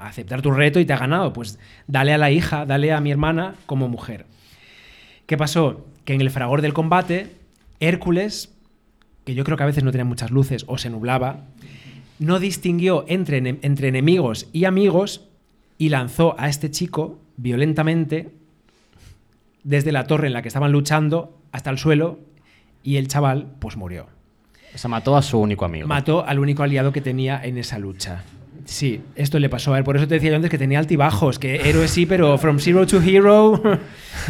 [0.00, 1.32] a aceptar tu reto y te ha ganado.
[1.32, 4.24] Pues dale a la hija, dale a mi hermana como mujer.
[5.26, 5.84] ¿Qué pasó?
[6.04, 7.34] Que en el fragor del combate,
[7.80, 8.53] Hércules,
[9.24, 11.46] que yo creo que a veces no tenía muchas luces o se nublaba,
[12.18, 15.28] no distinguió entre, entre enemigos y amigos
[15.78, 18.30] y lanzó a este chico violentamente
[19.64, 22.20] desde la torre en la que estaban luchando hasta el suelo
[22.82, 24.06] y el chaval pues murió.
[24.74, 25.88] O sea, mató a su único amigo.
[25.88, 28.24] Mató al único aliado que tenía en esa lucha.
[28.64, 29.84] Sí, esto le pasó a él.
[29.84, 32.86] Por eso te decía yo antes que tenía altibajos, que héroe sí, pero from zero
[32.86, 33.62] to hero.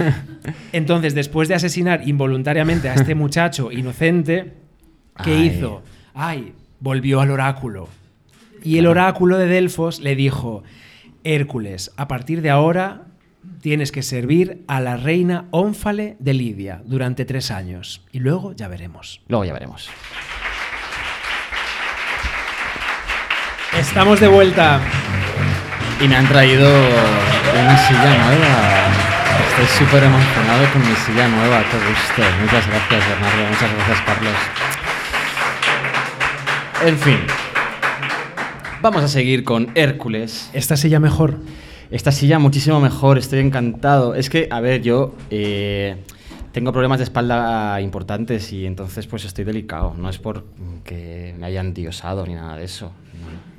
[0.73, 4.53] Entonces, después de asesinar involuntariamente a este muchacho inocente,
[5.23, 5.47] ¿qué Ay.
[5.47, 5.83] hizo?
[6.15, 7.89] Ay, volvió al oráculo.
[8.63, 10.63] Y el oráculo de Delfos le dijo,
[11.23, 13.03] Hércules, a partir de ahora
[13.61, 18.03] tienes que servir a la reina Ónfale de Lidia durante tres años.
[18.13, 19.21] Y luego ya veremos.
[19.29, 19.91] Luego ya veremos.
[23.79, 24.81] Estamos de vuelta.
[26.01, 28.85] Y me han traído una silla nueva.
[29.49, 31.63] Estoy súper emocionado con mi silla nueva.
[31.71, 32.23] Qué gusto.
[32.41, 33.47] Muchas gracias, Bernardo.
[33.51, 34.84] Muchas gracias, Carlos.
[36.85, 37.17] En fin.
[38.83, 40.51] Vamos a seguir con Hércules.
[40.53, 41.39] Esta silla mejor.
[41.91, 44.15] Esta silla muchísimo mejor, estoy encantado.
[44.15, 45.97] Es que, a ver, yo eh,
[46.53, 49.95] tengo problemas de espalda importantes y entonces pues estoy delicado.
[49.97, 50.45] No es por
[50.85, 52.93] que me hayan diosado ni nada de eso.
[53.15, 53.55] no.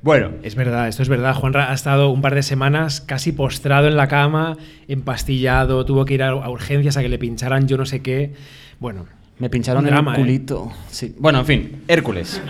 [0.00, 1.34] Bueno, Es verdad, esto es verdad.
[1.34, 4.56] Juanra ha estado un par de semanas casi postrado en la cama,
[4.88, 8.32] empastillado, tuvo que ir a urgencias a que le pincharan yo no sé qué.
[8.80, 9.04] Bueno,
[9.38, 10.12] me pincharon en el ¿eh?
[10.14, 10.72] culito.
[10.90, 11.14] Sí.
[11.18, 12.40] Bueno, en fin, Hércules.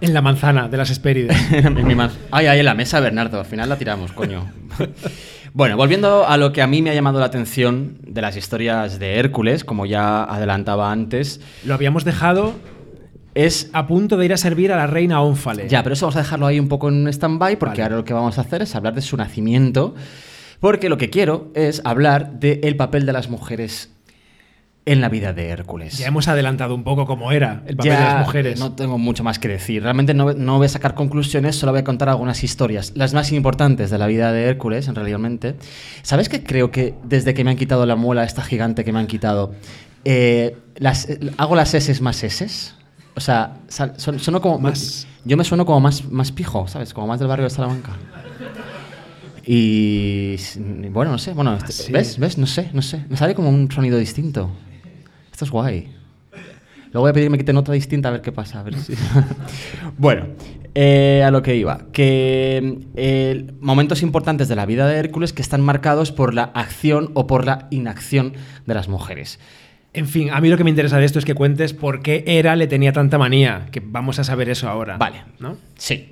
[0.00, 1.36] en la manzana de las Hespérides.
[1.52, 1.94] En mi
[2.30, 3.40] Ay, ay, en la mesa, Bernardo.
[3.40, 4.50] Al final la tiramos, coño.
[5.56, 8.98] Bueno, volviendo a lo que a mí me ha llamado la atención de las historias
[8.98, 12.54] de Hércules, como ya adelantaba antes, Lo habíamos dejado
[13.34, 15.68] es a punto de ir a servir a la reina Ónfale.
[15.68, 17.82] Ya, pero eso vamos a dejarlo ahí un poco en stand-by porque Vale.
[17.84, 19.94] ahora lo que vamos a hacer es hablar de su nacimiento.
[20.58, 23.93] Porque lo que quiero es hablar del papel de las mujeres
[24.86, 25.96] en la vida de Hércules.
[25.98, 28.60] Ya hemos adelantado un poco cómo era el papel de las mujeres.
[28.60, 29.82] No tengo mucho más que decir.
[29.82, 32.92] Realmente no, no voy a sacar conclusiones, solo voy a contar algunas historias.
[32.94, 35.54] Las más importantes de la vida de Hércules, en realmente.
[36.02, 38.98] ¿Sabes que creo que desde que me han quitado la muela esta gigante que me
[38.98, 39.54] han quitado,
[40.04, 42.46] eh, las, eh, hago las S más S?
[43.16, 46.92] O sea, sal- son, sueno como Más- Yo me sueno como más, más pijo, ¿sabes?
[46.92, 47.92] Como más del barrio de Salamanca.
[49.46, 50.36] Y
[50.90, 51.92] bueno, no sé, bueno, este- sí.
[51.92, 52.18] ¿ves?
[52.18, 52.38] ¿Ves?
[52.38, 53.04] No sé, no sé.
[53.08, 54.50] Me sale como un sonido distinto.
[55.34, 55.88] Esto es guay.
[56.92, 58.60] Luego voy a pedir que me quiten otra distinta a ver qué pasa.
[58.60, 58.94] a ver si-
[59.98, 60.28] bueno,
[60.76, 61.86] eh, a lo que iba.
[61.92, 67.10] Que eh, momentos importantes de la vida de Hércules que están marcados por la acción
[67.14, 69.40] o por la inacción de las mujeres.
[69.92, 72.22] En fin, a mí lo que me interesa de esto es que cuentes por qué
[72.28, 74.96] Hera le tenía tanta manía, que vamos a saber eso ahora.
[74.98, 75.24] Vale.
[75.40, 75.56] ¿No?
[75.76, 76.10] Sí.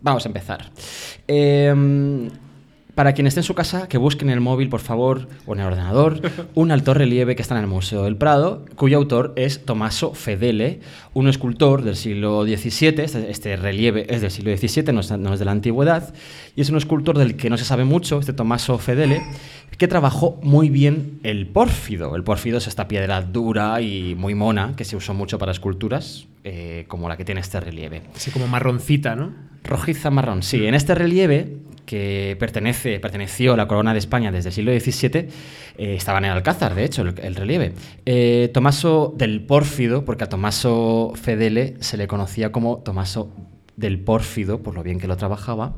[0.00, 0.70] Vamos a empezar.
[1.28, 2.30] Eh,
[2.94, 5.60] para quien esté en su casa, que busquen en el móvil, por favor, o en
[5.60, 6.20] el ordenador,
[6.54, 10.80] un alto relieve que está en el Museo del Prado, cuyo autor es Tommaso Fedele,
[11.14, 13.02] un escultor del siglo XVII.
[13.02, 16.12] Este, este relieve es del siglo XVII, no es, no es de la antigüedad,
[16.54, 19.22] y es un escultor del que no se sabe mucho, este Tommaso Fedele,
[19.78, 22.14] que trabajó muy bien el pórfido.
[22.14, 26.26] El pórfido es esta piedra dura y muy mona que se usó mucho para esculturas,
[26.44, 28.02] eh, como la que tiene este relieve.
[28.14, 29.32] Así como marroncita, ¿no?
[29.64, 30.66] Rojiza marrón, sí.
[30.66, 31.56] En este relieve,
[31.92, 35.28] que pertenece, perteneció a la corona de España desde el siglo XVII, eh,
[35.76, 37.74] estaba en el Alcázar, de hecho, el, el relieve.
[38.06, 43.28] Eh, Tomaso del Pórfido, porque a Tomaso Fedele se le conocía como Tomaso
[43.76, 45.76] del Pórfido, por lo bien que lo trabajaba,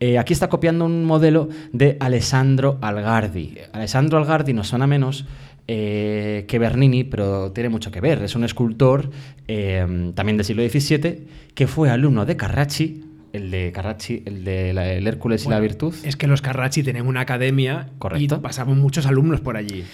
[0.00, 3.58] Eh, aquí está copiando un modelo de Alessandro Algardi.
[3.72, 5.26] Alessandro Algardi nos suena menos
[5.66, 8.20] que Bernini, pero tiene mucho que ver.
[8.24, 9.10] Es un escultor
[9.46, 14.92] también del siglo XVII que fue alumno de Carracci, el de Carracci, el de la-
[14.92, 15.94] el Hércules y la Virtud.
[16.04, 18.36] Es que los Carracci tienen una academia Correcto.
[18.36, 19.84] y pasaban muchos alumnos por allí.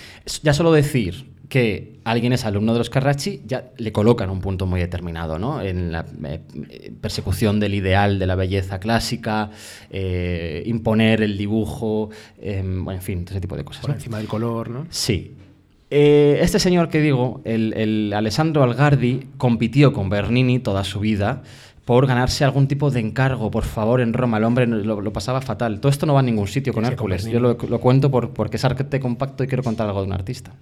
[0.42, 4.40] Ya solo decir que alguien es alumno de los Carracci ya le coloca en un
[4.40, 5.62] punto muy determinado, ¿no?
[5.62, 9.50] En la eh, persecución del ideal de la belleza clásica,
[9.90, 12.10] eh, imponer el dibujo,
[12.40, 13.80] eh, bueno, en fin, ese tipo de cosas.
[13.80, 13.96] Por ¿no?
[13.96, 14.86] encima del color, ¿no?
[14.90, 15.32] Sí.
[15.90, 21.42] Eh, este señor que digo, el, el Alessandro Algardi, compitió con Bernini toda su vida
[21.88, 24.36] por ganarse algún tipo de encargo, por favor, en Roma.
[24.36, 25.80] El hombre lo, lo pasaba fatal.
[25.80, 27.24] Todo esto no va a ningún sitio con Hércules.
[27.24, 30.12] Yo lo, lo cuento por- porque es arte compacto y quiero contar algo de un
[30.12, 30.52] artista.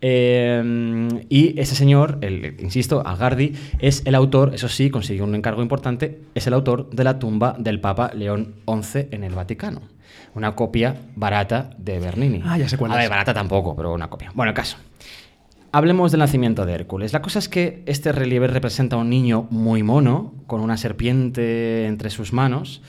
[0.00, 5.60] Eh, y ese señor, el, insisto, Algardi, es el autor, eso sí, consiguió un encargo
[5.60, 9.82] importante, es el autor de la tumba del Papa León XI en el Vaticano.
[10.34, 12.40] Una copia barata de Bernini.
[12.42, 14.32] Ah, ya sé cuál A ver, barata tampoco, pero una copia.
[14.34, 14.78] Bueno, el caso.
[15.74, 17.12] Hablemos del nacimiento de Hércules.
[17.12, 21.86] La cosa es que este relieve representa a un niño muy mono, con una serpiente
[21.86, 22.80] entre sus manos,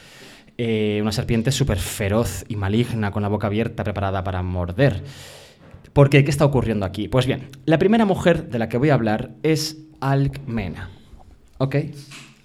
[0.60, 5.04] eh, una serpiente súper feroz y maligna, con la boca abierta, preparada para morder.
[5.94, 6.24] ¿Por qué?
[6.24, 7.08] ¿Qué está ocurriendo aquí?
[7.08, 10.92] Pues bien, la primera mujer de la que voy a hablar es Alcmena.
[11.58, 11.78] ¿Ok?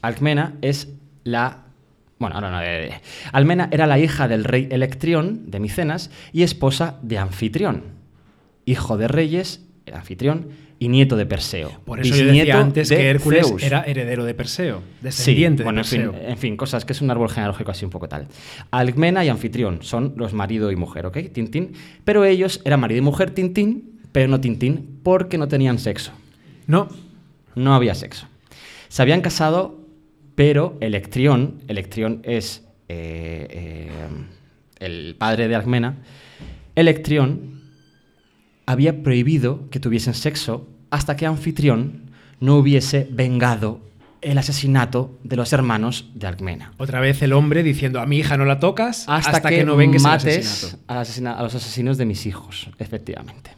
[0.00, 0.88] Alcmena es
[1.22, 1.64] la...
[2.18, 3.00] Bueno, no, no, de- de-
[3.32, 7.82] Almena era la hija del rey Electrión de Micenas y esposa de Anfitrión,
[8.64, 11.70] hijo de reyes, Anfitrión, y nieto de Perseo.
[11.84, 13.62] Por eso yo decía antes de que Hércules Zeus.
[13.62, 16.28] era heredero de Perseo, Sí, descendiente bueno, de en fin, Perseo.
[16.30, 18.28] en fin, cosas que es un árbol genealógico así un poco tal.
[18.70, 21.18] Alcmena y Anfitrión son los marido y mujer, ¿ok?
[21.32, 21.72] Tintín.
[22.04, 26.12] Pero ellos eran marido y mujer Tintín, pero no Tintín, porque no tenían sexo.
[26.66, 26.88] No,
[27.54, 28.26] No había sexo.
[28.88, 29.86] Se habían casado,
[30.34, 33.88] pero Electrión, Electrión es eh, eh,
[34.78, 35.96] el padre de Alcmena,
[36.74, 37.59] Electrión
[38.70, 42.10] había prohibido que tuviesen sexo hasta que Anfitrión
[42.40, 43.80] no hubiese vengado
[44.22, 46.72] el asesinato de los hermanos de Alcmena.
[46.76, 49.76] otra vez el hombre diciendo a mi hija no la tocas Hasta, que, que, no
[49.76, 50.78] vengues el asesinato.
[50.88, 53.50] asesina- a los asesinos de mis hijos, efectivamente.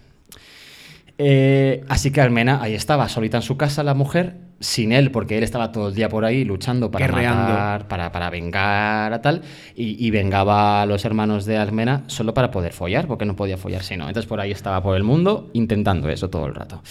[1.25, 5.39] Eh, así que Almena ahí estaba, solita en su casa la mujer, sin él, porque
[5.39, 7.43] él estaba todo el día por ahí luchando para Guerreando.
[7.53, 9.43] matar, para, para vengar a tal,
[9.77, 13.57] y, y vengaba a los hermanos de Almena solo para poder follar, porque no podía
[13.57, 14.09] follar si no.
[14.09, 16.83] Entonces por ahí estaba por el mundo intentando eso todo el rato.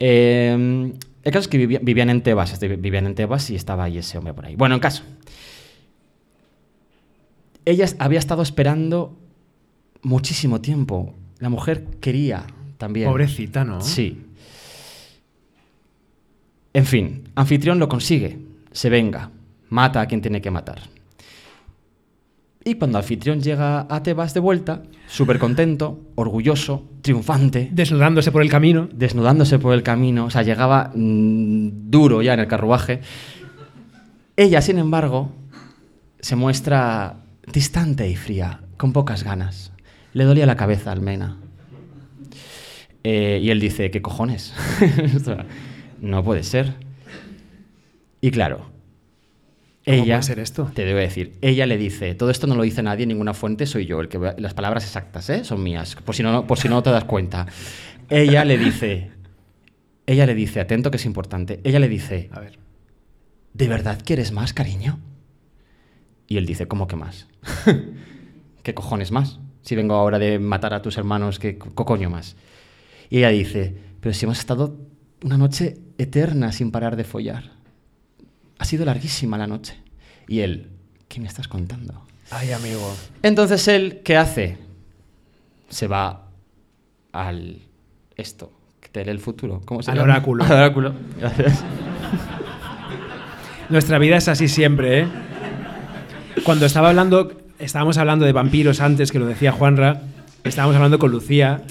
[0.00, 3.84] Eh, el caso es que vivía- vivían en Tebas, este, vivían en Tebas y estaba
[3.84, 4.56] ahí ese hombre por ahí.
[4.56, 5.02] Bueno, en caso.
[7.64, 9.16] Ella había estado esperando
[10.02, 11.14] muchísimo tiempo.
[11.38, 12.46] La mujer quería
[12.78, 13.08] también.
[13.08, 13.80] Pobrecita, ¿no?
[13.80, 14.22] Sí.
[16.72, 18.38] En fin, anfitrión lo consigue,
[18.70, 19.30] se venga,
[19.70, 20.80] mata a quien tiene que matar.
[22.64, 28.50] Y cuando anfitrión llega a Tebas de vuelta, súper contento, orgulloso, triunfante, Desnudándose por el
[28.50, 28.88] camino.
[28.92, 33.00] desnudándose por el camino, o sea, llegaba mm, duro ya en el carruaje.
[34.36, 35.30] Ella, sin embargo,
[36.20, 37.20] se muestra
[37.52, 39.72] distante y fría, con pocas ganas.
[40.12, 41.36] Le dolía la cabeza a Almena.
[43.08, 44.52] Eh, y él dice, ¿qué cojones?
[46.00, 46.74] No puede ser.
[48.20, 48.66] Y claro,
[49.86, 50.70] ¿Cómo ella, puede ser esto?
[50.74, 53.64] te debo decir, ella le dice, todo esto no lo dice nadie en ninguna fuente,
[53.66, 55.44] soy yo, el que las palabras exactas, ¿eh?
[55.44, 57.46] son mías, por si no, por si no te das cuenta.
[58.10, 59.10] Ella le dice,
[60.06, 62.58] ella le dice, atento que es importante, ella le dice, A ver.
[63.54, 64.98] ¿de verdad quieres más, cariño?
[66.26, 67.28] Y él dice, ¿cómo que más?
[68.64, 69.38] ¿Qué cojones más?
[69.62, 72.36] Si vengo ahora de matar a tus hermanos, ¿qué co- coño más?
[73.10, 74.76] Y ella dice, pero si hemos estado
[75.22, 77.50] una noche eterna sin parar de follar.
[78.58, 79.76] Ha sido larguísima la noche.
[80.28, 80.70] Y él,
[81.08, 82.02] ¿qué me estás contando?
[82.30, 82.94] Ay, amigo.
[83.22, 84.58] Entonces él, ¿qué hace?
[85.68, 86.28] Se va
[87.12, 87.60] al
[88.16, 89.60] esto, que te lee el futuro.
[89.64, 90.12] ¿Cómo se Al llama?
[90.14, 90.44] oráculo.
[90.44, 90.94] Al oráculo.
[91.18, 91.64] Gracias.
[93.68, 95.06] Nuestra vida es así siempre, ¿eh?
[96.44, 100.02] Cuando estaba hablando, estábamos hablando de vampiros antes, que lo decía Juanra,
[100.44, 101.62] estábamos hablando con Lucía,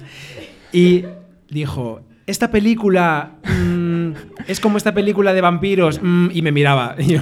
[0.73, 1.05] y
[1.50, 4.12] dijo, esta película mm,
[4.47, 6.96] es como esta película de vampiros, mm", y me miraba.
[7.00, 7.22] Y yo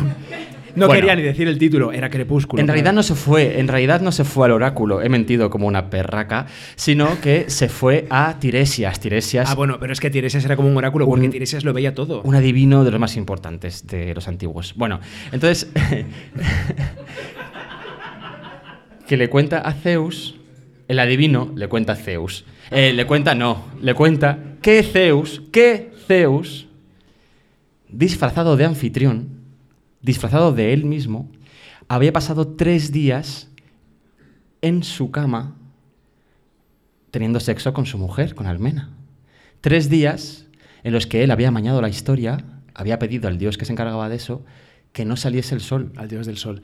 [0.75, 1.01] no Bueno.
[1.01, 2.59] quería ni decir el título, era Crepúsculo.
[2.59, 5.67] En realidad no se fue, en realidad no se fue al oráculo, he mentido como
[5.67, 8.99] una perraca, sino que se fue a Tiresias.
[8.99, 11.73] Tiresias, Ah, bueno, pero es que Tiresias era como un oráculo, porque Un- Tiresias lo
[11.73, 12.23] veía todo.
[12.23, 14.73] un adivino de los más importantes de los antiguos.
[14.75, 14.99] Bueno,
[15.31, 15.69] entonces,
[19.07, 20.35] que le cuenta a Zeus,
[20.87, 22.45] el adivino le cuenta a Zeus.
[22.71, 26.67] Eh, le cuenta, no, le cuenta que Zeus, que Zeus,
[27.89, 29.29] disfrazado de anfitrión,
[30.01, 31.29] disfrazado de él mismo,
[31.87, 33.49] había pasado tres días
[34.61, 35.55] en su cama
[37.11, 38.89] teniendo sexo con su mujer, con Almena.
[39.61, 40.47] Tres días
[40.83, 42.43] en los que él había amañado la historia,
[42.73, 44.43] había pedido al dios que se encargaba de eso
[44.93, 45.91] que no saliese el sol.
[45.97, 46.61] Al dios del sol.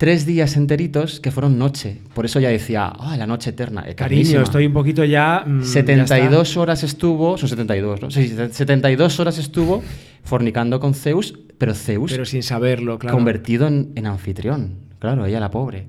[0.00, 1.98] Tres días enteritos que fueron noche.
[2.14, 3.82] Por eso ya decía, ah, la noche eterna.
[3.82, 4.42] Cariño, eternísima".
[4.44, 5.44] estoy un poquito ya.
[5.46, 8.10] mm, ya 72 horas estuvo, son 72, ¿no?
[8.10, 9.82] Sí, 72 horas estuvo
[10.24, 11.74] fornicando con Zeus, pero.
[11.74, 13.14] Zeus Pero sin saberlo, claro.
[13.14, 14.76] convertido en, en anfitrión.
[15.00, 15.88] Claro, ella la pobre.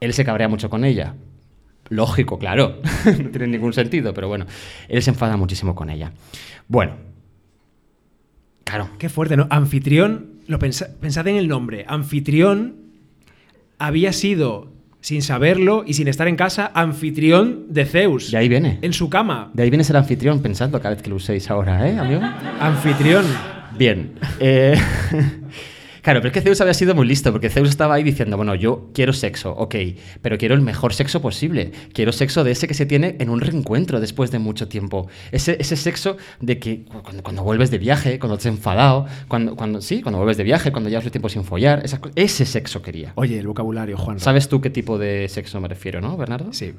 [0.00, 1.14] Él se cabrea mucho con ella.
[1.90, 2.80] Lógico, claro.
[3.06, 4.46] no tiene ningún sentido, pero bueno.
[4.88, 6.10] Él se enfada muchísimo con ella.
[6.66, 6.96] Bueno.
[8.64, 8.90] Claro.
[8.98, 9.46] Qué fuerte, ¿no?
[9.50, 11.84] Anfitrión, lo pensa- pensad en el nombre.
[11.86, 12.82] Anfitrión
[13.86, 18.30] había sido, sin saberlo y sin estar en casa, anfitrión de Zeus.
[18.30, 18.78] De ahí viene.
[18.80, 19.50] En su cama.
[19.52, 22.22] De ahí viene ser anfitrión, pensando cada vez que lo uséis ahora, ¿eh, amigo?
[22.60, 23.26] Anfitrión.
[23.76, 24.12] Bien.
[24.40, 24.74] eh,
[26.04, 28.54] claro, pero es que Zeus había sido muy listo, porque Zeus estaba ahí diciendo, bueno,
[28.54, 29.74] yo quiero sexo, ok,
[30.22, 31.72] pero quiero el mejor sexo posible.
[31.92, 35.08] Quiero sexo de ese que se tiene en un reencuentro después de mucho tiempo.
[35.32, 39.06] Ese, ese sexo de que cu- cuando, cuando vuelves de viaje, cuando te has enfadado,
[39.26, 42.44] cuando, cuando, sí, cuando vuelves de viaje, cuando llevas el tiempo sin follar, esas ese
[42.46, 43.12] sexo quería.
[43.16, 44.20] Oye, el vocabulario, Juan.
[44.20, 46.52] ¿Sabes tú qué tipo de sexo me refiero, no, Bernardo?
[46.52, 46.72] Sí.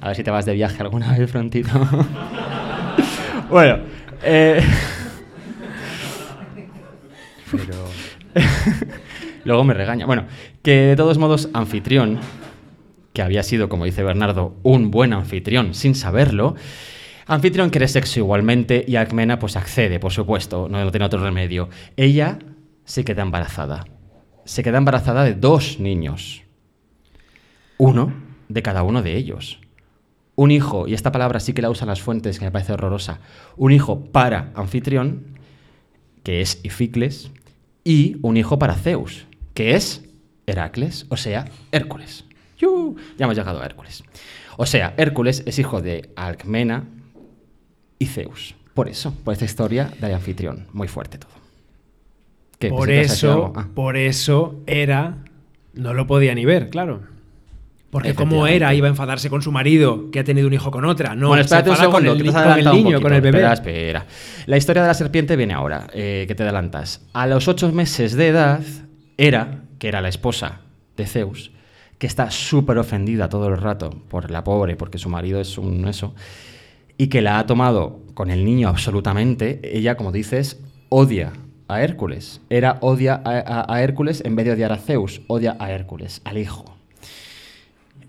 [0.00, 1.70] A ver si te vas de viaje alguna vez prontito.
[3.50, 3.78] bueno,
[4.22, 4.62] eh,
[7.50, 7.87] Pero.
[9.44, 10.06] luego me regaña.
[10.06, 10.26] Bueno,
[10.62, 12.18] que de todos modos, anfitrión,
[13.12, 16.54] que había sido, como dice Bernardo, un buen anfitrión sin saberlo,
[17.26, 21.68] anfitrión quiere sexo igualmente y Alcmena pues accede, por supuesto, no, no tiene otro remedio.
[21.96, 22.38] Ella
[22.84, 23.84] se queda embarazada.
[24.44, 26.42] Se queda embarazada de dos niños.
[27.76, 28.12] Uno
[28.48, 29.60] de cada uno de ellos.
[30.34, 33.20] Un hijo, y esta palabra sí que la usan las fuentes, que me parece horrorosa,
[33.56, 35.38] un hijo para anfitrión,
[36.22, 37.30] que es Ificles,
[37.88, 39.24] y un hijo para Zeus,
[39.54, 40.04] que es
[40.46, 42.26] Heracles, o sea, Hércules.
[42.58, 42.96] ¡Yu!
[43.16, 44.04] Ya hemos llegado a Hércules.
[44.58, 46.84] O sea, Hércules es hijo de Alcmena
[47.98, 48.54] y Zeus.
[48.74, 50.66] Por eso, por esta historia de anfitrión.
[50.74, 51.32] Muy fuerte todo.
[52.58, 52.68] ¿Qué?
[52.68, 53.54] Por eso.
[53.56, 53.68] Ah.
[53.74, 55.24] por eso era.
[55.72, 57.04] No lo podía ni ver, claro.
[57.90, 60.84] Porque como era, iba a enfadarse con su marido, que ha tenido un hijo con
[60.84, 61.14] otra.
[61.14, 63.00] No, bueno, se espérate un enfada segundo, con el, te con niño, poquito.
[63.00, 63.38] con el bebé.
[63.38, 64.06] Espera, espera.
[64.46, 67.00] La historia de la serpiente viene ahora, eh, que te adelantas.
[67.14, 68.60] A los ocho meses de edad,
[69.16, 70.60] Hera, que era la esposa
[70.98, 71.50] de Zeus,
[71.96, 75.88] que está súper ofendida todo el rato por la pobre, porque su marido es un
[75.88, 76.14] eso,
[76.98, 80.60] y que la ha tomado con el niño absolutamente, ella, como dices,
[80.90, 81.32] odia
[81.68, 82.42] a Hércules.
[82.50, 86.20] Hera odia a, a- a Hércules en vez de odiar a Zeus, odia a Hércules,
[86.24, 86.74] al hijo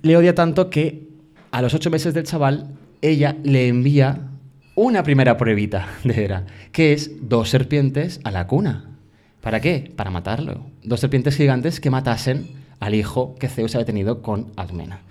[0.01, 1.09] le odia tanto que
[1.51, 4.29] a los ocho meses del chaval, ella le envía
[4.75, 8.85] una primera pruebita de Hera, que es dos serpientes a la cuna.
[9.41, 9.91] ¿Para qué?
[9.95, 10.65] Para matarlo.
[10.83, 12.49] Dos serpientes gigantes que matasen
[12.79, 15.01] al hijo que Zeus había tenido con Almena.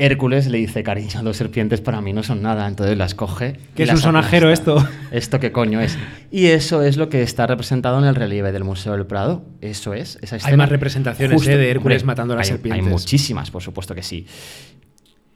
[0.00, 3.54] Hércules le dice, cariño, dos serpientes para mí no son nada, entonces las coge.
[3.74, 4.72] Que y es un sonajero aplasta.
[4.72, 4.88] esto.
[5.12, 5.98] ¿Esto qué coño es?
[6.30, 9.42] Y eso es lo que está representado en el relieve del Museo del Prado.
[9.60, 10.56] Eso es, esa escena.
[10.56, 11.56] más representaciones, ¿eh?
[11.56, 12.84] de Hércules matando a las hay- serpientes.
[12.86, 14.26] Hay muchísimas, por supuesto que sí.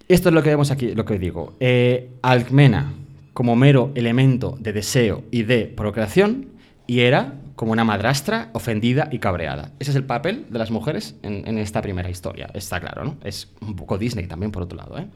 [0.08, 1.56] Esto es lo que vemos aquí, lo que digo.
[1.60, 2.92] Eh, Alcmena
[3.32, 6.46] como mero elemento de deseo y de procreación
[6.86, 9.72] y Hera como una madrastra ofendida y cabreada.
[9.78, 12.50] Ese es el papel de las mujeres en, esta primera historia.
[12.54, 13.16] Está claro, ¿no?
[13.22, 14.98] Es un poco Disney también, por otro lado.
[14.98, 15.06] ¿eh?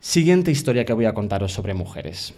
[0.00, 2.34] Siguiente historia que voy a contaros sobre mujeres.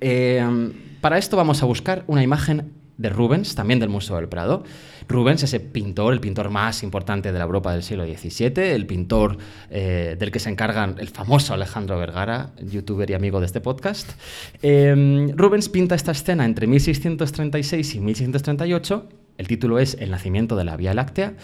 [0.00, 4.62] Eh, para esto vamos a buscar una imagen de Rubens, también del Museo del Prado.
[5.10, 9.36] Rubens, ese pintor, el pintor más importante de la Europa del siglo XVII, el pintor
[9.70, 14.12] eh, del que se encargan el famoso Alejandro Vergara, youtuber y amigo de este podcast.
[14.62, 19.08] Eh, Rubens pinta esta escena entre 1636 y 1638.
[19.36, 21.34] El título es El nacimiento de la Vía Láctea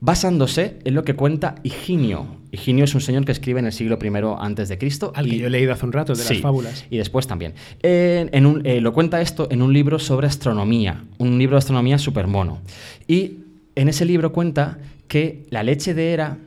[0.00, 2.26] basándose en lo que cuenta Higinio.
[2.52, 4.08] Higinio es un señor que escribe en el siglo I
[4.38, 5.12] antes de Cristo.
[5.14, 6.86] Al que yo he leído hace un rato, de Sí, las fábulas.
[6.90, 7.54] Y después también.
[7.82, 11.58] Eh, en un- eh, lo cuenta esto en un libro sobre astronomía, un libro de
[11.58, 12.60] astronomía súper mono.
[13.06, 13.38] Y
[13.74, 16.38] en ese libro cuenta que la leche de Hera,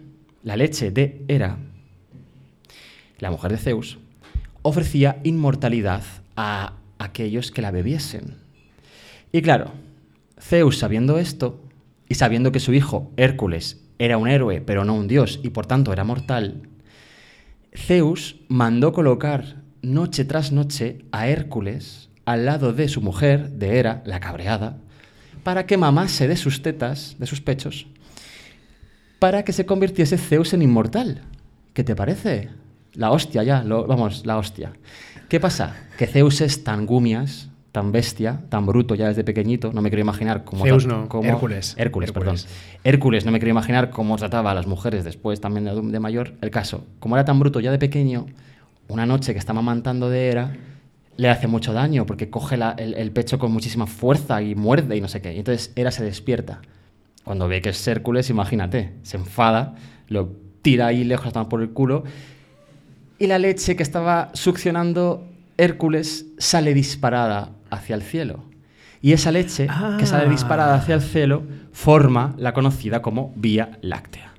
[0.43, 1.57] la leche de Hera,
[3.19, 3.97] la mujer de Zeus,
[4.63, 6.03] ofrecía inmortalidad
[6.35, 8.35] a aquellos que la bebiesen.
[9.31, 9.71] Y claro,
[10.39, 11.60] Zeus sabiendo esto,
[12.11, 15.65] y sabiendo que su hijo, Hércules, era un héroe, pero no un dios, y por
[15.65, 16.67] tanto era mortal,
[17.73, 24.03] Zeus mandó colocar noche tras noche a Hércules al lado de su mujer, de Hera,
[24.05, 24.75] la cabreada,
[25.43, 27.87] para que mamase de sus tetas, de sus pechos,
[29.19, 31.21] para que se convirtiese Zeus en inmortal.
[31.73, 32.49] ¿Qué te parece?
[32.91, 34.73] La hostia ya, vamos, la hostia.
[35.29, 35.77] ¿Qué pasa?
[35.97, 40.01] Que Zeus es tan gumias, tan bestia, tan bruto ya desde pequeñito, no me quiero
[40.01, 40.63] imaginar cómo...
[40.65, 41.73] Zeus no, cómo- Hércules.
[41.77, 42.43] Hércules, Hércules.
[42.43, 42.81] perdón.
[42.83, 46.33] Hércules, no me quiero imaginar cómo trataba a las mujeres después también de, de mayor.
[46.41, 48.25] El caso, como era tan bruto ya de pequeño,
[48.89, 50.57] una noche que está amamantando de Hera,
[51.15, 54.97] le hace mucho daño porque coge la- el, el pecho con muchísima fuerza y muerde
[54.97, 55.33] y no sé qué.
[55.33, 56.61] Y entonces Hera se despierta.
[57.23, 59.75] Cuando ve que es Hércules, imagínate, se enfada,
[60.07, 62.03] lo tira ahí lejos a tomar por el culo
[63.17, 65.27] y la leche que estaba succionando
[65.57, 68.43] Hércules sale disparada hacia el cielo.
[69.01, 69.67] Y esa leche
[69.97, 70.29] que sale Ah.
[70.29, 74.33] disparada hacia el cielo forma la conocida como Vía Láctea.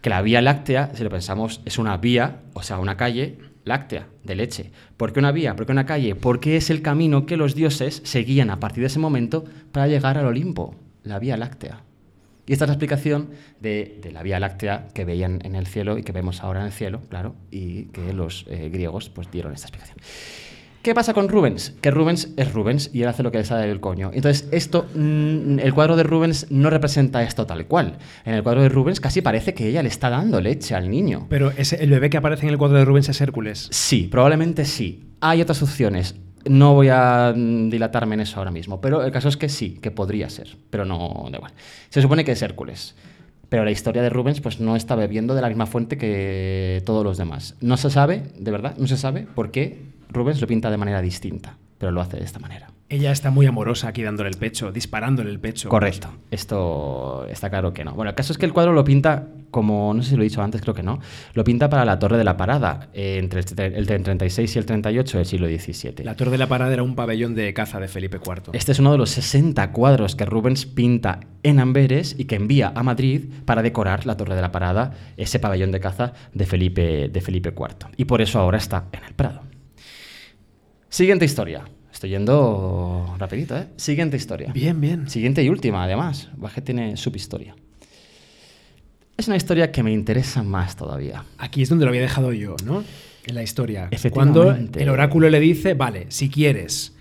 [0.00, 4.06] Que la Vía Láctea, si lo pensamos, es una vía, o sea, una calle láctea
[4.22, 4.70] de leche.
[4.98, 5.56] ¿Por qué una vía?
[5.56, 6.14] ¿Por qué una calle?
[6.14, 10.18] Porque es el camino que los dioses seguían a partir de ese momento para llegar
[10.18, 11.80] al Olimpo, la Vía Láctea.
[12.46, 13.30] Y esta es la explicación
[13.60, 16.66] de, de la Vía Láctea que veían en el cielo y que vemos ahora en
[16.66, 19.96] el cielo, claro, y que los eh, griegos pues dieron esta explicación.
[20.84, 21.72] ¿Qué pasa con Rubens?
[21.80, 24.10] Que Rubens es Rubens y él hace lo que le sale del coño.
[24.12, 27.96] Entonces, esto, mm, el cuadro de Rubens no representa esto tal cual.
[28.26, 31.26] En el cuadro de Rubens casi parece que ella le está dando leche al niño.
[31.30, 33.68] Pero ese, el bebé que aparece en el cuadro de Rubens es Hércules.
[33.70, 35.04] Sí, probablemente sí.
[35.22, 36.16] Hay otras opciones.
[36.44, 39.78] No voy a mm, dilatarme en eso ahora mismo, pero el caso es que sí,
[39.80, 41.52] que podría ser, pero no da igual.
[41.88, 42.94] Se supone que es Hércules,
[43.48, 47.04] pero la historia de Rubens pues no está bebiendo de la misma fuente que todos
[47.04, 47.54] los demás.
[47.62, 51.02] No se sabe, de verdad, no se sabe por qué Rubens lo pinta de manera
[51.02, 52.68] distinta, pero lo hace de esta manera.
[52.88, 55.68] Ella está muy amorosa aquí dándole el pecho, disparándole el pecho.
[55.68, 57.92] Correcto, esto está claro que no.
[57.94, 60.24] Bueno, el caso es que el cuadro lo pinta, como no sé si lo he
[60.28, 61.00] dicho antes, creo que no,
[61.32, 64.58] lo pinta para la Torre de la Parada, eh, entre el, tre- el 36 y
[64.58, 66.04] el 38 del siglo XVII.
[66.04, 68.50] La Torre de la Parada era un pabellón de caza de Felipe IV.
[68.52, 72.70] Este es uno de los 60 cuadros que Rubens pinta en Amberes y que envía
[72.74, 77.08] a Madrid para decorar la Torre de la Parada, ese pabellón de caza de Felipe,
[77.08, 77.88] de Felipe IV.
[77.96, 79.40] Y por eso ahora está en el Prado.
[80.94, 81.64] Siguiente historia.
[81.92, 83.66] Estoy yendo rapidito, ¿eh?
[83.74, 84.52] Siguiente historia.
[84.52, 85.10] Bien, bien.
[85.10, 86.28] Siguiente y última, además.
[86.36, 87.56] Baje tiene subhistoria.
[89.16, 91.24] Es una historia que me interesa más todavía.
[91.36, 92.84] Aquí es donde lo había dejado yo, ¿no?
[93.26, 93.90] En la historia.
[94.12, 96.94] Cuando el oráculo le dice, vale, si quieres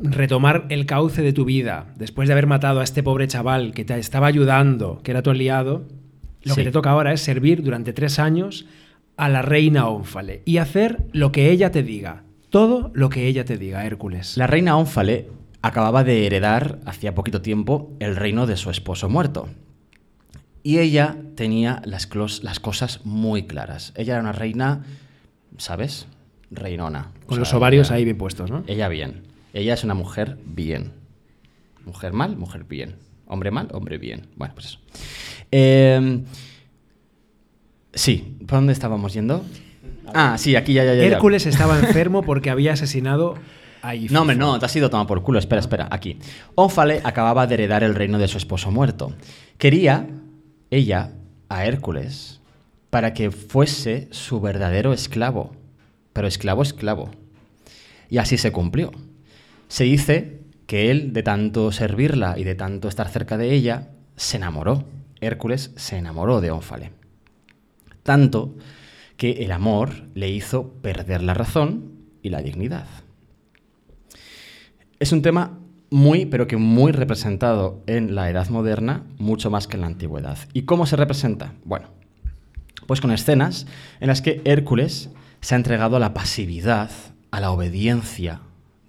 [0.00, 3.84] retomar el cauce de tu vida, después de haber matado a este pobre chaval que
[3.84, 5.88] te estaba ayudando, que era tu aliado,
[6.44, 6.60] lo Sí.
[6.60, 8.64] que te toca ahora es servir durante tres años
[9.16, 12.22] a la reina Ónfale y hacer lo que ella te diga.
[12.52, 14.36] Todo lo que ella te diga, Hércules.
[14.36, 15.30] La reina Ónfale
[15.62, 19.48] acababa de heredar hacía poquito tiempo el reino de su esposo muerto.
[20.62, 23.94] Y ella tenía las, cosas muy claras.
[23.96, 24.84] Ella era una reina,
[25.56, 26.06] ¿sabes?
[26.50, 27.10] Reinona.
[27.24, 28.64] Con O los ovarios ella- ahí bien puestos, ¿no?
[28.66, 29.22] Ella bien.
[29.54, 30.92] Ella es una mujer bien.
[31.86, 32.96] Mujer mal, mujer bien.
[33.26, 34.26] Hombre mal, hombre bien.
[34.36, 34.78] Bueno, pues eso.
[35.50, 36.22] Eh,
[37.94, 39.42] sí, ¿por dónde estábamos yendo?
[40.14, 41.02] Ah, sí, aquí ya, ya, ya.
[41.02, 41.06] ya.
[41.08, 43.34] Hércules estaba enfermo porque había asesinado
[43.82, 44.14] a Ifife.
[44.14, 45.38] No, hombre, no, te has ido tomado por culo.
[45.38, 46.18] Espera, espera, aquí.
[46.54, 49.12] Ónfale acababa de heredar el reino de su esposo muerto.
[49.58, 50.08] Quería
[50.70, 51.12] ella
[51.48, 52.40] a Hércules
[52.90, 55.52] para que fuese su verdadero esclavo.
[56.12, 57.10] Pero esclavo, esclavo.
[58.08, 58.92] Y así se cumplió.
[59.68, 64.36] Se dice que él, de tanto servirla y de tanto estar cerca de ella, se
[64.36, 64.84] enamoró.
[65.20, 66.92] Hércules se enamoró de Ónfale.
[68.02, 68.54] Tanto
[69.16, 72.86] que el amor le hizo perder la razón y la dignidad.
[74.98, 75.58] Es un tema
[75.90, 80.38] muy, pero que muy representado en la Edad Moderna, mucho más que en la Antigüedad.
[80.52, 81.52] ¿Y cómo se representa?
[81.64, 81.88] Bueno,
[82.86, 83.66] pues con escenas
[84.00, 85.10] en las que Hércules
[85.40, 86.90] se ha entregado a la pasividad,
[87.30, 88.40] a la obediencia.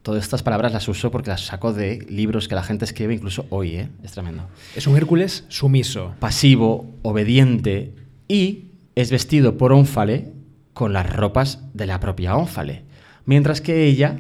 [0.01, 3.45] Todas estas palabras las uso porque las saco de libros que la gente escribe incluso
[3.49, 3.89] hoy, ¿eh?
[4.03, 4.47] Es tremendo.
[4.75, 6.13] Es un Hércules sumiso.
[6.19, 7.95] Pasivo, obediente
[8.27, 10.33] y es vestido por Ónfale
[10.73, 12.83] con las ropas de la propia Ónfale,
[13.25, 14.19] mientras que ella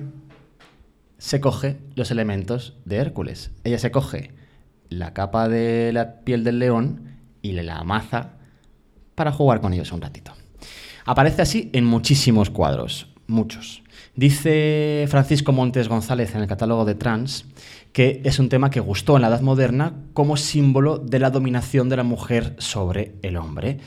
[1.17, 3.51] se coge los elementos de Hércules.
[3.63, 4.31] Ella se coge
[4.89, 8.33] la capa de la piel del león y le la amaza
[9.15, 10.33] para jugar con ellos un ratito.
[11.05, 13.83] Aparece así en muchísimos cuadros, muchos.
[14.15, 17.45] Dice Francisco Montes González en el catálogo de Trans
[17.93, 21.89] que es un tema que gustó en la Edad Moderna como símbolo de la dominación
[21.89, 23.77] de la mujer sobre el hombre,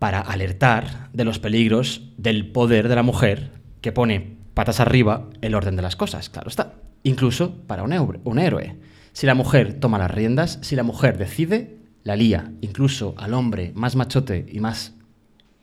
[0.00, 5.54] para alertar de los peligros del poder de la mujer que pone patas arriba el
[5.54, 6.74] orden de las cosas, claro está.
[7.04, 8.76] Incluso para un, héroe- un héroe.
[9.12, 12.50] Si la mujer toma las riendas, si la mujer decide, la lía.
[12.60, 14.94] Incluso al hombre más machote y más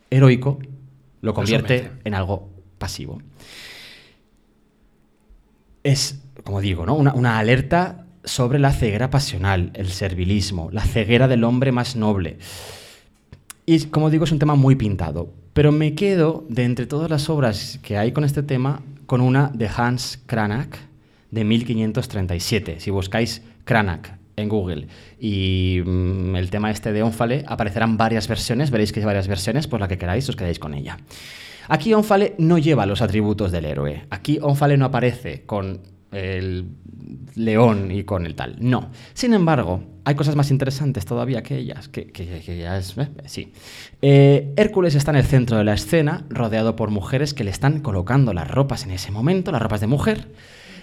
[0.10, 0.60] heroico,
[1.22, 3.22] lo convierte en algo pasivo.
[5.84, 6.96] Es, como digo, ¿no?
[6.96, 12.38] una, una alerta sobre la ceguera pasional, el servilismo, la ceguera del hombre más noble.
[13.70, 15.34] Y como digo, es un tema muy pintado.
[15.52, 19.52] Pero me quedo, de entre todas las obras que hay con este tema, con una
[19.54, 20.74] de Hans Cranach,
[21.32, 22.80] de 1537.
[22.80, 24.08] Si buscáis Cranach
[24.38, 24.88] en Google
[25.20, 29.68] y mm, el tema este de Ónfale, aparecerán varias versiones, veréis que hay varias versiones,
[29.68, 30.98] por la que queráis os quedáis con ella.
[31.68, 34.06] Aquí Ónfale no lleva los atributos del héroe.
[34.10, 35.82] Aquí Ónfale no aparece con
[36.18, 36.66] el
[37.36, 38.56] león y con el tal.
[38.60, 38.90] No.
[39.14, 41.88] Sin embargo, hay cosas más interesantes todavía que ellas.
[41.88, 42.98] Que, que- ya es.
[42.98, 43.54] eh, sí.
[44.02, 47.80] Eh, Hércules está en el centro de la escena, rodeado por mujeres que le están
[47.82, 50.28] colocando las ropas en ese momento, las ropas de mujer.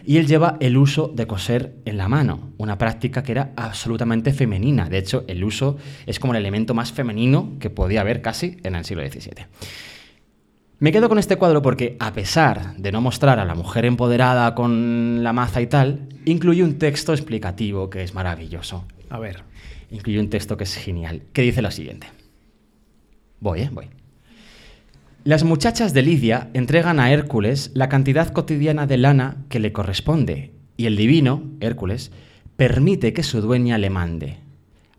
[0.06, 4.35] Y él lleva el uso de coser en la mano, una práctica que era absolutamente
[4.35, 4.90] femenina.
[4.90, 8.74] De hecho, el uso es como el elemento más femenino que podía haber casi en
[8.74, 9.47] el siglo XVII.
[10.85, 14.55] Me quedo con este cuadro porque, a pesar de no mostrar a la mujer empoderada
[14.55, 18.85] con la maza y tal, incluye un texto explicativo que es maravilloso.
[19.09, 19.44] A ver.
[19.90, 22.09] Incluye un texto que es genial, que dice lo siguiente.
[23.40, 23.70] Voy, ¿eh?
[23.73, 23.86] Voy.
[25.24, 30.52] Las muchachas de Lidia entregan a Hércules la cantidad cotidiana de lana que le corresponde,
[30.77, 32.12] y el divino, Hércules,
[32.59, 34.36] permite que su dueña le mande.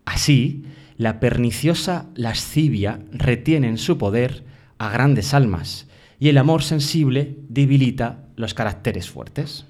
[0.03, 0.65] Así,
[0.97, 5.87] la perniciosa lascivia retiene en su poder a grandes almas,
[6.19, 9.65] y el amor sensible debilita los caracteres fuertes.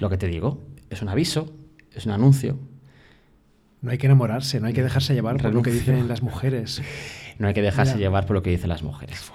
[0.00, 1.52] Lo que te digo, es un aviso,
[1.94, 2.58] es un anuncio,
[3.80, 6.80] No hay que enamorarse, no hay que dejarse llevar por lo que dicen las mujeres.
[7.38, 7.98] No hay que dejarse Ya.
[7.98, 9.32] llevar por lo que dicen las mujeres.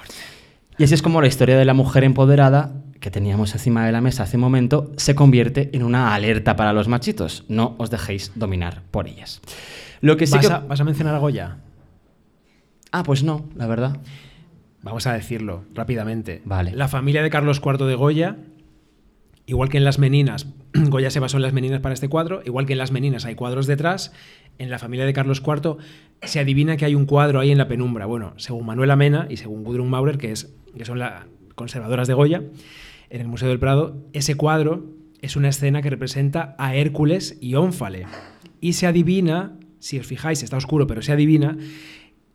[0.78, 2.72] Y así es como la historia de la mujer empoderada
[3.02, 6.72] que teníamos encima de la mesa hace un momento se convierte en una alerta para
[6.74, 7.44] los machitos.
[7.50, 9.42] No os dejéis dominar por ellas.
[10.00, 10.54] Lo que sí ¿Vas, que...
[10.54, 11.58] a, vas a mencionar a Goya?
[12.92, 13.98] Ah, pues no, la verdad.
[14.88, 16.42] Vamos a decirlo rápidamente.
[16.46, 16.72] Vale.
[16.72, 18.38] La familia de Carlos IV de Goya,
[19.46, 22.66] igual que en las Meninas, Goya se basó en las Meninas para este cuadro, igual
[22.66, 24.14] que en las Meninas hay cuadros detrás,
[24.58, 25.76] en la familia de Carlos IV
[26.22, 28.06] se adivina que hay un cuadro ahí en la penumbra.
[28.06, 32.14] Bueno, según Manuela Mena y según Gudrun Maurer, que, es, que son las conservadoras de
[32.14, 32.44] Goya,
[33.10, 34.86] en el Museo del Prado, ese cuadro
[35.22, 38.06] es una escena que representa a Hércules y Ónfale.
[38.62, 41.58] Y se adivina, si os fijáis, está oscuro, pero se adivina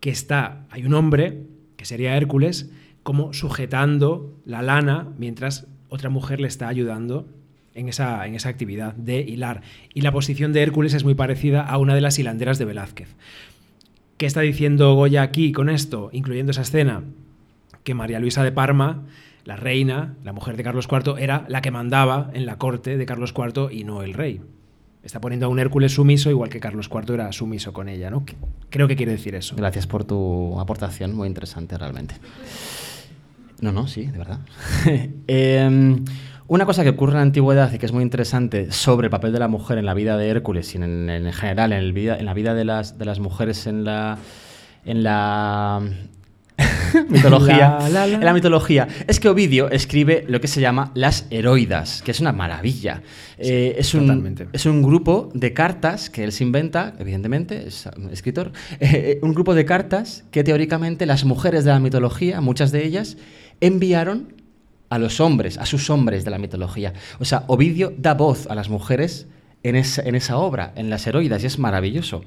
[0.00, 1.46] que está, hay un hombre,
[1.82, 2.70] que sería Hércules,
[3.02, 7.26] como sujetando la lana mientras otra mujer le está ayudando
[7.74, 9.62] en esa, en esa actividad de hilar.
[9.92, 13.16] Y la posición de Hércules es muy parecida a una de las hilanderas de Velázquez.
[14.16, 17.02] ¿Qué está diciendo Goya aquí con esto, incluyendo esa escena?
[17.82, 19.02] Que María Luisa de Parma,
[19.44, 23.06] la reina, la mujer de Carlos IV, era la que mandaba en la corte de
[23.06, 24.40] Carlos IV y no el rey.
[25.02, 28.24] Está poniendo a un Hércules sumiso, igual que Carlos IV era sumiso con ella, ¿no?
[28.70, 29.56] Creo que quiere decir eso.
[29.56, 32.14] Gracias por tu aportación, muy interesante realmente.
[33.60, 34.40] No, no, sí, de verdad.
[35.26, 36.04] Em,
[36.46, 39.32] una cosa que ocurre en la antigüedad y que es muy interesante sobre el papel
[39.32, 42.18] de la mujer en la vida de Hércules y en, en general en, el vida,
[42.18, 44.18] en la vida de las, de las mujeres en la,
[44.84, 45.80] en la
[47.08, 47.78] mitología.
[47.80, 48.14] La, la, la.
[48.14, 48.88] En la mitología.
[49.06, 53.02] Es que Ovidio escribe lo que se llama las heroidas, que es una maravilla.
[53.38, 58.08] Eh, es, un, es un grupo de cartas que él se inventa, evidentemente, es um,
[58.10, 62.84] escritor, eh, un grupo de cartas que teóricamente las mujeres de la mitología, muchas de
[62.84, 63.16] ellas,
[63.60, 64.34] enviaron
[64.90, 66.92] a los hombres, a sus hombres de la mitología.
[67.18, 69.26] O sea, Ovidio da voz a las mujeres
[69.62, 72.22] en esa, en esa obra, en las heroidas, y es maravilloso.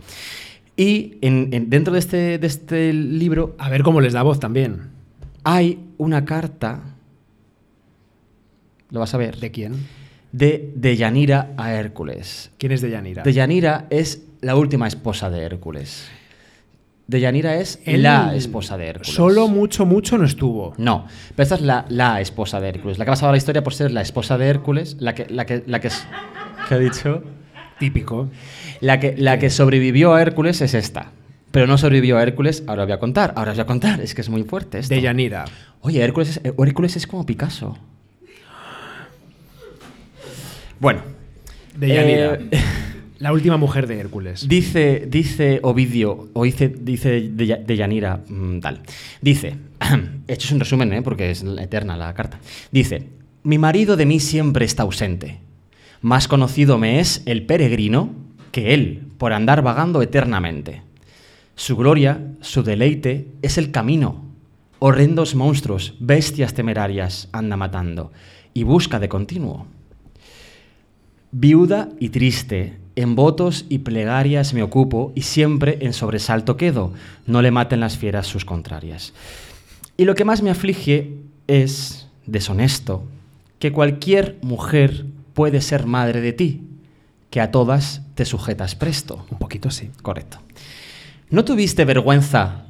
[0.78, 4.40] Y en- en- dentro de este, de este libro A ver cómo les da voz
[4.40, 4.90] también.
[5.44, 6.82] hay una carta,
[8.92, 9.74] lo vas a ver, ¿De quién?
[10.32, 12.52] de Deyanira a Hércules.
[12.58, 13.24] ¿Quién es Deyanira?
[13.24, 16.08] Deyanira es la última esposa de Hércules.
[17.08, 19.14] Deyanira es Él la esposa de Hércules.
[19.14, 20.74] Solo mucho, mucho no estuvo.
[20.78, 22.98] No, pero esta es la, la esposa de Hércules.
[22.98, 25.46] La que ha pasado la historia por ser la esposa de Hércules, la que, la
[25.46, 26.06] que, la que es.
[26.68, 27.24] ¿Qué ha dicho?
[27.80, 28.30] Típico.
[28.82, 31.12] La que, la que sobrevivió a Hércules es esta.
[31.52, 33.34] Pero no sobrevivió a Hércules, ahora os voy a contar.
[33.36, 34.94] Ahora os voy a contar, es que es muy fuerte esto.
[34.94, 35.46] Deyanira.
[35.82, 37.78] Oye, Hércules es, Hércules es como Picasso.
[40.80, 41.02] Bueno.
[41.78, 42.40] Deyanira.
[42.52, 42.62] eh,
[43.20, 44.48] La última mujer de Hércules.
[44.48, 48.82] Dice, dice Ovidio, o dice, dice de, de Yanira, mm, tal.
[49.22, 49.56] Dice,
[50.28, 51.02] hecho es un resumen, ¿eh?
[51.02, 52.40] porque es eterna la carta.
[52.72, 53.08] Dice,
[53.44, 55.40] mi marido de mí siempre está ausente.
[56.02, 58.25] Más conocido me es el peregrino
[58.56, 60.82] que él, por andar vagando eternamente.
[61.58, 64.24] Su gloria, su deleite, es el camino.
[64.80, 68.14] Horrendos monstruos, bestias temerarias, anda matando,
[68.54, 69.68] y busca de continuo.
[71.34, 76.94] Viuda y triste, en votos y plegarias me ocupo y siempre en sobresalto quedo,
[77.28, 79.14] no le maten las fieras sus contrarias.
[79.98, 81.12] Y lo que más me aflige
[81.48, 83.04] es, deshonesto,
[83.60, 86.62] que cualquier mujer puede ser madre de ti,
[87.32, 89.26] que a todas te sujetas presto.
[89.30, 89.92] Un poquito sí.
[90.02, 90.40] Correcto.
[91.30, 92.66] ¿No tuviste vergüenza?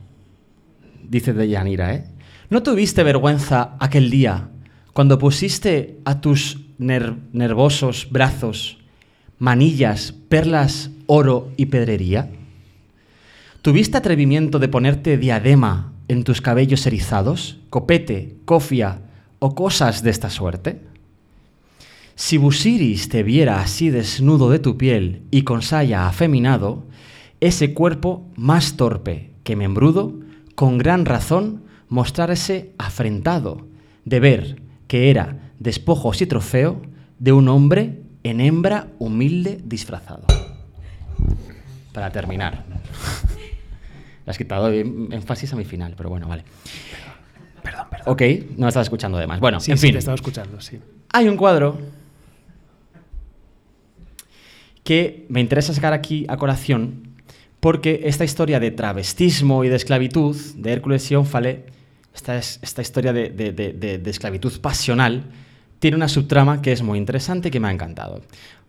[1.08, 2.06] Dice Deyanira, ¿eh?
[2.50, 4.50] ¿No tuviste vergüenza aquel día
[4.94, 8.78] cuando pusiste a tus ner- nervosos brazos,
[9.40, 12.30] manillas, perlas, oro y pedrería?
[13.62, 19.00] ¿Tuviste atrevimiento de ponerte diadema en tus cabellos erizados, copete, cofia
[19.40, 20.82] o cosas de esta suerte?
[22.16, 26.86] Si Busiris te viera así desnudo de tu piel y con saya afeminado,
[27.42, 30.14] ese cuerpo más torpe que membrudo,
[30.56, 33.68] con gran razón mostrarse afrentado
[34.06, 36.82] de ver que era despojos y trofeo
[37.20, 40.24] de un hombre en hembra humilde disfrazado.
[41.92, 42.64] Para terminar.
[44.26, 46.44] Le has quitado em- énfasis a mi final, pero bueno, vale.
[47.62, 48.08] Perdón, perdón.
[48.14, 48.22] Ok,
[48.58, 49.40] no me estás escuchando además.
[49.40, 49.94] Bueno, Sí, en sí, fin.
[49.94, 50.80] te estaba escuchando, sí.
[51.12, 51.78] Hay un cuadro
[54.86, 57.10] que me interesa sacar aquí a colación
[57.60, 61.66] porque esta historia de travestismo y de esclavitud de Hércules y Ónfale,
[62.14, 65.24] esta, es- esta historia de, de- de- de- de esclavitud pasional,
[65.80, 68.22] tiene una subtrama que es muy interesante y que me ha encantado.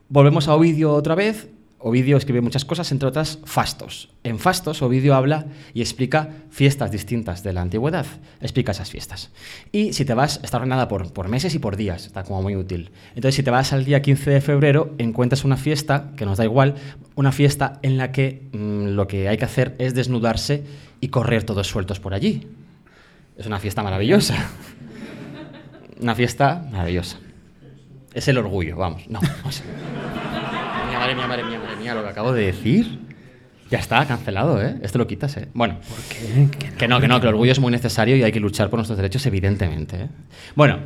[0.09, 1.48] Volvemos a Ovidio otra vez.
[1.89, 4.09] Ovidio escribe muchas cosas, entre otras Fastos.
[4.25, 8.07] En Fastos, Ovidio habla y explica fiestas distintas de la antigüedad.
[8.41, 9.31] Explica esas fiestas.
[9.71, 12.57] Y si te vas, está ordenada por, por meses y por días, está como muy
[12.57, 12.91] útil.
[13.11, 16.45] Entonces, si te vas al día 15 de febrero, encuentras una fiesta, que nos da
[16.45, 16.75] igual,
[17.15, 20.65] una fiesta en la que mm, lo que hay que hacer es desnudarse
[21.01, 22.49] y correr todos sueltos por allí.
[23.39, 24.35] Es una fiesta maravillosa.
[26.01, 27.19] Una fiesta maravillosa.
[28.13, 29.09] Es el orgullo, vamos.
[29.09, 29.21] No.
[29.21, 32.99] Mía, madre mía, madre mía, madre mía, lo que acabo de decir.
[33.71, 34.77] Ya está, cancelado, ¿eh?
[34.83, 35.49] Esto lo quitas, ¿eh?
[35.55, 35.79] Bueno.
[35.89, 36.49] ¿Por qué?
[36.59, 36.77] Que no.
[36.79, 38.79] Que no, que no, que el orgullo es muy necesario y hay que luchar por
[38.79, 40.03] nuestros derechos, evidentemente.
[40.03, 40.09] ¿eh?
[40.57, 40.79] Bueno,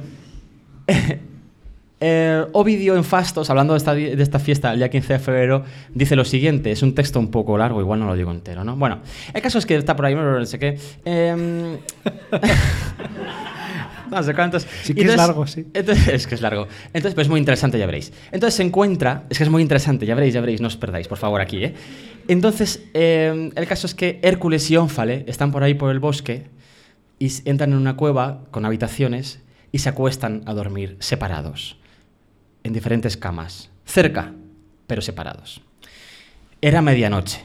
[2.00, 5.64] eh, Ovidio en Fastos, hablando de esta, de esta fiesta el día 15 de febrero,
[5.94, 8.76] dice lo siguiente, es un texto un poco largo, igual no lo digo entero, ¿no?
[8.76, 9.00] Bueno,
[9.32, 10.78] el caso es que está por ahí, no sé qué.
[11.04, 11.78] em,
[14.10, 14.66] no sé cuántos.
[14.82, 15.66] Sí que es largo, sí.
[15.72, 16.66] Entonces, es que es largo.
[16.92, 18.12] Entonces, pues es muy interesante, ya veréis.
[18.32, 21.08] Entonces se encuentra, es que es muy interesante, ya veréis, ya veréis, no os perdáis,
[21.08, 21.74] por favor, aquí, ¿eh?
[22.28, 26.48] Entonces, eh, el caso es que Hércules y Ónfale están por ahí por el bosque
[27.18, 29.40] y entran en una cueva con habitaciones
[29.72, 31.78] y se acuestan a dormir separados,
[32.64, 34.32] en diferentes camas, cerca,
[34.86, 35.62] pero separados.
[36.60, 37.44] Era medianoche.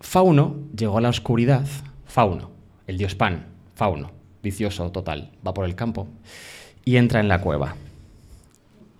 [0.00, 1.66] Fauno llegó a la oscuridad.
[2.06, 2.50] Fauno,
[2.86, 4.10] el dios Pan, Fauno,
[4.42, 6.08] vicioso total, va por el campo
[6.84, 7.76] y entra en la cueva.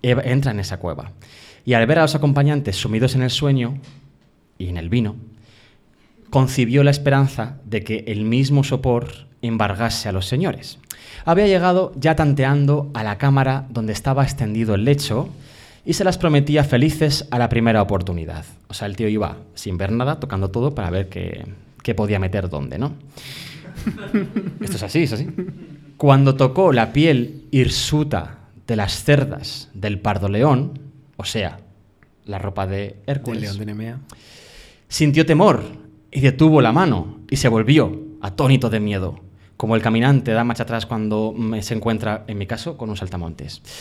[0.01, 1.11] Eva- Entra en esa cueva.
[1.65, 3.79] Y al ver a los acompañantes sumidos en el sueño
[4.57, 5.15] y en el vino,
[6.29, 10.77] concibió la esperanza de que el mismo sopor embargase a los señores.
[11.25, 15.29] Había llegado ya tanteando a la cámara donde estaba extendido el lecho
[15.85, 18.45] y se las prometía felices a la primera oportunidad.
[18.67, 22.49] O sea, el tío iba sin ver nada, tocando todo para ver qué podía meter
[22.49, 22.93] dónde, ¿no?
[24.61, 25.27] Esto es así, es así.
[25.97, 30.79] Cuando tocó la piel hirsuta de las cerdas del pardo león,
[31.15, 31.59] o sea,
[32.25, 33.99] la ropa de Hércules, León de Nemea.
[34.87, 35.63] sintió temor
[36.11, 39.19] y detuvo la mano y se volvió, atónito de miedo,
[39.55, 43.61] como el caminante da marcha atrás cuando se encuentra, en mi caso, con un saltamontes.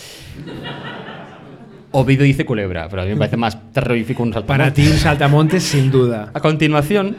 [1.93, 4.65] Ovidio dice culebra, pero a mí me parece más terrorífico un saltamontes.
[4.65, 6.31] Para ti, un saltamontes, sin duda.
[6.35, 7.17] A continuación,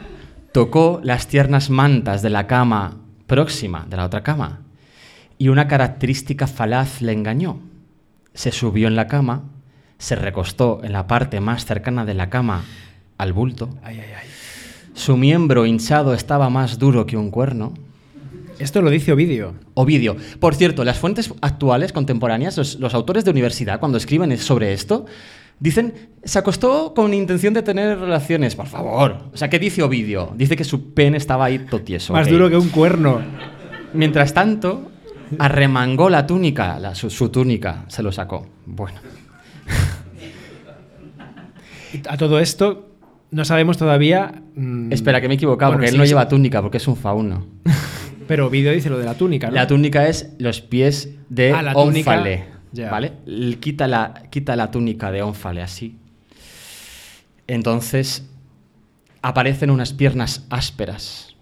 [0.52, 2.96] tocó las tiernas mantas de la cama
[3.26, 4.60] próxima, de la otra cama,
[5.36, 7.60] y una característica falaz le engañó.
[8.34, 9.44] Se subió en la cama,
[9.98, 12.64] se recostó en la parte más cercana de la cama
[13.18, 14.28] al bulto, Ay, ay, ay.
[14.94, 17.74] su miembro hinchado estaba más duro que un cuerno.
[18.58, 19.54] Esto lo dice Ovidio.
[19.74, 20.16] Ovidio.
[20.40, 25.06] Por cierto, las fuentes actuales, contemporáneas, los, los autores de universidad, cuando escriben sobre esto,
[25.60, 25.94] dicen,
[26.24, 28.54] se acostó con intención de tener relaciones.
[28.54, 29.30] Por favor.
[29.32, 30.32] O sea, ¿qué dice Ovidio?
[30.36, 32.12] Dice que su pene estaba ahí todo tieso.
[32.12, 33.20] Más duro que un cuerno.
[33.94, 34.90] Mientras tanto,
[35.38, 38.46] arremangó la túnica, la- su, su túnica, se lo sacó.
[38.66, 38.98] Bueno.
[42.08, 42.90] A todo esto,
[43.30, 44.42] no sabemos todavía.
[44.54, 46.08] mm, Espera, que me he equivocado, bueno, porque él no sí.
[46.10, 47.46] lleva túnica, porque es un fauno.
[48.26, 49.54] Pero Ovidio dice lo de la túnica, ¿no?
[49.54, 52.44] La túnica es los pies de Ah, la túnica, Ónfale.
[52.72, 52.90] Ya.
[52.90, 53.12] ¿Vale?
[53.60, 55.96] Quita la, quita la túnica de Ónfale así.
[57.46, 58.28] Entonces
[59.22, 61.34] aparecen unas piernas ásperas,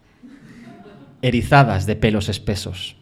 [1.23, 2.97] erizadas de pelos espesos.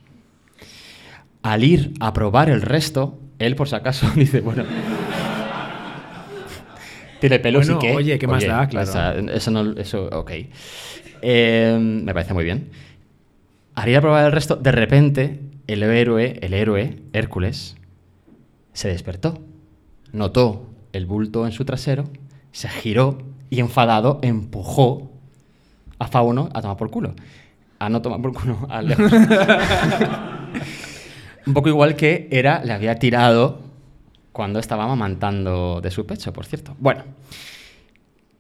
[1.43, 4.65] Al ir a probar el resto, él por si acaso dice, bueno.
[7.21, 7.97] Tiene pelos Bueno, y qué.
[7.97, 8.67] oye, ¿qué más da?
[8.69, 8.89] Claro.
[8.89, 9.73] o sea, eso no.
[9.79, 10.31] Eso, ok.
[11.23, 12.71] Eh, me parece muy bien.
[13.75, 17.77] Al ir a probar el resto, de repente, el héroe, el héroe, Hércules,
[18.75, 19.39] se despertó.
[20.13, 22.05] Notó el bulto en su trasero,
[22.53, 23.17] se giró
[23.49, 25.11] y enfadado empujó
[25.99, 27.15] a Fauno a tomar por culo.
[27.79, 29.11] A no tomar por culo, a lejos.
[31.47, 33.61] Un poco igual que Hera le había tirado
[34.33, 36.75] cuando estaba amamantando de su pecho, por cierto.
[36.79, 37.05] Bueno,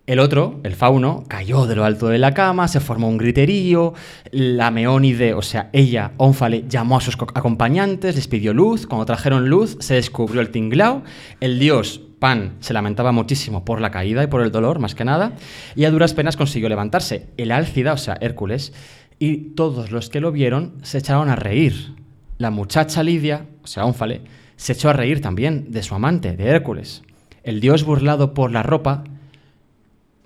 [0.06, 3.94] el otro, el fauno, cayó de lo alto de la cama, se formó un griterío,
[4.32, 9.06] la meónide, o sea, ella, Ónfale, llamó a sus co- acompañantes, les pidió luz, cuando
[9.06, 11.02] trajeron luz se descubrió el tinglao,
[11.40, 15.04] el dios Pan se lamentaba muchísimo por la caída y por el dolor, más que
[15.04, 15.32] nada,
[15.74, 17.26] y a duras penas consiguió levantarse.
[17.36, 18.72] El Álcida, o sea, Hércules,
[19.18, 21.94] y todos los que lo vieron se echaron a reír.
[22.38, 24.22] La muchacha Lidia, o sea, Ónfale,
[24.56, 27.02] se echó a reír también de su amante, de Hércules.
[27.42, 29.04] El dios burlado por la ropa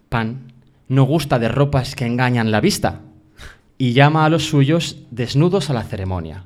[0.09, 0.53] Pan
[0.89, 3.01] no gusta de ropas que engañan la vista
[3.77, 6.45] y llama a los suyos desnudos a la ceremonia.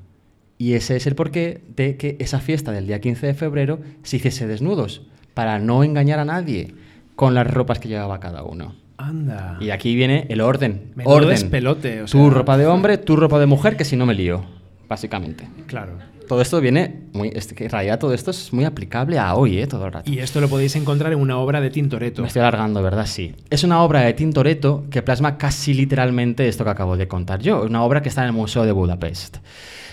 [0.59, 4.17] Y ese es el porqué de que esa fiesta del día 15 de febrero se
[4.17, 5.03] hiciese desnudos,
[5.35, 6.75] para no engañar a nadie
[7.17, 8.75] con las ropas que llevaba cada uno.
[8.97, 9.57] Anda.
[9.61, 10.93] Y aquí viene el orden.
[10.95, 11.31] Menudo orden.
[11.31, 14.45] despelote, o tu ropa de hombre, tu ropa de mujer, que si no me lío,
[14.89, 15.49] básicamente.
[15.67, 15.99] Claro.
[16.29, 17.29] Todo esto viene muy...
[17.35, 19.67] es que en realidad todo esto es muy aplicable a hoy, ¿eh?
[19.67, 20.11] Todo el rato.
[20.11, 22.23] Y esto lo podéis encontrar en una obra de Tintoretto.
[22.23, 23.07] Me estoy alargando, ¿verdad?
[23.07, 23.35] Sí.
[23.51, 27.63] Es una obra de Tintoretto que plasma casi literalmente esto que acabo de contar yo.
[27.65, 29.39] Una obra que está en el Museo de Budapest.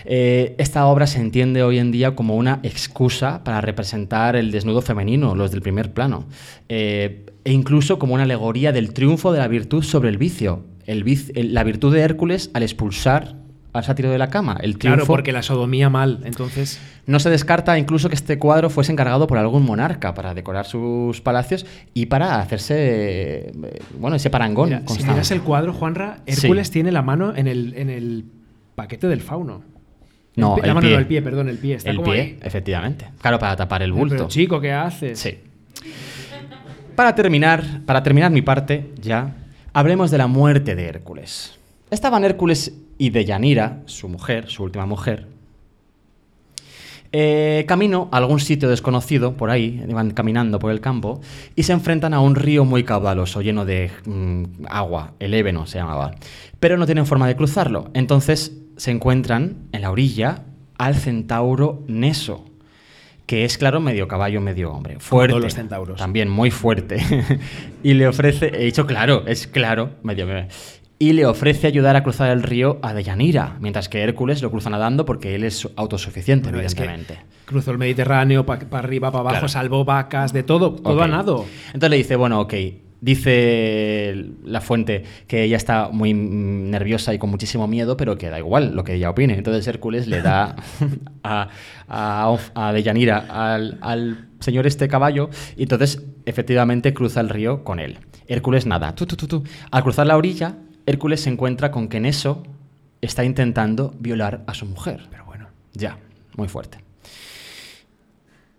[0.05, 4.81] Eh, esta obra se entiende hoy en día como una excusa para representar el desnudo
[4.81, 6.25] femenino, los del primer plano.
[6.69, 10.63] Eh, e incluso como una alegoría del triunfo de la virtud sobre el vicio.
[10.85, 13.35] El vic- el- la virtud de Hércules al expulsar
[13.71, 14.57] al sátiro de la cama.
[14.61, 16.79] El triunfo Claro, porque la sodomía mal, entonces...
[17.05, 21.21] no se descarta incluso que este cuadro fuese encargado por algún monarca para decorar sus
[21.21, 23.51] palacios y para hacerse, eh,
[23.99, 26.33] bueno, ese parangón Mira, si miras el cuadro, Juanra, Sí.
[26.45, 28.25] Hércules tiene la mano en el, en el
[28.75, 29.61] paquete del fauno.
[30.35, 30.93] No, el, el la mano pie.
[30.95, 31.75] no, el pie, perdón, el pie.
[31.75, 32.39] Está el como pie, ahí.
[32.41, 33.05] efectivamente.
[33.21, 34.27] Claro, para tapar el Pero, bulto.
[34.29, 35.19] chico, ¿qué haces?
[35.19, 35.37] Sí.
[36.95, 39.35] Para terminar, para terminar mi parte, ya,
[39.73, 41.57] hablemos de la muerte de Hércules.
[41.91, 45.25] Estaban Hércules y Deyanira, su mujer, su última mujer,
[47.11, 51.21] eh, camino a algún sitio desconocido, por ahí, iban caminando por el campo,
[51.55, 55.79] y se enfrentan a un río muy caudaloso, lleno de mm, agua, el Ébeno se
[55.79, 56.13] llamaba,
[56.59, 57.89] pero no tienen forma de cruzarlo.
[57.95, 60.43] Entonces se encuentran en la orilla
[60.77, 62.45] al centauro Neso,
[63.25, 64.99] que es, claro, medio caballo, medio hombre.
[64.99, 65.31] Fuerte.
[65.31, 65.97] todos los centauros.
[65.97, 66.97] También muy fuerte.
[67.83, 70.47] y le ofrece, he dicho claro, es claro, medio medio.
[71.01, 74.69] Y le ofrece ayudar a cruzar el río a Deyanira, mientras que Hércules lo cruza
[74.69, 77.23] nadando porque él es autosuficiente, Bueno, es que evidentemente.
[77.45, 79.47] cruzó el Mediterráneo para arriba, para abajo, Claro.
[79.47, 81.01] salvó vacas, de todo, todo Ok.
[81.03, 81.45] a nado.
[81.67, 82.53] Entonces le dice, bueno, ok,
[82.99, 88.37] dice la fuente que ella está muy nerviosa y con muchísimo miedo, pero que da
[88.39, 89.35] igual lo que ella opine.
[89.37, 90.55] Entonces Hércules le da
[91.23, 91.47] a,
[91.87, 97.79] a, a Deyanira al, al señor este caballo y entonces efectivamente cruza el río con
[97.79, 97.99] él.
[98.27, 98.93] Hércules nada.
[99.71, 100.57] Al cruzar la orilla,
[100.89, 102.41] Hércules se encuentra con que Neso
[102.99, 105.05] está intentando violar a su mujer.
[105.11, 105.47] Pero bueno.
[105.73, 105.99] Ya,
[106.35, 106.79] muy fuerte.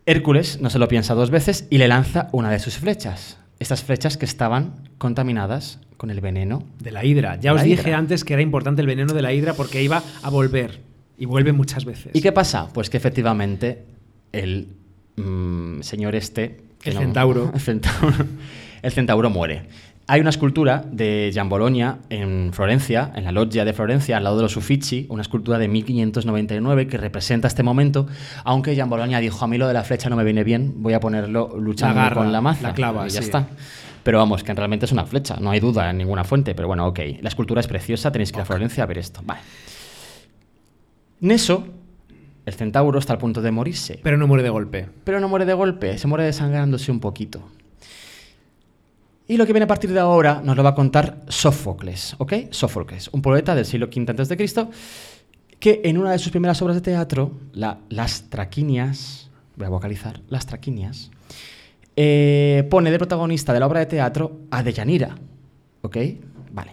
[0.07, 3.39] Hércules no se lo piensa dos veces y le lanza una de sus flechas.
[3.59, 6.63] Estas flechas que estaban contaminadas con el veneno.
[6.79, 7.35] De la hidra.
[7.41, 7.99] Ya os dije hidra.
[7.99, 10.79] antes que era importante el veneno de la hidra porque iba a volver.
[11.19, 12.13] Y vuelve muchas veces.
[12.15, 12.69] ¿Y qué pasa?
[12.73, 13.87] Pues que efectivamente
[14.31, 14.69] el
[15.17, 16.61] mm, señor este...
[16.81, 17.51] centauro.
[17.55, 18.15] El centauro,
[18.83, 19.65] el centauro muere.
[20.11, 24.39] Hay una escultura de Gian Bologna en Florencia, en la loggia de Florencia, al lado
[24.39, 28.09] de los Uffizi, una escultura de 1599 que representa este momento,
[28.43, 30.95] aunque Gian Bologna dijo, a mí lo de la flecha no me viene bien, voy
[30.95, 32.61] a ponerlo luchando La garra, con la maza.
[32.61, 33.27] la clava, y ya sí.
[33.27, 33.47] está.
[34.03, 36.89] Pero vamos, que realmente es una flecha, no hay duda en ninguna fuente, pero bueno,
[36.89, 36.99] ok.
[37.21, 39.21] La escultura es preciosa, tenéis que ir a Florencia a ver esto.
[39.25, 39.43] Vale.
[41.21, 41.69] Neso,
[42.47, 44.01] el centauro, está al punto de morirse.
[44.03, 44.89] Pero no muere de golpe.
[45.05, 47.49] Pero no muere de golpe, se muere desangrándose un poquito.
[49.31, 52.33] Y lo que viene a partir de ahora nos lo va a contar Sófocles, ¿ok?
[52.51, 54.67] Sófocles, un poeta del siglo V a.C.,
[55.61, 60.21] que en una de sus primeras obras de teatro, la- Las Traquinias, voy a vocalizar,
[60.31, 61.13] Las Traquinias,
[61.95, 65.15] eh, pone de protagonista de la obra de teatro a Deyanira,
[65.83, 65.97] ¿ok?
[66.53, 66.73] Vale.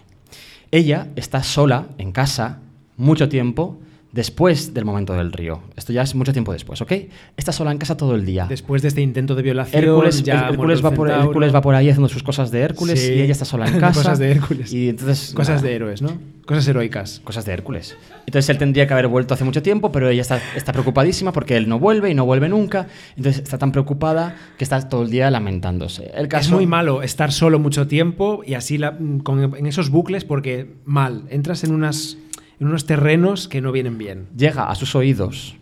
[0.72, 2.58] Ella está sola en casa
[2.96, 3.78] mucho tiempo
[4.12, 5.60] después del momento del río.
[5.76, 6.92] Esto ya es mucho tiempo después, ¿ok?
[7.36, 8.46] Está sola en casa todo el día.
[8.48, 11.10] Después de este intento de violación, Hércules, ya Hércules va por.
[11.10, 13.12] Hércules va por ahí haciendo sus cosas de Hércules Sí.
[13.14, 14.00] y ella está sola en casa.
[14.00, 14.72] Cosas de Hércules.
[14.72, 16.16] Y entonces, Cosas nada, de héroes, ¿no?
[16.46, 17.20] Cosas heroicas.
[17.22, 17.96] Cosas de Hércules.
[18.26, 21.56] Entonces él tendría que haber vuelto hace mucho tiempo, pero ella está, está preocupadísima porque
[21.58, 22.86] él no vuelve y no vuelve nunca.
[23.16, 26.10] Entonces está tan preocupada que está todo el día lamentándose.
[26.14, 29.90] El caso, Es muy malo estar solo mucho tiempo y así la- con, en esos
[29.90, 32.16] bucles porque mal, entras en, unas,
[32.60, 34.28] en unos terrenos que no vienen bien.
[34.36, 35.56] Llega a sus oídos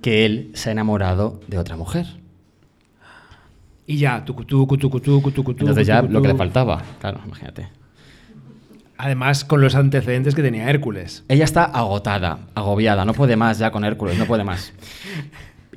[0.00, 2.06] que él se ha enamorado de otra mujer.
[3.86, 7.20] Y ya, tucu, tucu, tucu, tucu, tucu, tucu, Entonces ya lo que le faltaba, claro,
[7.26, 7.68] imagínate.
[8.96, 11.24] Además, con los antecedentes que tenía Hércules.
[11.28, 14.72] Ella está agotada, agobiada, no puede más ya con Hércules, no puede más.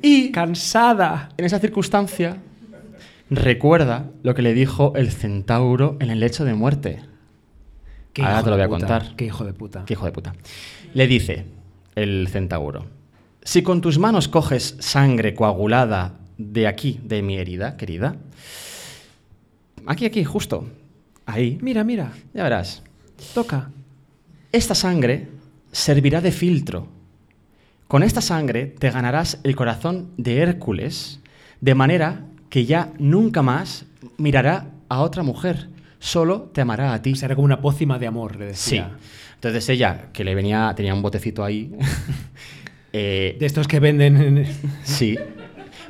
[0.00, 1.30] Y Cansada.
[1.36, 2.36] en esa circunstancia
[3.30, 7.00] recuerda lo que le dijo el centauro en el lecho de muerte.
[8.22, 9.16] Ahora te lo voy a puta, contar.
[9.16, 9.84] Qué hijo de puta.
[9.84, 10.34] Qué hijo de puta.
[10.94, 11.44] Le dice
[11.94, 12.86] el centauro,
[13.42, 18.16] si con tus manos coges sangre coagulada de aquí, de mi herida, querida,
[19.86, 20.68] aquí, aquí, justo,
[21.26, 22.12] ahí, Mira, mira.
[22.34, 22.82] ya verás,
[23.34, 23.70] Toca.
[24.52, 25.28] esta sangre
[25.72, 26.88] servirá de filtro.
[27.88, 31.20] Con esta sangre te ganarás el corazón de Hércules,
[31.60, 33.84] de manera que ya nunca más
[34.18, 35.68] mirará a otra mujer,
[36.06, 37.12] solo te amará a ti.
[37.12, 38.76] O sea, era como una pócima de amor, le Sí.
[38.76, 38.96] decía.
[39.34, 41.72] Entonces ella, que le venía, tenía un botecito ahí,
[42.92, 44.16] eh, De estos que venden.
[44.16, 44.46] en-
[44.84, 45.18] sí,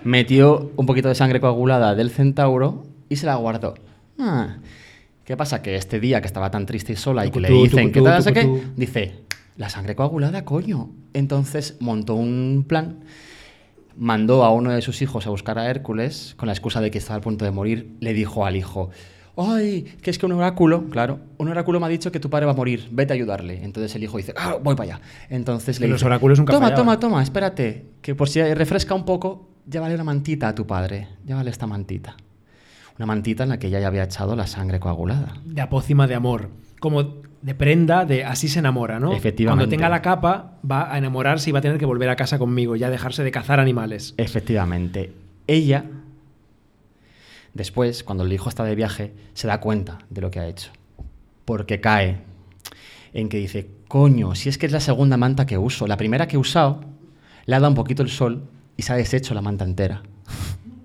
[0.05, 3.75] metió un poquito de sangre coagulada del centauro y se la guardó.
[4.19, 4.57] Ah,
[5.25, 5.61] ¿Qué pasa?
[5.61, 8.23] Que este día que estaba tan triste y sola y que le dicen que tucutú,
[8.25, 9.15] tal, qué, dice,
[9.57, 10.91] la sangre coagulada, coño.
[11.15, 13.01] Entonces montó un plan,
[13.97, 16.99] mandó a uno de sus hijos a buscar a Hércules con la excusa de que
[16.99, 17.91] estaba a punto de morir.
[18.01, 18.91] Le dijo al hijo,
[19.37, 22.47] ay, que es que un oráculo, claro, un oráculo me ha dicho que tu padre
[22.47, 23.63] va a morir, vete a ayudarle.
[23.65, 25.01] Entonces el hijo dice, ah, voy para allá.
[25.31, 26.85] Entonces le Los dice, oráculos nunca toma, fallaban.
[26.85, 31.09] toma, toma, espérate, que por si refresca un poco, llévale una mantita a tu padre,
[31.27, 32.17] llévale esta mantita.
[32.99, 35.35] Una mantita en la que ella ya había echado la sangre coagulada.
[35.45, 36.49] de apócima de amor.
[36.81, 39.13] Como de prenda de así se enamora, ¿no?
[39.13, 39.61] Efectivamente.
[39.65, 42.39] Cuando tenga la capa, va a enamorarse y va a tener que volver a casa
[42.39, 44.15] conmigo, ya dejarse de cazar animales.
[44.17, 45.13] Efectivamente,
[45.47, 45.85] ella,
[47.57, 50.71] después, cuando el hijo está de viaje, se da cuenta de lo que ha hecho.
[51.45, 52.19] Porque cae
[53.13, 55.87] en que dice, coño, si es que es la segunda manta que uso.
[55.87, 56.85] La primera que he usado,
[57.47, 60.03] le ha dado un poquito el sol y se ha deshecho la manta entera.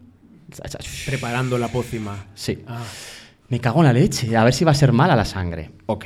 [1.05, 2.25] Preparando la pócima.
[2.35, 2.63] Sí.
[2.67, 2.83] Ah.
[3.49, 5.71] Me cago en la leche, a ver si va a ser mala la sangre.
[5.87, 6.05] Ok,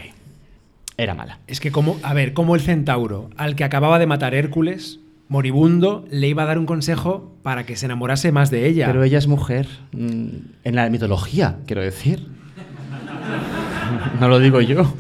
[0.98, 1.40] era mala.
[1.46, 6.06] Es que como, a ver, como el centauro, al que acababa de matar Hércules, moribundo,
[6.10, 8.86] le iba a dar un consejo para que se enamorase más de ella.
[8.88, 10.28] Pero ella es mujer, mm,
[10.64, 12.28] en la mitología, quiero decir.
[14.20, 14.94] No lo digo yo.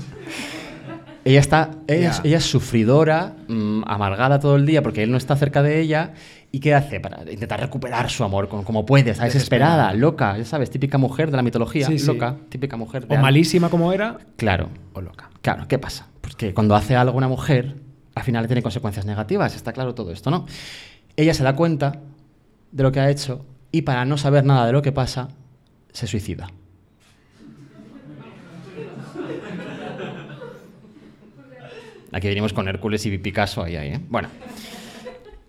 [1.24, 2.22] Ella está, ella, es- Ya.
[2.30, 6.14] ella es sufridora, mm, amargada todo el día porque él no está cerca de ella.
[6.52, 7.00] ¿Y qué hace?
[7.00, 11.32] Para intentar recuperar su amor con- como puede, está desesperada, loca, ya sabes, típica mujer
[11.32, 12.06] de la mitología, Sí, sí.
[12.06, 13.02] loca, típica mujer.
[13.02, 13.24] de o algo.
[13.24, 15.30] malísima como era, Claro, o loca.
[15.42, 16.08] Claro, ¿qué pasa?
[16.22, 17.76] Pues que cuando hace algo una mujer,
[18.16, 20.46] al final le tiene consecuencias negativas, está claro todo esto, ¿no?
[21.16, 22.00] Ella se da cuenta
[22.72, 25.30] de lo que ha hecho y para no saber nada de lo que pasa,
[25.92, 26.50] se suicida.
[32.12, 34.00] Aquí venimos con Hércules y Picasso ahí, ahí, ¿eh?
[34.10, 34.30] Bueno.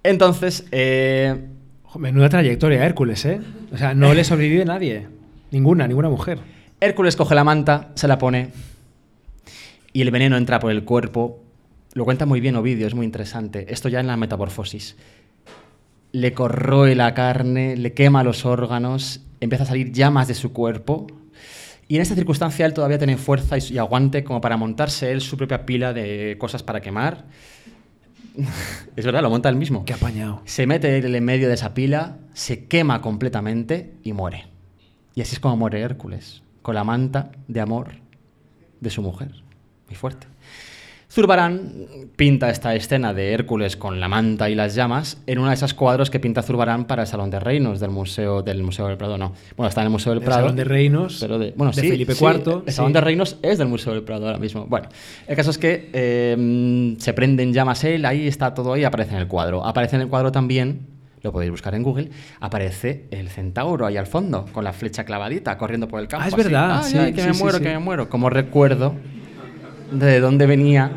[0.02, 1.46] Entonces, eh,
[1.98, 3.40] Menuda trayectoria Hércules, ¿eh?
[3.72, 5.06] O sea, no le sobrevive nadie.
[5.50, 6.40] Ninguna, ninguna mujer.
[6.80, 8.50] Hércules coge la manta, se la pone
[9.92, 11.42] y el veneno entra por el cuerpo.
[11.96, 13.72] Lo cuenta muy bien Ovidio, es muy interesante.
[13.72, 14.96] Esto ya en la metamorfosis.
[16.12, 21.06] Le corroe la carne, le quema los órganos, empieza a salir llamas de su cuerpo.
[21.88, 25.22] Y en esta circunstancia él todavía tiene fuerza y, y aguante como para montarse él
[25.22, 27.24] su propia pila de cosas para quemar.
[28.96, 29.86] es verdad, lo monta él mismo.
[29.86, 30.42] Qué apañado.
[30.44, 34.48] Se mete él en medio de esa pila, se quema completamente y muere.
[35.14, 37.92] Y así es como muere Hércules, con la manta de amor
[38.82, 39.30] de su mujer.
[39.86, 40.26] Muy fuerte.
[41.08, 45.54] Zurbarán pinta esta escena de Hércules con la manta y las llamas en uno de
[45.54, 48.96] esos cuadros que pinta Zurbarán para el Salón de Reinos del Museo del Museo del
[48.96, 49.32] Prado, no.
[49.56, 50.42] Bueno, está en el Museo del El Prado.
[50.42, 52.94] Salón de Reinos pero de, bueno, de sí, Felipe sí, IV, El Salón sí.
[52.94, 54.66] de Reinos es del Museo del Prado ahora mismo.
[54.66, 54.88] Bueno,
[55.28, 59.18] el caso es que eh, se prenden llamas él, ahí está todo ahí, aparece en
[59.20, 59.64] el cuadro.
[59.64, 60.88] Aparece en el cuadro también,
[61.22, 62.10] lo podéis buscar en Google,
[62.40, 66.24] aparece el centauro ahí al fondo, con la flecha clavadita, corriendo por el campo.
[66.24, 66.42] Ah, es así.
[66.42, 67.64] verdad, Ay, sí, ay, que sí, me sí, muero, sí.
[67.64, 68.10] que me muero.
[68.10, 68.94] Como recuerdo
[69.90, 70.90] de dónde venía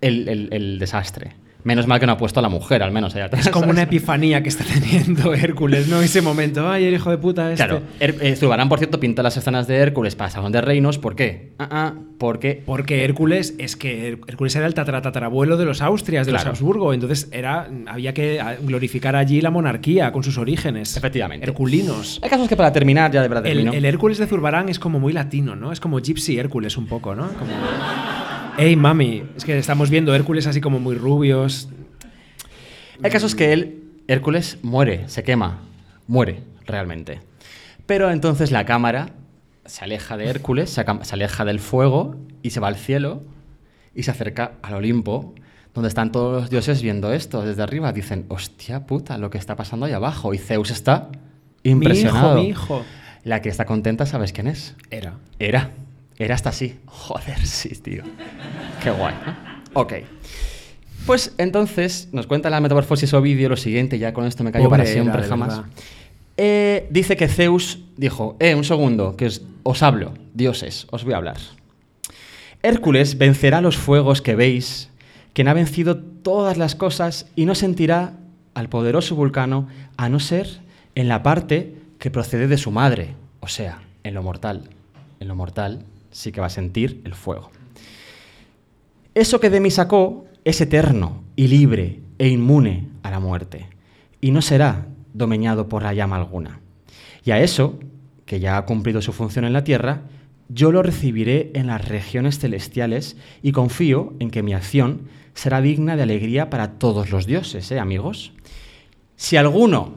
[0.00, 1.34] el, desastre.
[1.66, 3.44] Menos mal que no ha puesto a la mujer, al menos allá atrás.
[3.46, 6.00] Es como una epifanía que está teniendo Hércules, ¿no?
[6.00, 6.68] Ese momento.
[6.70, 7.56] Ay, el hijo de puta este.
[7.66, 10.98] Claro, Her- eh, Zurbarán, por cierto, pinta las escenas de Hércules para Salón de Reinos.
[10.98, 11.54] ¿Por qué?
[11.58, 16.32] Ah, ah, porque Porque Hércules es que Hércules era el tataratatarabuelo de los Austrias, de
[16.32, 16.44] Claro.
[16.50, 16.94] los Habsburgo.
[16.94, 20.96] Entonces era, había que ah, glorificar allí la monarquía con sus orígenes.
[20.96, 21.44] Efectivamente.
[21.46, 22.20] Herculinos.
[22.22, 24.78] El caso es que para terminar, ya de verdad El, el Hércules de Zurbarán es
[24.78, 25.72] como muy latino, ¿no?
[25.72, 27.26] Es como Gypsy Hércules un poco, ¿no?
[27.32, 27.50] Como...
[28.58, 29.22] Ey, mami.
[29.36, 31.68] Es que estamos viendo Hércules así como muy rubios.
[33.02, 35.60] El caso es que él, Hércules, muere, se quema,
[36.06, 37.20] muere realmente.
[37.84, 39.10] Pero entonces la cámara
[39.66, 40.84] se aleja de Hércules, se
[41.14, 43.22] aleja del fuego y se va al cielo
[43.94, 45.34] y se acerca al Olimpo,
[45.74, 47.92] donde están todos los dioses viendo esto desde arriba.
[47.92, 50.32] Dicen, hostia puta, lo que está pasando ahí abajo.
[50.32, 51.10] Y Zeus está
[51.62, 52.36] impresionado.
[52.36, 52.84] Mi hijo, mi hijo.
[53.22, 54.76] La que está contenta, ¿sabes quién es?
[54.90, 55.18] Era.
[55.38, 55.72] Era.
[56.18, 56.78] Era hasta así.
[56.86, 58.02] Joder, sí, tío.
[58.82, 59.14] Qué guay.
[59.74, 59.94] Ok.
[61.04, 64.78] Pues entonces nos cuenta la metamorfosis Ovidio lo siguiente, ya con esto me callo Pobre
[64.82, 65.60] para siempre, era, jamás.
[66.36, 71.14] Eh, dice que Zeus dijo, eh, un segundo, que os, os hablo, dioses, os voy
[71.14, 71.36] a hablar.
[72.62, 74.90] Hércules vencerá los fuegos que veis,
[75.32, 78.14] quien ha vencido todas las cosas y no sentirá
[78.54, 80.60] al poderoso vulcano a no ser
[80.94, 84.70] en la parte que procede de su madre, o sea, en lo mortal.
[85.20, 85.84] En lo mortal
[86.16, 87.50] sí que va a sentir el fuego.
[89.14, 93.68] Eso que de mí sacó es eterno y libre e inmune a la muerte,
[94.20, 96.60] y no será domeñado por la llama alguna.
[97.24, 97.78] Y a eso,
[98.24, 100.02] que ya ha cumplido su función en la tierra,
[100.48, 105.96] yo lo recibiré en las regiones celestiales y confío en que mi acción será digna
[105.96, 108.32] de alegría para todos los dioses, ¿eh, amigos?
[109.16, 109.94] Si alguno,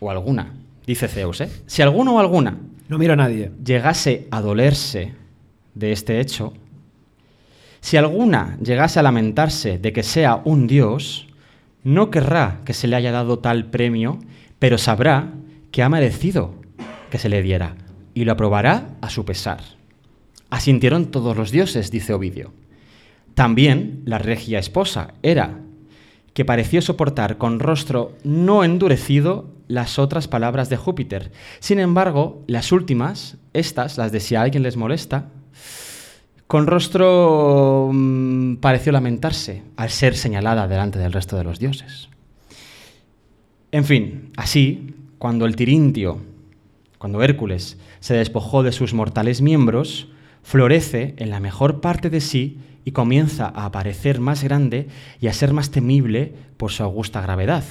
[0.00, 0.54] o alguna,
[0.86, 1.50] dice Zeus, ¿eh?
[1.66, 3.52] Si alguno o alguna No miro a nadie.
[3.62, 5.19] llegase a dolerse
[5.74, 6.52] de este hecho,
[7.80, 11.28] si alguna llegase a lamentarse de que sea un dios,
[11.82, 14.18] no querrá que se le haya dado tal premio,
[14.58, 15.32] pero sabrá
[15.70, 16.54] que ha merecido
[17.10, 17.76] que se le diera
[18.14, 19.60] y lo aprobará a su pesar.
[20.50, 22.52] Asintieron todos los dioses, dice Ovidio.
[23.34, 25.60] También la regia esposa, Hera,
[26.34, 31.32] que pareció soportar con rostro no endurecido las otras palabras de Júpiter.
[31.60, 35.30] Sin embargo, las últimas, estas, las de si a alguien les molesta,
[36.46, 42.08] con rostro mm, pareció lamentarse al ser señalada delante del resto de los dioses.
[43.72, 46.18] En fin, así, cuando el tirintio,
[46.98, 50.08] cuando Hércules se despojó de sus mortales miembros,
[50.42, 54.88] florece en la mejor parte de sí y comienza a aparecer más grande
[55.20, 57.62] y a ser más temible por su augusta gravedad.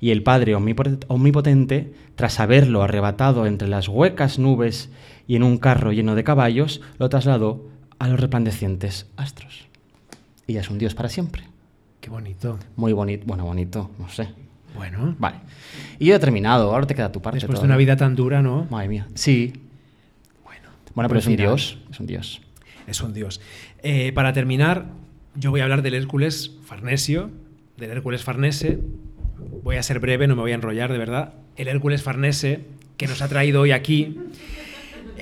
[0.00, 4.90] Y el Padre omnipot- omnipotente, tras haberlo arrebatado entre las huecas nubes
[5.26, 7.68] y en un carro lleno de caballos, lo trasladó
[7.98, 9.66] a los resplandecientes astros.
[10.46, 11.44] Y es un Dios para siempre.
[12.00, 12.58] Qué bonito.
[12.76, 14.28] Muy bonito, bueno, bonito, no sé.
[14.74, 15.36] Bueno, Vale.
[15.98, 17.36] Y yo he terminado, ahora te queda tu parte.
[17.38, 18.66] después de una vida tan dura, ¿no?
[18.70, 19.06] Madre mía.
[19.14, 19.52] Sí.
[20.44, 21.46] Bueno, Bueno, pero es un final.
[21.48, 21.78] dios.
[21.90, 22.40] Es un dios.
[22.86, 23.40] Es un dios.
[23.82, 24.86] Eh, para terminar,
[25.36, 27.30] yo voy a hablar del Hércules Farnesio,
[27.76, 28.80] del Hércules Farnese.
[29.62, 31.34] Voy a ser breve, no me voy a enrollar, de verdad.
[31.56, 32.64] El Hércules Farnese,
[32.96, 34.18] que nos ha traído hoy aquí,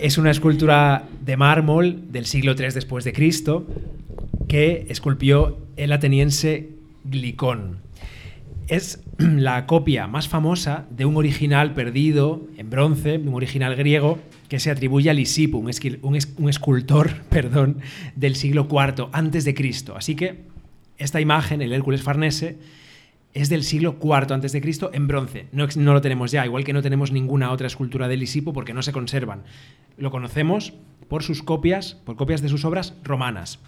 [0.00, 3.66] es una escultura de mármol del siglo III después de Cristo
[4.48, 6.70] que esculpió el ateniense
[7.04, 7.78] Glicón.
[8.66, 14.18] Es la copia más famosa de un original perdido en bronce, un original griego
[14.48, 15.70] que se atribuye a Lisipo, un,
[16.02, 17.78] un escultor perdón,
[18.16, 19.96] del siglo IV antes de Cristo.
[19.96, 20.44] Así que
[20.96, 22.58] esta imagen, el Hércules Farnese,
[23.32, 25.46] es del siglo IV Cristo en bronce.
[25.52, 28.82] No lo tenemos ya, igual que no tenemos ninguna otra escultura de Lisipo porque no
[28.82, 29.44] se conservan.
[29.96, 30.72] Lo conocemos
[31.08, 33.60] por sus copias, por copias de sus obras romanas.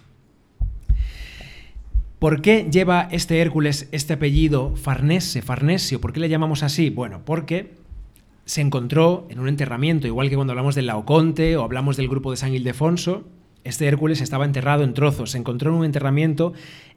[2.19, 5.99] ¿Por qué lleva este Hércules este apellido Farnese, Farnesio?
[5.99, 6.89] ¿Por qué le llamamos así?
[6.89, 7.73] Bueno, porque
[8.45, 12.31] se encontró en un enterramiento, igual que cuando hablamos del Laoconte o hablamos del grupo
[12.31, 13.25] de San Ildefonso,
[13.63, 15.31] este Hércules estaba enterrado en trozos.
[15.31, 16.53] Se encontró en un enterramiento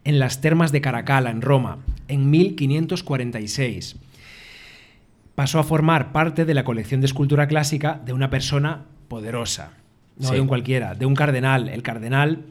[0.07, 1.79] en las termas de Caracalla, en Roma,
[2.09, 3.97] en 1546.
[5.35, 9.73] Pasó a formar parte de la colección de escultura clásica de una persona poderosa,
[10.19, 10.35] no Sí.
[10.35, 12.45] de un cualquiera, de un cardenal, el cardenal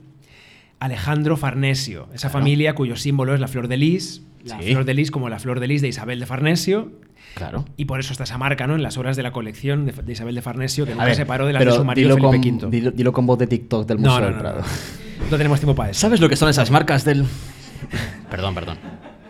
[0.79, 2.33] Alejandro Farnesio, esa Claro.
[2.43, 4.71] familia cuyo símbolo es la flor de lis, la Sí.
[4.73, 6.91] flor de lis como la flor de lis de Isabel de Farnesio,
[7.33, 7.65] Claro.
[7.75, 8.75] y por eso está esa marca ¿no?
[8.75, 11.21] en las obras de la colección de, de Isabel de Farnesio, que nunca ver, se
[11.23, 12.71] separó de las de su marido dilo Felipe con, V.
[12.77, 14.59] Dilo, dilo con voz de TikTok del Museo no, del Prado.
[14.59, 15.04] no.
[15.31, 16.01] No tenemos tiempo para eso.
[16.01, 17.25] ¿Sabes lo que son esas marcas del...?
[18.29, 18.77] perdón, perdón.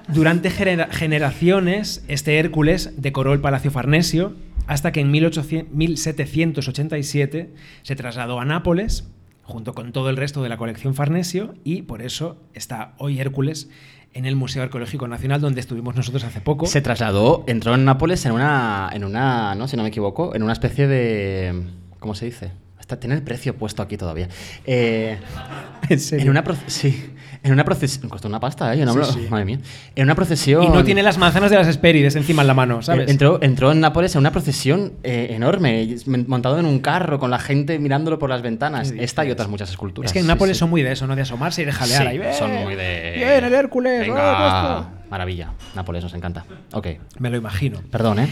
[0.08, 4.34] Durante genera- generaciones, este Hércules decoró el Palacio Farnesio
[4.68, 7.54] hasta que en 1800 1787
[7.84, 9.08] se trasladó a Nápoles
[9.44, 13.70] junto con todo el resto de la colección Farnesio y por eso está hoy Hércules
[14.14, 16.66] en el Museo Arqueológico Nacional donde estuvimos nosotros hace poco.
[16.68, 19.68] Se trasladó, entró en Nápoles en una, en una, ¿no?
[19.68, 21.64] Si no me equivoco, en una especie de...
[22.00, 22.52] ¿Cómo se dice?
[22.86, 24.30] Está, tiene el precio puesto aquí todavía.
[24.64, 25.18] Eh,
[25.90, 26.26] ¿En serio?
[26.26, 28.08] En una sí, en una procesión...
[28.10, 28.78] Costó una pasta, ¿eh?
[28.78, 29.28] Yo no Sí, me lo- sí.
[29.32, 29.60] Madre mía.
[29.96, 30.62] En una procesión...
[30.64, 33.08] Y no tiene las manzanas de las Hespérides encima en la mano, ¿sabes?
[33.08, 35.96] Eh, Entró, entró en Nápoles en una procesión eh, enorme,
[36.28, 38.92] montado en un carro, con la gente mirándolo por las ventanas.
[38.92, 40.10] ¿Qué Esta y otras muchas esculturas.
[40.10, 40.60] es que en Nápoles sí.
[40.60, 41.16] son muy de eso, ¿no?
[41.16, 42.34] De asomarse y de jalear Sí, ahí.
[42.38, 43.14] Son muy de...
[43.18, 44.02] ¡Bien, el Hércules!
[44.02, 45.54] Venga, ¡oh, maravilla.
[45.76, 46.46] Nápoles nos encanta.
[46.72, 46.88] Ok,
[47.18, 47.82] Me lo imagino.
[47.90, 48.30] perdón, ¿eh?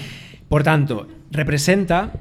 [0.47, 2.11] Por tanto, representa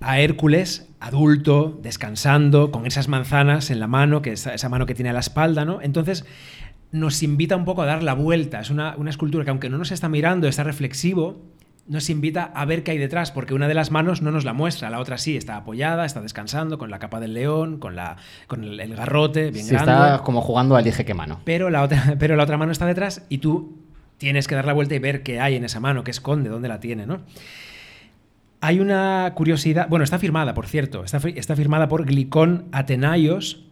[0.00, 4.94] a Hércules adulto, descansando, con esas manzanas en la mano, que es esa mano que
[4.94, 5.80] tiene a la espalda, ¿no?
[5.82, 6.24] Entonces,
[6.92, 8.60] nos invita un poco a dar la vuelta.
[8.60, 11.42] Es una, una escultura que, aunque no nos está mirando, está reflexivo,
[11.88, 14.52] nos invita a ver qué hay detrás, porque una de las manos no nos la
[14.52, 18.16] muestra, la otra sí, está apoyada, está descansando, con la capa del león, con, la,
[18.48, 19.92] con el, el garrote, bien Sí, grande.
[19.92, 21.40] está como jugando a elige qué mano.
[21.44, 23.78] Pero la, otra, pero la otra mano está detrás y tú
[24.18, 26.68] tienes que dar la vuelta y ver qué hay en esa mano, qué esconde, dónde
[26.68, 27.20] la tiene, ¿no?
[28.60, 33.64] Hay una curiosidad, bueno, está firmada, por cierto, está, está firmada por Glicón Atenaios,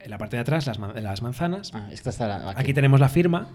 [0.00, 1.70] en la parte de atrás, las, man- las manzanas.
[1.74, 2.60] Ah, esta está aquí.
[2.60, 3.48] Aquí tenemos la firma.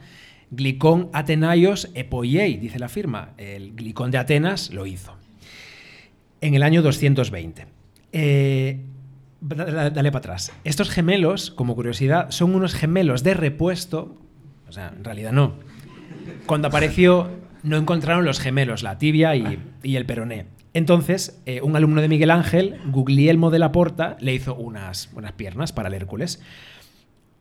[0.52, 3.30] Glicón Atenaios Epoiei, dice la firma.
[3.38, 5.16] El Glicón de Atenas lo hizo.
[6.42, 7.68] En el año 220.
[8.14, 8.82] Eh,
[9.42, 10.52] da- da- dale para atrás.
[10.64, 14.18] Estos gemelos, como curiosidad, son unos gemelos de repuesto.
[14.68, 15.54] O sea, en realidad no.
[16.48, 17.30] Cuando apareció,
[17.64, 20.45] no encontraron los gemelos, la tibia y, y el peroné.
[20.73, 25.31] Entonces, eh, un alumno de Miguel Ángel, Guglielmo de la Porta, le hizo unas, unas
[25.34, 26.41] piernas para el Hércules.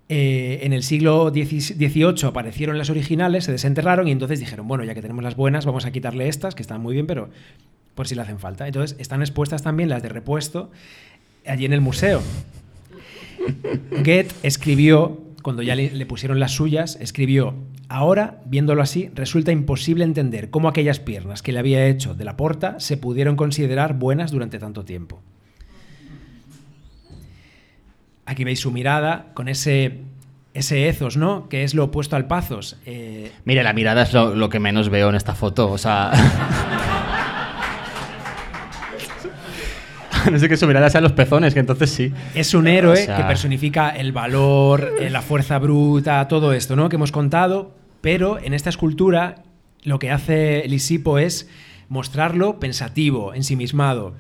[0.09, 4.95] Eh, en el siglo XVIII aparecieron las originales, se desenterraron y entonces dijeron, bueno, ya
[4.95, 7.29] que tenemos las buenas, vamos a quitarle estas, que están muy bien, pero
[7.95, 8.67] por si le hacen falta.
[8.67, 10.71] Entonces están expuestas también las de repuesto
[11.47, 12.23] allí en el museo.
[13.91, 17.55] Goethe escribió, cuando ya le, le pusieron las suyas, escribió,
[17.89, 22.37] ahora, viéndolo así, resulta imposible entender cómo aquellas piernas que le había hecho de la
[22.37, 25.23] porta se pudieron considerar buenas durante tanto tiempo.
[28.27, 30.01] Aquí veis su mirada con ese,
[30.53, 31.49] ese ethos, ¿no?
[31.49, 32.77] Que es lo opuesto al pathos.
[32.85, 35.71] Eh, Mira, la mirada es lo, lo que menos veo en esta foto.
[35.71, 36.13] O sea.
[40.33, 42.13] no sé que su mirada sean los pezones, que entonces sí.
[42.35, 46.77] Es un héroe O sea- que personifica el valor, eh, la fuerza bruta, todo esto,
[46.77, 46.89] ¿no?
[46.89, 49.43] Que hemos contado, pero en esta escultura
[49.83, 51.49] lo que hace Lisipo es
[51.89, 54.15] mostrarlo pensativo, ensimismado,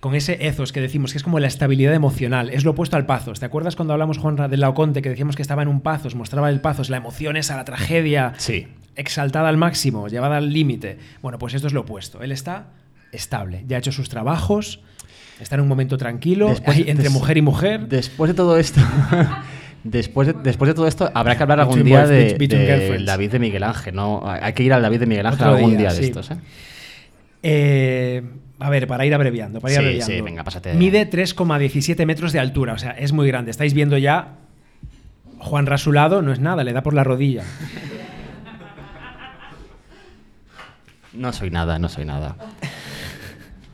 [0.00, 3.06] con ese ethos que decimos que es como la estabilidad emocional, es lo opuesto al
[3.06, 3.40] pathos.
[3.40, 6.50] ¿Te acuerdas cuando hablamos, Juanra, del Laoconte, que decíamos que estaba en un pathos, mostraba
[6.50, 8.68] el pathos, la emoción esa, la tragedia, Sí.
[8.96, 10.98] exaltada al máximo, llevada al límite?
[11.22, 12.22] Bueno, pues esto es lo opuesto.
[12.22, 12.66] Él está
[13.12, 14.80] estable, ya ha hecho sus trabajos,
[15.40, 17.88] está en un momento tranquilo, Después- hay entre mujer y mujer.
[17.88, 18.80] Después de todo esto.
[19.84, 22.38] Después de, después de todo esto, habrá que hablar algún Between día boys,
[22.98, 23.04] de.
[23.04, 24.22] David de Miguel Ángel, ¿no?
[24.26, 26.04] Hay que ir al David de Miguel Ángel Otro algún día, día, de sí.
[26.04, 26.36] estos, ¿eh?
[27.42, 28.22] Eh,
[28.60, 30.14] a ver, para ir abreviando, para ir Sí, abreviando.
[30.14, 30.72] sí, venga, pásate.
[30.72, 33.50] Mide 3,17 metros de altura, o sea, es muy grande.
[33.50, 34.36] Estáis viendo ya
[35.38, 37.42] Juan Rasulado, no es nada, le da por la rodilla.
[41.12, 42.36] No soy nada, no soy nada.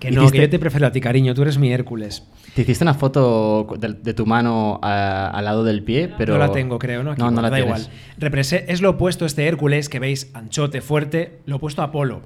[0.00, 2.24] Que no, Hiciste- que yo te prefiero a ti, cariño, tú eres mi Hércules.
[2.54, 6.32] Te hiciste una foto de, de tu mano a- al lado del pie, pero.
[6.32, 7.12] no la tengo, creo, ¿no?
[7.12, 7.82] Aquí, no, no la da tienes.
[7.88, 7.96] igual.
[8.18, 12.22] Represe- es lo opuesto este Hércules que veis, anchote, fuerte, lo opuesto a Apolo.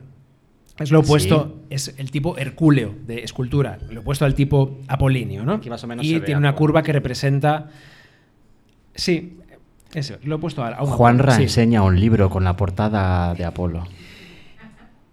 [0.78, 5.52] Es lo opuesto, es el tipo hercúleo de escultura, lo opuesto al tipo apolíneo, ¿no?
[5.54, 6.58] Aquí más o menos y se ve tiene una algo.
[6.58, 7.70] curva que representa.
[8.94, 9.38] Sí,
[9.94, 11.42] eso, lo opuesto a, a un Juanra sí.
[11.44, 13.84] enseña un libro con la portada de Apolo.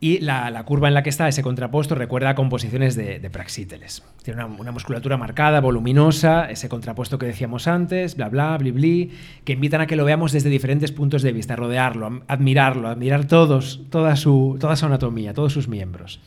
[0.03, 3.29] Y la, la curva en la que está ese contrapuesto recuerda a composiciones de, de
[3.29, 4.03] Praxíteles.
[4.23, 9.11] Tiene una, una musculatura marcada, voluminosa, ese contrapuesto que decíamos antes, bla, bla, bli, bli,
[9.43, 13.81] que invitan a que lo veamos desde diferentes puntos de vista, rodearlo, admirarlo, admirar todos,
[13.91, 16.19] toda su, toda su anatomía, todos sus miembros.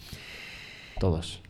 [1.00, 1.42] Todos.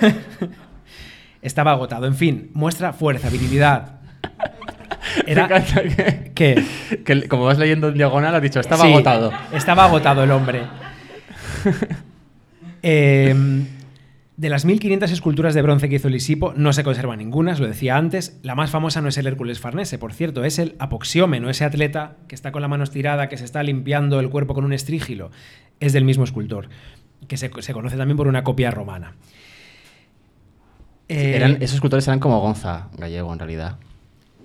[1.42, 2.06] Estaba agotado.
[2.06, 4.00] En fin, muestra fuerza, virilidad.
[5.26, 6.64] Me Era, encanta que, ¿Qué?
[7.04, 9.32] que como vas leyendo en diagonal, has dicho, estaba Sí, agotado.
[9.52, 10.62] Estaba agotado el hombre.
[12.88, 13.34] Eh,
[14.36, 17.66] de las 1500 esculturas de bronce que hizo Lisipo, no se conserva ninguna, os lo
[17.66, 18.38] decía antes.
[18.42, 22.16] La más famosa no es el Hércules Farnese, por cierto, es el apoxiómeno, ese atleta
[22.28, 25.30] que está con la mano estirada, que se está limpiando el cuerpo con un estrígilo.
[25.80, 26.68] Es del mismo escultor,
[27.26, 29.14] que se, se conoce también por una copia romana.
[31.08, 33.78] Eh, Eran, esos escultores eran como Gonza Gallego, en realidad.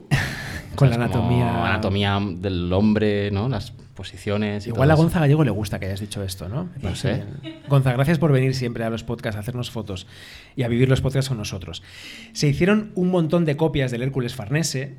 [0.76, 1.66] con la anatomía.
[1.68, 3.50] anatomía del hombre, ¿no?
[3.50, 4.66] Las posiciones.
[4.66, 4.96] Y Igual todo a.
[5.04, 6.70] Gonza Gallego le gusta que hayas dicho esto, ¿no?
[6.82, 7.62] Parece sé.
[7.68, 10.08] Gonza, gracias por venir siempre a los podcasts, a hacernos fotos
[10.56, 11.84] y a vivir los podcasts con nosotros.
[12.34, 14.96] Se hicieron un montón de copias del Hércules Farnese,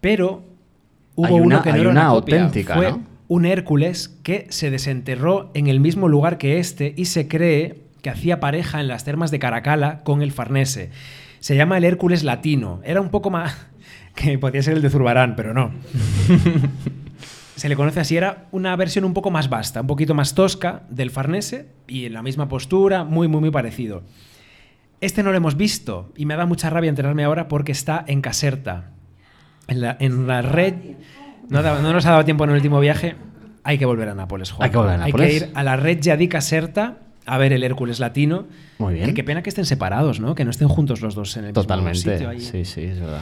[0.00, 0.44] pero
[1.14, 3.02] hubo Hay uno una- que no hay era una copia, auténtica, Fue ¿no?
[3.28, 8.10] un Hércules que se desenterró en el mismo lugar que este y se cree que
[8.10, 10.90] hacía pareja en las termas de Caracala con el Farnese.
[11.40, 12.80] Se llama el Hércules latino.
[12.84, 13.66] Era un poco más...
[14.14, 15.72] que podría ser el de Zurbarán, pero no
[17.56, 20.82] se le conoce así, era una versión un poco más vasta, un poquito más tosca
[20.90, 24.02] del Farnese y en la misma postura, muy, muy, muy parecido.
[25.00, 28.22] Este no lo hemos visto y me da mucha rabia enterarme ahora porque está en
[28.22, 28.90] Caserta.
[29.68, 30.74] En la, en la red.
[31.48, 33.16] No, no nos ha dado tiempo en el último viaje.
[33.62, 34.64] Hay que volver a Nápoles, Juan.
[34.66, 35.28] Hay que volver a Hay Nápoles.
[35.28, 38.46] que ir a la red di Caserta a ver el Hércules latino.
[38.78, 39.06] Muy bien.
[39.06, 40.34] Que qué pena que estén separados, ¿no?
[40.34, 41.96] Que no estén juntos los dos en el Totalmente.
[41.98, 42.28] mismo sitio.
[42.30, 42.40] ahí.
[42.40, 43.20] Sí, sí, es verdad.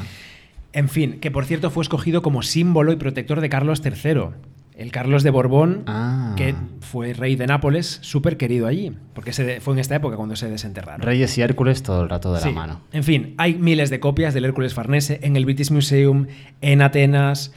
[0.73, 4.29] En fin, que por cierto fue escogido como símbolo y protector de Carlos III.
[4.75, 6.35] el Carlos de Borbón, Ah.
[6.37, 10.35] que fue rey de Nápoles, súper querido allí, porque se fue en esta época cuando
[10.35, 11.03] se desenterraron.
[11.03, 12.49] Reyes y Hércules todo el rato de Sí.
[12.49, 12.81] la mano.
[12.91, 16.27] En fin, hay miles de copias del Hércules Farnese en el British Museum,
[16.63, 17.53] en Atenas.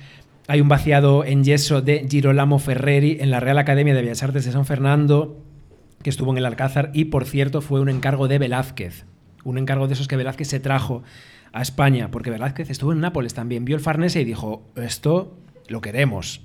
[0.47, 4.43] Hay un vaciado en yeso de Girolamo Ferreri en la Real Academia de Bellas Artes
[4.45, 5.41] de San Fernando,
[6.03, 9.05] que estuvo en el Alcázar y, por cierto, fue un encargo de Velázquez.
[9.45, 11.01] Un encargo de esos que Velázquez se trajo
[11.55, 15.37] a España, porque Velázquez estuvo en Nápoles también, vio el Farnese y dijo, esto
[15.67, 16.41] lo queremos.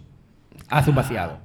[0.69, 1.39] Haz un vaciado.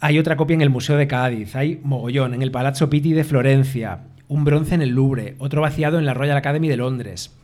[0.00, 3.24] Hay otra copia en el Museo de Cádiz, hay mogollón, en el Palazzo Pitti de
[3.24, 7.34] Florencia, un bronce en el Louvre, otro vaciado en la Royal Academy de Londres.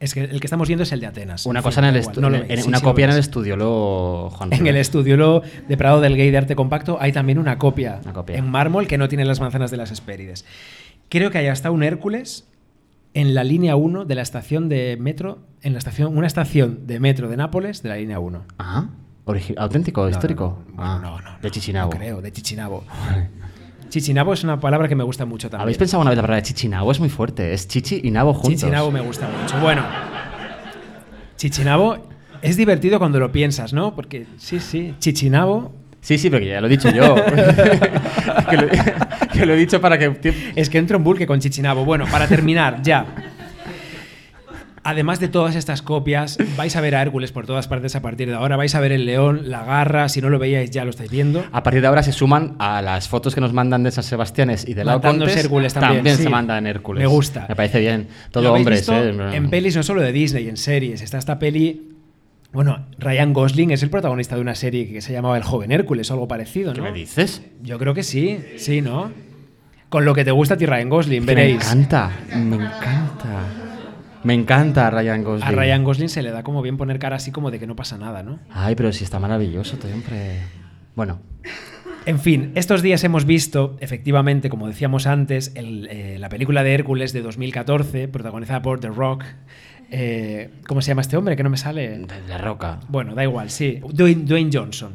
[0.00, 1.46] Es que el que estamos viendo es el de Atenas.
[1.46, 3.18] Una cosa en el no lo en- en- sí, una sí lo copia en el
[3.18, 4.52] estudio, lo Juan.
[4.52, 8.12] En el estudio de Prado del Gay de Arte Compacto hay también una copia, Una
[8.12, 8.36] copia.
[8.36, 10.44] en mármol que no tiene las manzanas de las Hespérides.
[11.08, 12.46] Creo que hay hasta un Hércules
[13.14, 17.00] en la línea 1 de la estación de metro, en la estación, una estación de
[17.00, 18.42] metro de Nápoles de la línea 1.
[18.58, 18.88] Ajá.
[19.26, 20.58] Origi- ¿Auténtico, No, histórico?
[20.68, 21.90] No, no, Ah, no, no, De Chichinabo.
[21.90, 22.84] Creo, de Chichinabo.
[23.88, 25.62] Chichinabo es una palabra que me gusta mucho también.
[25.62, 26.90] ¿Habéis pensado una vez la palabra Chichinabo?
[26.92, 27.54] Es muy fuerte.
[27.54, 28.60] Es Chichi y Nabo juntos.
[28.60, 29.58] Chichinabo me gusta mucho.
[29.60, 29.82] Bueno,
[31.36, 31.96] Chichinabo
[32.42, 33.94] es divertido cuando lo piensas, ¿no?
[33.94, 35.72] Porque sí, sí, Chichinabo
[36.04, 37.14] Sí, sí, porque ya lo he dicho yo.
[38.50, 38.68] que, lo,
[39.32, 40.52] que lo he dicho para que...
[40.54, 41.86] es que entro en bulque con Chichinabo.
[41.86, 43.06] Bueno, para terminar, ya.
[44.82, 48.28] Además de todas estas copias, vais a ver a Hércules por todas partes a partir
[48.28, 48.56] de ahora.
[48.56, 50.10] Vais a ver el león, la garra.
[50.10, 51.42] Si no lo veíais, ya lo estáis viendo.
[51.52, 54.68] A partir de ahora se suman a las fotos que nos mandan de San Sebastianes
[54.68, 56.24] y de la Hércules también, sí.
[56.24, 57.00] se mandan Hércules.
[57.00, 57.46] Me gusta.
[57.48, 58.08] Me parece bien.
[58.30, 59.36] Todo hombres, visto ¿eh?
[59.36, 61.00] En pelis no solo de Disney, en series.
[61.00, 61.93] Está esta peli.
[62.54, 66.10] Bueno, Ryan Gosling es el protagonista de una serie que se llamaba El joven Hércules
[66.10, 66.84] o algo parecido, ¿Qué ¿no?
[66.84, 67.42] me dices?
[67.62, 69.10] Yo creo que sí, sí, ¿no?
[69.88, 71.56] Con lo que te gusta a ti Ryan Gosling, Que Me veréis.
[71.64, 73.42] encanta, me encanta.
[74.22, 75.48] Me encanta Ryan Gosling.
[75.48, 77.76] A Ryan Gosling se le da como bien poner cara así como de que no
[77.76, 78.38] pasa nada, ¿no?
[78.50, 80.38] Ay, pero si está maravilloso, siempre.
[80.94, 81.20] Bueno,
[82.06, 86.74] En fin, estos días hemos visto, efectivamente, como decíamos antes, el, eh, la película de
[86.74, 89.24] Hércules de 2014, protagonizada por The Rock.
[89.90, 91.36] Eh, ¿Cómo se llama este hombre?
[91.36, 92.00] Que no me sale.
[92.28, 92.80] la roca.
[92.88, 93.80] Bueno, da igual, sí.
[93.92, 94.94] Dwayne, Dwayne Johnson,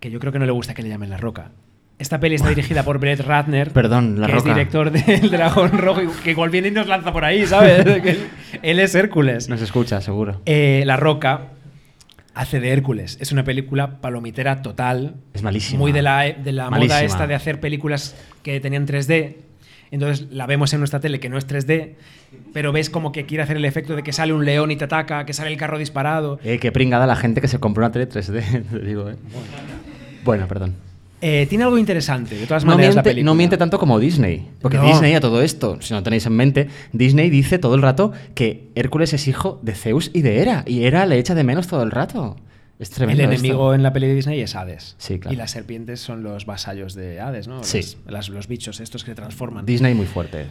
[0.00, 1.50] que yo creo que no le gusta que le llamen La Roca.
[1.98, 4.48] Esta peli está dirigida por Brett Ratner, Perdón, La que Roca.
[4.50, 7.86] es director del Dragón Rojo, que igual viene y nos lanza por ahí, ¿sabes?
[7.86, 8.18] Él,
[8.62, 9.48] él es Hércules.
[9.48, 10.40] Nos escucha, seguro.
[10.46, 11.48] Eh, la Roca
[12.34, 13.18] hace de Hércules.
[13.20, 15.14] Es una película palomitera total.
[15.32, 15.78] Es malísima.
[15.78, 19.36] Muy de la, de la moda esta de hacer películas que tenían 3D.
[19.92, 21.90] Entonces la vemos en nuestra tele que no es 3D,
[22.52, 24.84] pero ves como que quiere hacer el efecto de que sale un león y te
[24.84, 26.40] ataca, que sale el carro disparado.
[26.42, 29.16] Eh, qué pringada la gente que se compró una tele 3D, te digo, eh.
[30.24, 30.74] Bueno, perdón.
[31.24, 33.30] Eh, tiene algo interesante, de todas No maneras, la miente, película.
[33.30, 34.48] no miente tanto como Disney.
[34.60, 34.86] Porque No.
[34.86, 38.70] Disney a todo esto, si no tenéis en mente, Disney dice todo el rato que
[38.74, 40.64] Hércules es hijo de Zeus y de Hera.
[40.66, 42.36] Y Hera le echa de menos todo el rato.
[42.78, 43.74] Es El enemigo esto.
[43.74, 44.96] en la peli de Disney es Hades.
[44.98, 45.32] Sí, claro.
[45.32, 47.62] Y las serpientes son los vasallos de Hades, ¿no?
[47.62, 47.78] Sí.
[47.78, 49.64] Los, las- los bichos estos que se transforman.
[49.66, 50.46] Disney muy fuerte.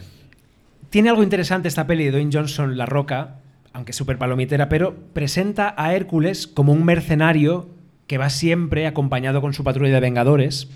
[0.90, 3.36] Tiene algo interesante esta peli de Dwayne Johnson, La Roca,
[3.72, 7.68] aunque súper palomitera, pero presenta a Hércules como un mercenario
[8.06, 10.68] que va siempre acompañado con su patrulla de vengadores,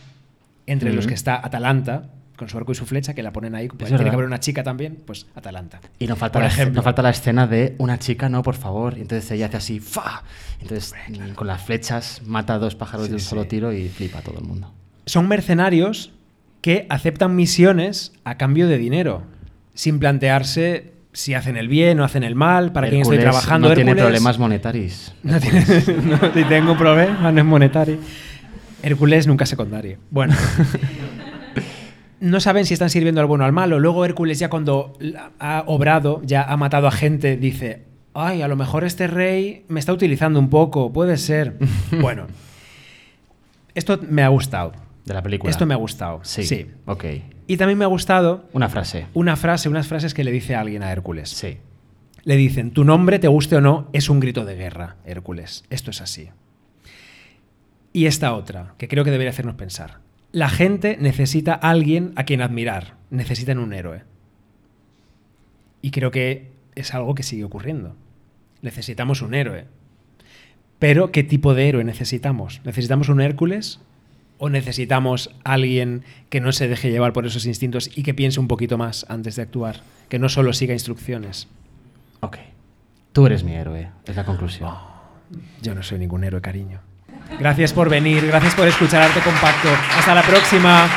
[0.66, 3.68] entre los que está Atalanta, con su arco y su flecha, que la ponen ahí.
[3.68, 4.10] Pues tiene verdad.
[4.10, 5.80] que haber una chica también, pues Atalanta.
[5.98, 6.76] Y no falta, Por la, ejemplo.
[6.76, 8.96] no falta la escena de una chica, no, por favor.
[8.98, 10.22] Y entonces ella hace así, ¡fa!
[10.60, 13.26] Entonces, mm, con las flechas, mata a dos pájaros Sí, de un sí.
[13.26, 14.72] solo tiro y flipa a todo el mundo.
[15.06, 16.12] Son mercenarios
[16.60, 19.22] que aceptan misiones a cambio de dinero,
[19.74, 23.68] sin plantearse si hacen el bien o hacen el mal, para quién estoy trabajando.
[23.70, 25.14] No tiene Hércules- problemas monetarios.
[25.22, 25.64] No tiene,
[26.04, 27.98] no, tengo problema, no es monetario.
[28.82, 29.98] Hércules nunca secundario.
[30.10, 30.34] Bueno.
[32.20, 33.78] No saben si están sirviendo al bueno o al malo.
[33.78, 34.94] Luego Hércules ya cuando
[35.38, 37.82] ha obrado, ya ha matado a gente, dice,
[38.14, 41.58] ay, a lo mejor este rey me está utilizando un poco, puede ser.
[42.00, 42.26] bueno.
[43.74, 44.72] Esto me ha gustado.
[45.04, 45.50] De la película.
[45.50, 46.20] Esto me ha gustado.
[46.22, 46.44] Sí.
[46.44, 46.66] sí.
[46.86, 47.04] Ok.
[47.46, 49.06] Y también me ha gustado Una frase.
[49.14, 51.28] una frase, unas frases que le dice a alguien a Hércules.
[51.30, 51.58] Sí.
[52.24, 55.64] Le dicen, tu nombre, te guste o no, es un grito de guerra, Hércules.
[55.70, 56.30] Esto es así.
[57.92, 60.00] Y esta otra, que creo que debería hacernos pensar.
[60.36, 62.98] La gente necesita a alguien a quien admirar.
[63.08, 64.02] Necesitan un héroe.
[65.80, 67.96] Y creo que es algo que sigue ocurriendo.
[68.60, 69.64] Necesitamos un héroe.
[70.78, 72.60] Pero, ¿qué tipo de héroe necesitamos?
[72.64, 73.80] ¿Necesitamos un Hércules?
[74.36, 78.46] ¿O necesitamos alguien que no se deje llevar por esos instintos y que piense un
[78.46, 79.80] poquito más antes de actuar?
[80.10, 81.48] Que no solo siga instrucciones.
[82.20, 82.36] Ok.
[83.14, 84.70] Tú eres mi héroe, es la conclusión.
[85.62, 86.82] Yo no soy ningún héroe, cariño.
[87.38, 89.68] Gracias por venir, gracias por escuchar Arte Compacto.
[89.98, 90.88] Hasta la próxima.